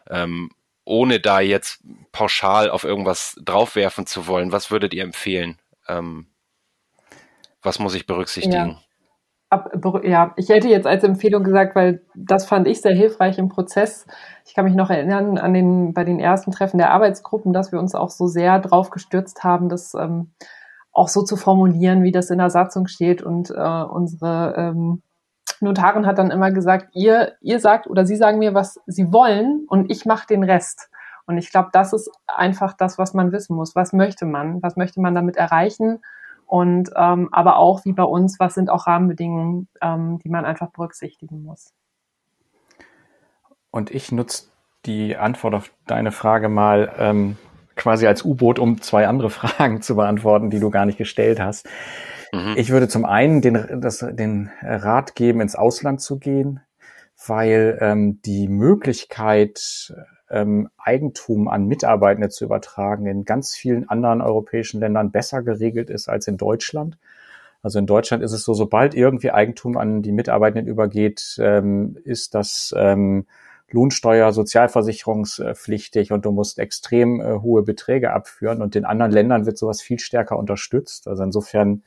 Ähm, 0.09 0.49
ohne 0.85 1.19
da 1.19 1.39
jetzt 1.39 1.81
pauschal 2.11 2.69
auf 2.69 2.83
irgendwas 2.83 3.39
draufwerfen 3.43 4.05
zu 4.05 4.27
wollen, 4.27 4.51
was 4.51 4.71
würdet 4.71 4.93
ihr 4.93 5.03
empfehlen? 5.03 5.59
Ähm, 5.87 6.27
was 7.61 7.79
muss 7.79 7.95
ich 7.95 8.05
berücksichtigen? 8.05 8.53
Ja. 8.53 8.79
Ja, 10.03 10.33
ich 10.35 10.49
hätte 10.49 10.67
jetzt 10.67 10.87
als 10.87 11.03
Empfehlung 11.03 11.43
gesagt, 11.43 11.75
weil 11.75 12.01
das 12.15 12.47
fand 12.47 12.67
ich 12.67 12.81
sehr 12.81 12.95
hilfreich 12.95 13.37
im 13.37 13.49
Prozess. 13.49 14.07
Ich 14.47 14.55
kann 14.55 14.65
mich 14.65 14.73
noch 14.73 14.89
erinnern 14.89 15.37
an 15.37 15.53
den, 15.53 15.93
bei 15.93 16.03
den 16.03 16.19
ersten 16.19 16.49
Treffen 16.49 16.79
der 16.79 16.89
Arbeitsgruppen, 16.89 17.53
dass 17.53 17.71
wir 17.71 17.77
uns 17.77 17.93
auch 17.93 18.09
so 18.09 18.25
sehr 18.25 18.57
drauf 18.57 18.89
gestürzt 18.89 19.43
haben, 19.43 19.69
das 19.69 19.93
ähm, 19.93 20.31
auch 20.91 21.07
so 21.07 21.21
zu 21.21 21.35
formulieren, 21.35 22.01
wie 22.01 22.11
das 22.11 22.31
in 22.31 22.39
der 22.39 22.49
Satzung 22.49 22.87
steht 22.87 23.21
und 23.21 23.51
äh, 23.51 23.83
unsere 23.83 24.55
ähm, 24.57 25.03
Notarin 25.63 26.05
hat 26.05 26.17
dann 26.17 26.31
immer 26.31 26.51
gesagt, 26.51 26.89
ihr, 26.93 27.33
ihr 27.41 27.59
sagt 27.59 27.87
oder 27.87 28.05
sie 28.05 28.15
sagen 28.15 28.39
mir, 28.39 28.53
was 28.53 28.79
sie 28.85 29.11
wollen 29.11 29.65
und 29.67 29.89
ich 29.89 30.05
mache 30.05 30.27
den 30.27 30.43
Rest. 30.43 30.89
Und 31.25 31.37
ich 31.37 31.51
glaube, 31.51 31.69
das 31.71 31.93
ist 31.93 32.11
einfach 32.27 32.73
das, 32.73 32.97
was 32.97 33.13
man 33.13 33.31
wissen 33.31 33.55
muss. 33.55 33.75
Was 33.75 33.93
möchte 33.93 34.25
man? 34.25 34.61
Was 34.61 34.75
möchte 34.75 34.99
man 34.99 35.15
damit 35.15 35.37
erreichen? 35.37 36.03
Und 36.45 36.91
ähm, 36.95 37.29
aber 37.31 37.57
auch 37.57 37.85
wie 37.85 37.93
bei 37.93 38.03
uns, 38.03 38.39
was 38.39 38.53
sind 38.53 38.69
auch 38.69 38.87
Rahmenbedingungen, 38.87 39.67
ähm, 39.81 40.19
die 40.19 40.29
man 40.29 40.45
einfach 40.45 40.69
berücksichtigen 40.69 41.43
muss? 41.43 41.73
Und 43.71 43.89
ich 43.89 44.11
nutze 44.11 44.47
die 44.85 45.15
Antwort 45.17 45.55
auf 45.55 45.71
deine 45.87 46.11
Frage 46.11 46.49
mal 46.49 46.93
ähm, 46.99 47.37
quasi 47.75 48.05
als 48.05 48.23
U-Boot, 48.23 48.59
um 48.59 48.81
zwei 48.81 49.07
andere 49.07 49.29
Fragen 49.31 49.81
zu 49.81 49.95
beantworten, 49.95 50.49
die 50.49 50.59
du 50.59 50.69
gar 50.69 50.85
nicht 50.85 50.97
gestellt 50.97 51.39
hast. 51.39 51.67
Mhm. 52.33 52.55
Ich 52.57 52.71
würde 52.71 52.87
zum 52.87 53.05
einen 53.05 53.41
den, 53.41 53.79
das, 53.79 53.99
den 53.99 54.49
Rat 54.61 55.15
geben, 55.15 55.39
ins 55.39 55.55
Ausland 55.55 56.01
zu 56.01 56.17
gehen, 56.17 56.61
weil 57.27 57.77
ähm, 57.79 58.21
die 58.23 58.47
Möglichkeit, 58.47 59.93
ähm, 60.31 60.69
Eigentum 60.77 61.47
an 61.47 61.67
Mitarbeitende 61.67 62.29
zu 62.29 62.43
übertragen, 62.43 63.05
in 63.05 63.23
ganz 63.23 63.55
vielen 63.55 63.87
anderen 63.87 64.21
europäischen 64.21 64.79
Ländern 64.79 65.11
besser 65.11 65.43
geregelt 65.43 65.91
ist 65.91 66.09
als 66.09 66.27
in 66.27 66.37
Deutschland. 66.37 66.97
Also 67.61 67.77
in 67.77 67.85
Deutschland 67.85 68.23
ist 68.23 68.33
es 68.33 68.43
so, 68.43 68.55
sobald 68.55 68.95
irgendwie 68.95 69.31
Eigentum 69.31 69.77
an 69.77 70.01
die 70.01 70.11
Mitarbeitenden 70.11 70.67
übergeht, 70.67 71.37
ähm, 71.39 71.97
ist 72.03 72.33
das 72.33 72.73
ähm, 72.75 73.27
Lohnsteuer, 73.69 74.33
sozialversicherungspflichtig 74.33 76.11
und 76.11 76.25
du 76.25 76.31
musst 76.31 76.57
extrem 76.57 77.21
äh, 77.21 77.39
hohe 77.41 77.61
Beträge 77.61 78.11
abführen. 78.11 78.63
Und 78.63 78.75
in 78.75 78.85
anderen 78.85 79.11
Ländern 79.11 79.45
wird 79.45 79.59
sowas 79.59 79.83
viel 79.83 79.99
stärker 79.99 80.37
unterstützt. 80.37 81.07
Also 81.07 81.23
insofern 81.23 81.83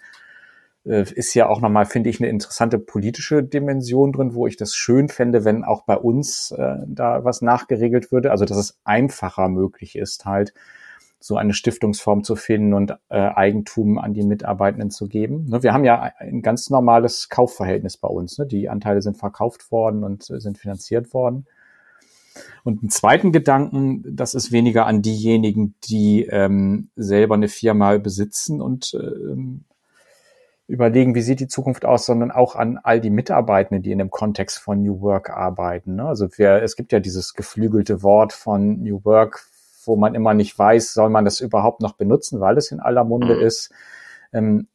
ist 0.86 1.34
ja 1.34 1.48
auch 1.48 1.60
nochmal, 1.60 1.86
finde 1.86 2.10
ich, 2.10 2.20
eine 2.20 2.28
interessante 2.28 2.78
politische 2.78 3.42
Dimension 3.42 4.12
drin, 4.12 4.34
wo 4.34 4.46
ich 4.46 4.56
das 4.56 4.74
schön 4.74 5.08
fände, 5.08 5.44
wenn 5.44 5.64
auch 5.64 5.82
bei 5.82 5.96
uns 5.96 6.52
äh, 6.52 6.76
da 6.86 7.24
was 7.24 7.42
nachgeregelt 7.42 8.12
würde. 8.12 8.30
Also 8.30 8.44
dass 8.44 8.56
es 8.56 8.78
einfacher 8.84 9.48
möglich 9.48 9.96
ist, 9.96 10.24
halt 10.24 10.54
so 11.18 11.36
eine 11.36 11.54
Stiftungsform 11.54 12.22
zu 12.22 12.36
finden 12.36 12.72
und 12.72 12.92
äh, 13.08 13.16
Eigentum 13.18 13.98
an 13.98 14.14
die 14.14 14.22
Mitarbeitenden 14.22 14.90
zu 14.90 15.08
geben. 15.08 15.46
Ne, 15.48 15.62
wir 15.62 15.72
haben 15.72 15.84
ja 15.84 16.12
ein 16.18 16.40
ganz 16.40 16.70
normales 16.70 17.28
Kaufverhältnis 17.28 17.96
bei 17.96 18.08
uns. 18.08 18.38
Ne? 18.38 18.46
Die 18.46 18.68
Anteile 18.68 19.02
sind 19.02 19.16
verkauft 19.16 19.72
worden 19.72 20.04
und 20.04 20.30
äh, 20.30 20.40
sind 20.40 20.58
finanziert 20.58 21.12
worden. 21.12 21.46
Und 22.64 22.82
einen 22.82 22.90
zweiten 22.90 23.32
Gedanken, 23.32 24.04
das 24.14 24.34
ist 24.34 24.52
weniger 24.52 24.86
an 24.86 25.02
diejenigen, 25.02 25.74
die 25.84 26.26
ähm, 26.30 26.90
selber 26.94 27.34
eine 27.34 27.48
Firma 27.48 27.96
besitzen 27.96 28.60
und 28.60 28.94
ähm, 28.94 29.64
überlegen, 30.68 31.14
wie 31.14 31.22
sieht 31.22 31.40
die 31.40 31.48
Zukunft 31.48 31.84
aus, 31.84 32.06
sondern 32.06 32.30
auch 32.30 32.56
an 32.56 32.78
all 32.82 33.00
die 33.00 33.10
Mitarbeitenden, 33.10 33.82
die 33.82 33.92
in 33.92 33.98
dem 33.98 34.10
Kontext 34.10 34.58
von 34.58 34.82
New 34.82 35.00
Work 35.00 35.30
arbeiten. 35.30 35.96
Ne? 35.96 36.06
Also 36.06 36.28
wir, 36.36 36.62
es 36.62 36.76
gibt 36.76 36.92
ja 36.92 37.00
dieses 37.00 37.34
geflügelte 37.34 38.02
Wort 38.02 38.32
von 38.32 38.82
New 38.82 39.04
Work, 39.04 39.46
wo 39.84 39.96
man 39.96 40.14
immer 40.14 40.34
nicht 40.34 40.58
weiß, 40.58 40.92
soll 40.92 41.10
man 41.10 41.24
das 41.24 41.40
überhaupt 41.40 41.80
noch 41.80 41.92
benutzen, 41.92 42.40
weil 42.40 42.58
es 42.58 42.72
in 42.72 42.80
aller 42.80 43.04
Munde 43.04 43.36
mhm. 43.36 43.42
ist. 43.42 43.72
Ähm, 44.32 44.66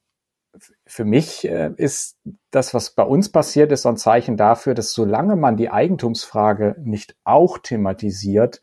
für 0.86 1.06
mich 1.06 1.48
äh, 1.48 1.72
ist 1.76 2.18
das, 2.52 2.74
was 2.74 2.92
bei 2.92 3.04
uns 3.04 3.30
passiert, 3.30 3.72
ist 3.72 3.84
so 3.84 3.89
ein 3.89 3.98
Zeichen 3.98 4.38
dafür, 4.38 4.74
dass 4.74 4.94
solange 4.94 5.36
man 5.36 5.58
die 5.58 5.70
Eigentumsfrage 5.70 6.76
nicht 6.80 7.16
auch 7.24 7.58
thematisiert, 7.58 8.62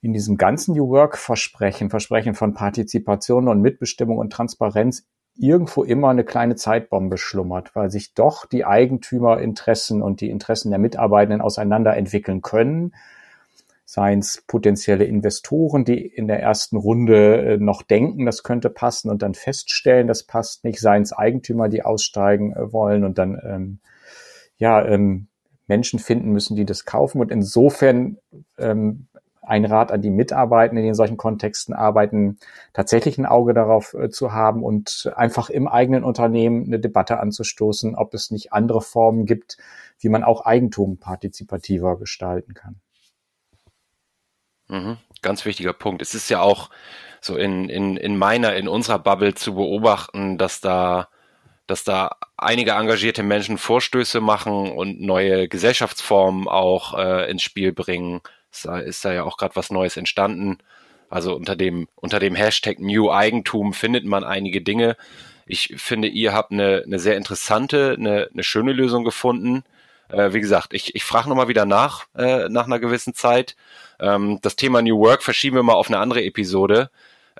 in 0.00 0.12
diesem 0.12 0.36
ganzen 0.36 0.74
New 0.74 0.88
Work 0.88 1.16
Versprechen, 1.16 1.88
Versprechen 1.88 2.34
von 2.34 2.54
Partizipation 2.54 3.46
und 3.46 3.62
Mitbestimmung 3.62 4.18
und 4.18 4.32
Transparenz 4.32 5.06
irgendwo 5.36 5.82
immer 5.82 6.10
eine 6.10 6.24
kleine 6.24 6.56
Zeitbombe 6.56 7.18
schlummert, 7.18 7.74
weil 7.74 7.90
sich 7.90 8.14
doch 8.14 8.46
die 8.46 8.64
Eigentümerinteressen 8.64 10.02
und 10.02 10.20
die 10.20 10.30
Interessen 10.30 10.70
der 10.70 10.78
Mitarbeitenden 10.78 11.40
auseinander 11.40 11.96
entwickeln 11.96 12.42
können. 12.42 12.94
Seien 13.84 14.20
es 14.20 14.42
potenzielle 14.46 15.04
Investoren, 15.04 15.84
die 15.84 16.06
in 16.06 16.26
der 16.26 16.40
ersten 16.40 16.76
Runde 16.76 17.54
äh, 17.54 17.56
noch 17.58 17.82
denken, 17.82 18.24
das 18.24 18.42
könnte 18.42 18.70
passen 18.70 19.10
und 19.10 19.22
dann 19.22 19.34
feststellen, 19.34 20.06
das 20.06 20.22
passt 20.22 20.64
nicht. 20.64 20.80
Seien 20.80 21.02
es 21.02 21.12
Eigentümer, 21.12 21.68
die 21.68 21.82
aussteigen 21.82 22.52
äh, 22.54 22.72
wollen 22.72 23.04
und 23.04 23.18
dann 23.18 23.40
ähm, 23.44 23.78
ja 24.56 24.84
ähm, 24.86 25.26
Menschen 25.66 25.98
finden 25.98 26.32
müssen, 26.32 26.56
die 26.56 26.64
das 26.64 26.84
kaufen. 26.84 27.20
Und 27.20 27.30
insofern 27.30 28.18
ähm, 28.58 29.08
ein 29.42 29.64
Rat 29.64 29.90
an 29.90 30.02
die 30.02 30.10
Mitarbeitenden, 30.10 30.84
die 30.84 30.88
in 30.88 30.94
solchen 30.94 31.16
Kontexten 31.16 31.74
arbeiten, 31.74 32.38
tatsächlich 32.72 33.18
ein 33.18 33.26
Auge 33.26 33.54
darauf 33.54 33.94
äh, 33.94 34.08
zu 34.08 34.32
haben 34.32 34.62
und 34.62 35.12
einfach 35.16 35.50
im 35.50 35.66
eigenen 35.68 36.04
Unternehmen 36.04 36.64
eine 36.64 36.78
Debatte 36.78 37.18
anzustoßen, 37.18 37.96
ob 37.96 38.14
es 38.14 38.30
nicht 38.30 38.52
andere 38.52 38.80
Formen 38.80 39.26
gibt, 39.26 39.58
wie 39.98 40.08
man 40.08 40.22
auch 40.24 40.44
Eigentum 40.44 40.98
partizipativer 40.98 41.98
gestalten 41.98 42.54
kann. 42.54 42.80
Mhm, 44.68 44.96
ganz 45.20 45.44
wichtiger 45.44 45.72
Punkt. 45.72 46.02
Es 46.02 46.14
ist 46.14 46.30
ja 46.30 46.40
auch 46.40 46.70
so 47.20 47.36
in, 47.36 47.68
in, 47.68 47.96
in 47.96 48.16
meiner, 48.16 48.54
in 48.54 48.68
unserer 48.68 48.98
Bubble 48.98 49.34
zu 49.34 49.54
beobachten, 49.54 50.38
dass 50.38 50.60
da, 50.60 51.08
dass 51.66 51.84
da 51.84 52.16
einige 52.36 52.72
engagierte 52.72 53.22
Menschen 53.22 53.58
Vorstöße 53.58 54.20
machen 54.20 54.72
und 54.72 55.00
neue 55.00 55.48
Gesellschaftsformen 55.48 56.48
auch 56.48 56.98
äh, 56.98 57.30
ins 57.30 57.42
Spiel 57.42 57.72
bringen. 57.72 58.20
Ist 58.52 59.04
da, 59.04 59.12
ja 59.12 59.24
auch 59.24 59.36
gerade 59.36 59.56
was 59.56 59.70
Neues 59.70 59.96
entstanden. 59.96 60.58
Also 61.08 61.34
unter 61.34 61.56
dem, 61.56 61.88
unter 61.94 62.18
dem 62.20 62.34
Hashtag 62.34 62.78
New 62.78 63.10
Eigentum 63.10 63.72
findet 63.74 64.04
man 64.04 64.24
einige 64.24 64.62
Dinge. 64.62 64.96
Ich 65.46 65.74
finde, 65.76 66.08
ihr 66.08 66.32
habt 66.32 66.52
eine, 66.52 66.82
eine 66.86 66.98
sehr 66.98 67.16
interessante, 67.16 67.96
eine, 67.98 68.28
eine 68.32 68.44
schöne 68.44 68.72
Lösung 68.72 69.04
gefunden. 69.04 69.64
Äh, 70.08 70.32
wie 70.32 70.40
gesagt, 70.40 70.74
ich, 70.74 70.94
ich 70.94 71.04
frage 71.04 71.28
nochmal 71.28 71.48
wieder 71.48 71.66
nach, 71.66 72.06
äh, 72.16 72.48
nach 72.48 72.66
einer 72.66 72.78
gewissen 72.78 73.14
Zeit. 73.14 73.56
Ähm, 74.00 74.38
das 74.42 74.56
Thema 74.56 74.82
New 74.82 74.98
Work 74.98 75.22
verschieben 75.22 75.56
wir 75.56 75.62
mal 75.62 75.74
auf 75.74 75.88
eine 75.88 75.98
andere 75.98 76.22
Episode. 76.24 76.90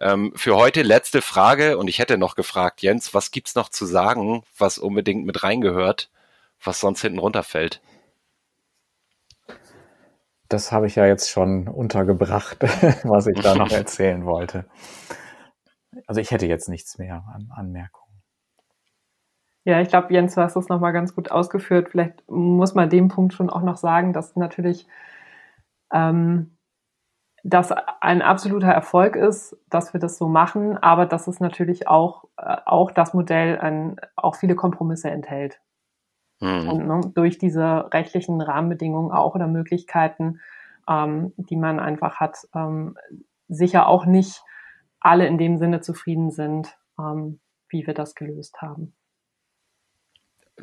Ähm, 0.01 0.33
für 0.35 0.57
heute 0.57 0.83
letzte 0.83 1.23
Frage 1.23 1.79
und 1.79 1.89
ich 1.89 1.99
hätte 1.99 2.19
noch 2.19 2.35
gefragt, 2.35 2.83
Jens, 2.83 3.15
was 3.15 3.31
gibt's 3.31 3.55
noch 3.55 3.69
zu 3.69 3.87
sagen, 3.87 4.43
was 4.59 4.79
unbedingt 4.79 5.27
mit 5.27 5.43
reingehört, 5.43 6.11
was 6.63 6.81
sonst 6.81 7.03
hinten 7.03 7.19
runterfällt? 7.19 7.81
Das 10.53 10.73
habe 10.73 10.87
ich 10.87 10.97
ja 10.97 11.07
jetzt 11.07 11.31
schon 11.31 11.69
untergebracht, 11.69 12.59
was 13.05 13.27
ich 13.27 13.41
da 13.41 13.55
noch 13.55 13.71
erzählen 13.73 14.25
wollte. 14.25 14.67
Also 16.07 16.21
ich 16.21 16.31
hätte 16.31 16.47
jetzt 16.47 16.69
nichts 16.69 16.99
mehr 16.99 17.25
an 17.35 17.51
Anmerkungen. 17.55 18.03
Ja, 19.65 19.81
ich 19.81 19.89
glaube, 19.89 20.13
Jens, 20.13 20.35
du 20.35 20.41
hast 20.41 20.57
das 20.57 20.69
nochmal 20.69 20.93
ganz 20.93 21.15
gut 21.15 21.31
ausgeführt. 21.31 21.91
Vielleicht 21.91 22.29
muss 22.29 22.75
man 22.75 22.91
dem 22.91 23.09
Punkt 23.09 23.33
schon 23.33 23.49
auch 23.49 23.63
noch 23.63 23.77
sagen, 23.77 24.13
dass 24.13 24.35
natürlich 24.35 24.89
ähm, 25.93 26.57
das 27.45 27.73
ein 28.01 28.23
absoluter 28.23 28.69
Erfolg 28.69 29.17
ist, 29.17 29.57
dass 29.69 29.93
wir 29.93 30.01
das 30.01 30.19
so 30.19 30.29
machen, 30.29 30.79
aber 30.79 31.07
dass 31.07 31.27
es 31.29 31.41
natürlich 31.41 31.89
auch, 31.89 32.25
äh, 32.37 32.57
auch 32.67 32.91
das 32.91 33.15
Modell 33.15 33.59
ein, 33.59 33.97
auch 34.17 34.37
viele 34.37 34.55
Kompromisse 34.55 35.11
enthält. 35.11 35.61
Mhm. 36.43 36.69
Und 36.69 36.87
ne, 36.89 37.01
durch 37.15 37.39
diese 37.39 37.89
rechtlichen 37.93 38.41
Rahmenbedingungen 38.41 39.13
auch 39.13 39.37
oder 39.37 39.47
Möglichkeiten, 39.47 40.41
ähm, 40.89 41.33
die 41.37 41.57
man 41.57 41.79
einfach 41.79 42.17
hat, 42.17 42.37
ähm, 42.55 42.97
sicher 43.49 43.87
auch 43.87 44.07
nicht 44.07 44.43
alle 44.99 45.27
in 45.27 45.39
dem 45.39 45.57
Sinne 45.57 45.81
zufrieden 45.81 46.33
sind, 46.33 46.77
ähm, 46.99 47.39
wie 47.69 47.87
wir 47.87 47.95
das 47.95 48.17
gelöst 48.17 48.61
haben. 48.61 48.93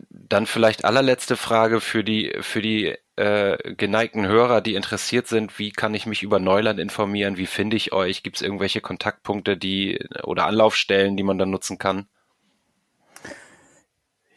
Dann 0.09 0.45
vielleicht 0.45 0.83
allerletzte 0.83 1.37
Frage 1.37 1.79
für 1.79 2.03
die, 2.03 2.35
für 2.41 2.61
die 2.61 2.95
äh, 3.15 3.73
geneigten 3.75 4.27
Hörer, 4.27 4.59
die 4.59 4.75
interessiert 4.75 5.27
sind. 5.27 5.59
Wie 5.59 5.71
kann 5.71 5.93
ich 5.93 6.05
mich 6.05 6.23
über 6.23 6.39
Neuland 6.39 6.79
informieren? 6.79 7.37
Wie 7.37 7.47
finde 7.47 7.77
ich 7.77 7.93
euch? 7.93 8.21
Gibt 8.21 8.35
es 8.35 8.41
irgendwelche 8.41 8.81
Kontaktpunkte, 8.81 9.55
die 9.55 10.05
oder 10.23 10.45
Anlaufstellen, 10.45 11.15
die 11.15 11.23
man 11.23 11.37
dann 11.37 11.49
nutzen 11.49 11.77
kann? 11.77 12.09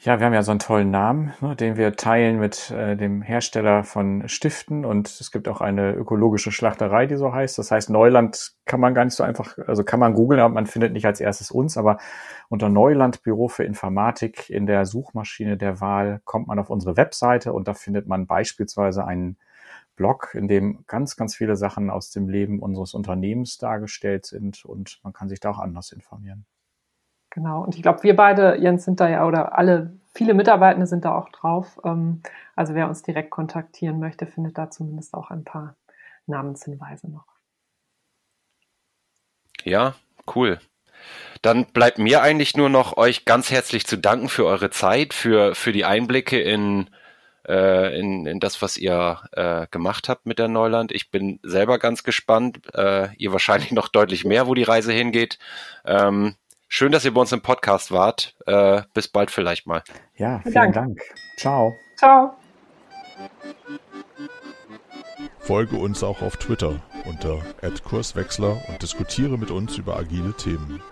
Ja, 0.04 0.18
wir 0.18 0.26
haben 0.26 0.34
ja 0.34 0.42
so 0.42 0.50
einen 0.50 0.58
tollen 0.58 0.90
Namen, 0.90 1.32
ne, 1.40 1.54
den 1.54 1.76
wir 1.76 1.94
teilen 1.94 2.40
mit 2.40 2.72
äh, 2.72 2.96
dem 2.96 3.22
Hersteller 3.22 3.84
von 3.84 4.28
Stiften 4.28 4.84
und 4.84 5.06
es 5.08 5.30
gibt 5.30 5.46
auch 5.46 5.60
eine 5.60 5.92
ökologische 5.92 6.50
Schlachterei, 6.50 7.06
die 7.06 7.14
so 7.14 7.32
heißt. 7.32 7.56
Das 7.56 7.70
heißt, 7.70 7.88
Neuland 7.88 8.56
kann 8.64 8.80
man 8.80 8.94
gar 8.94 9.04
nicht 9.04 9.14
so 9.14 9.22
einfach, 9.22 9.56
also 9.58 9.84
kann 9.84 10.00
man 10.00 10.14
googeln, 10.14 10.40
aber 10.40 10.52
man 10.52 10.66
findet 10.66 10.92
nicht 10.92 11.06
als 11.06 11.20
erstes 11.20 11.52
uns, 11.52 11.76
aber 11.76 11.98
unter 12.48 12.68
Neuland 12.68 13.22
Büro 13.22 13.46
für 13.46 13.62
Informatik 13.62 14.50
in 14.50 14.66
der 14.66 14.86
Suchmaschine 14.86 15.56
der 15.56 15.80
Wahl 15.80 16.20
kommt 16.24 16.48
man 16.48 16.58
auf 16.58 16.68
unsere 16.68 16.96
Webseite 16.96 17.52
und 17.52 17.68
da 17.68 17.74
findet 17.74 18.08
man 18.08 18.26
beispielsweise 18.26 19.04
einen 19.04 19.36
Blog, 19.94 20.34
in 20.34 20.48
dem 20.48 20.84
ganz, 20.88 21.16
ganz 21.16 21.36
viele 21.36 21.54
Sachen 21.54 21.90
aus 21.90 22.10
dem 22.10 22.28
Leben 22.28 22.58
unseres 22.58 22.94
Unternehmens 22.94 23.56
dargestellt 23.56 24.26
sind 24.26 24.64
und 24.64 24.98
man 25.04 25.12
kann 25.12 25.28
sich 25.28 25.38
da 25.38 25.50
auch 25.50 25.60
anders 25.60 25.92
informieren. 25.92 26.44
Genau. 27.32 27.62
Und 27.62 27.74
ich 27.74 27.82
glaube, 27.82 28.02
wir 28.02 28.14
beide, 28.14 28.58
Jens, 28.60 28.84
sind 28.84 29.00
da 29.00 29.08
ja, 29.08 29.26
oder 29.26 29.56
alle, 29.56 29.98
viele 30.14 30.34
Mitarbeitende 30.34 30.86
sind 30.86 31.06
da 31.06 31.16
auch 31.16 31.30
drauf. 31.30 31.80
Ähm, 31.82 32.22
also 32.54 32.74
wer 32.74 32.86
uns 32.86 33.02
direkt 33.02 33.30
kontaktieren 33.30 33.98
möchte, 33.98 34.26
findet 34.26 34.58
da 34.58 34.70
zumindest 34.70 35.14
auch 35.14 35.30
ein 35.30 35.42
paar 35.42 35.74
Namenshinweise 36.26 37.10
noch. 37.10 37.24
Ja, 39.64 39.94
cool. 40.34 40.60
Dann 41.40 41.64
bleibt 41.64 41.96
mir 41.96 42.20
eigentlich 42.20 42.54
nur 42.54 42.68
noch 42.68 42.98
euch 42.98 43.24
ganz 43.24 43.50
herzlich 43.50 43.86
zu 43.86 43.96
danken 43.96 44.28
für 44.28 44.44
eure 44.44 44.68
Zeit, 44.68 45.14
für, 45.14 45.54
für 45.54 45.72
die 45.72 45.86
Einblicke 45.86 46.38
in, 46.38 46.90
äh, 47.48 47.98
in, 47.98 48.26
in 48.26 48.40
das, 48.40 48.60
was 48.60 48.76
ihr 48.76 49.22
äh, 49.32 49.66
gemacht 49.70 50.10
habt 50.10 50.26
mit 50.26 50.38
der 50.38 50.48
Neuland. 50.48 50.92
Ich 50.92 51.10
bin 51.10 51.40
selber 51.42 51.78
ganz 51.78 52.04
gespannt. 52.04 52.60
Äh, 52.74 53.14
ihr 53.16 53.32
wahrscheinlich 53.32 53.72
noch 53.72 53.88
deutlich 53.88 54.26
mehr, 54.26 54.46
wo 54.46 54.52
die 54.52 54.64
Reise 54.64 54.92
hingeht. 54.92 55.38
Ähm, 55.86 56.36
Schön, 56.74 56.90
dass 56.90 57.04
ihr 57.04 57.12
bei 57.12 57.20
uns 57.20 57.32
im 57.32 57.42
Podcast 57.42 57.92
wart. 57.92 58.34
Äh, 58.46 58.80
bis 58.94 59.06
bald 59.06 59.30
vielleicht 59.30 59.66
mal. 59.66 59.82
Ja, 60.16 60.40
vielen 60.40 60.54
Dank. 60.54 60.74
Dank. 60.74 61.00
Ciao. 61.36 61.76
Ciao. 61.98 62.32
Folge 65.40 65.76
uns 65.76 66.02
auch 66.02 66.22
auf 66.22 66.38
Twitter 66.38 66.80
unter 67.04 67.42
@kurswechsler 67.84 68.56
und 68.70 68.80
diskutiere 68.80 69.36
mit 69.36 69.50
uns 69.50 69.76
über 69.76 69.98
agile 69.98 70.32
Themen. 70.32 70.82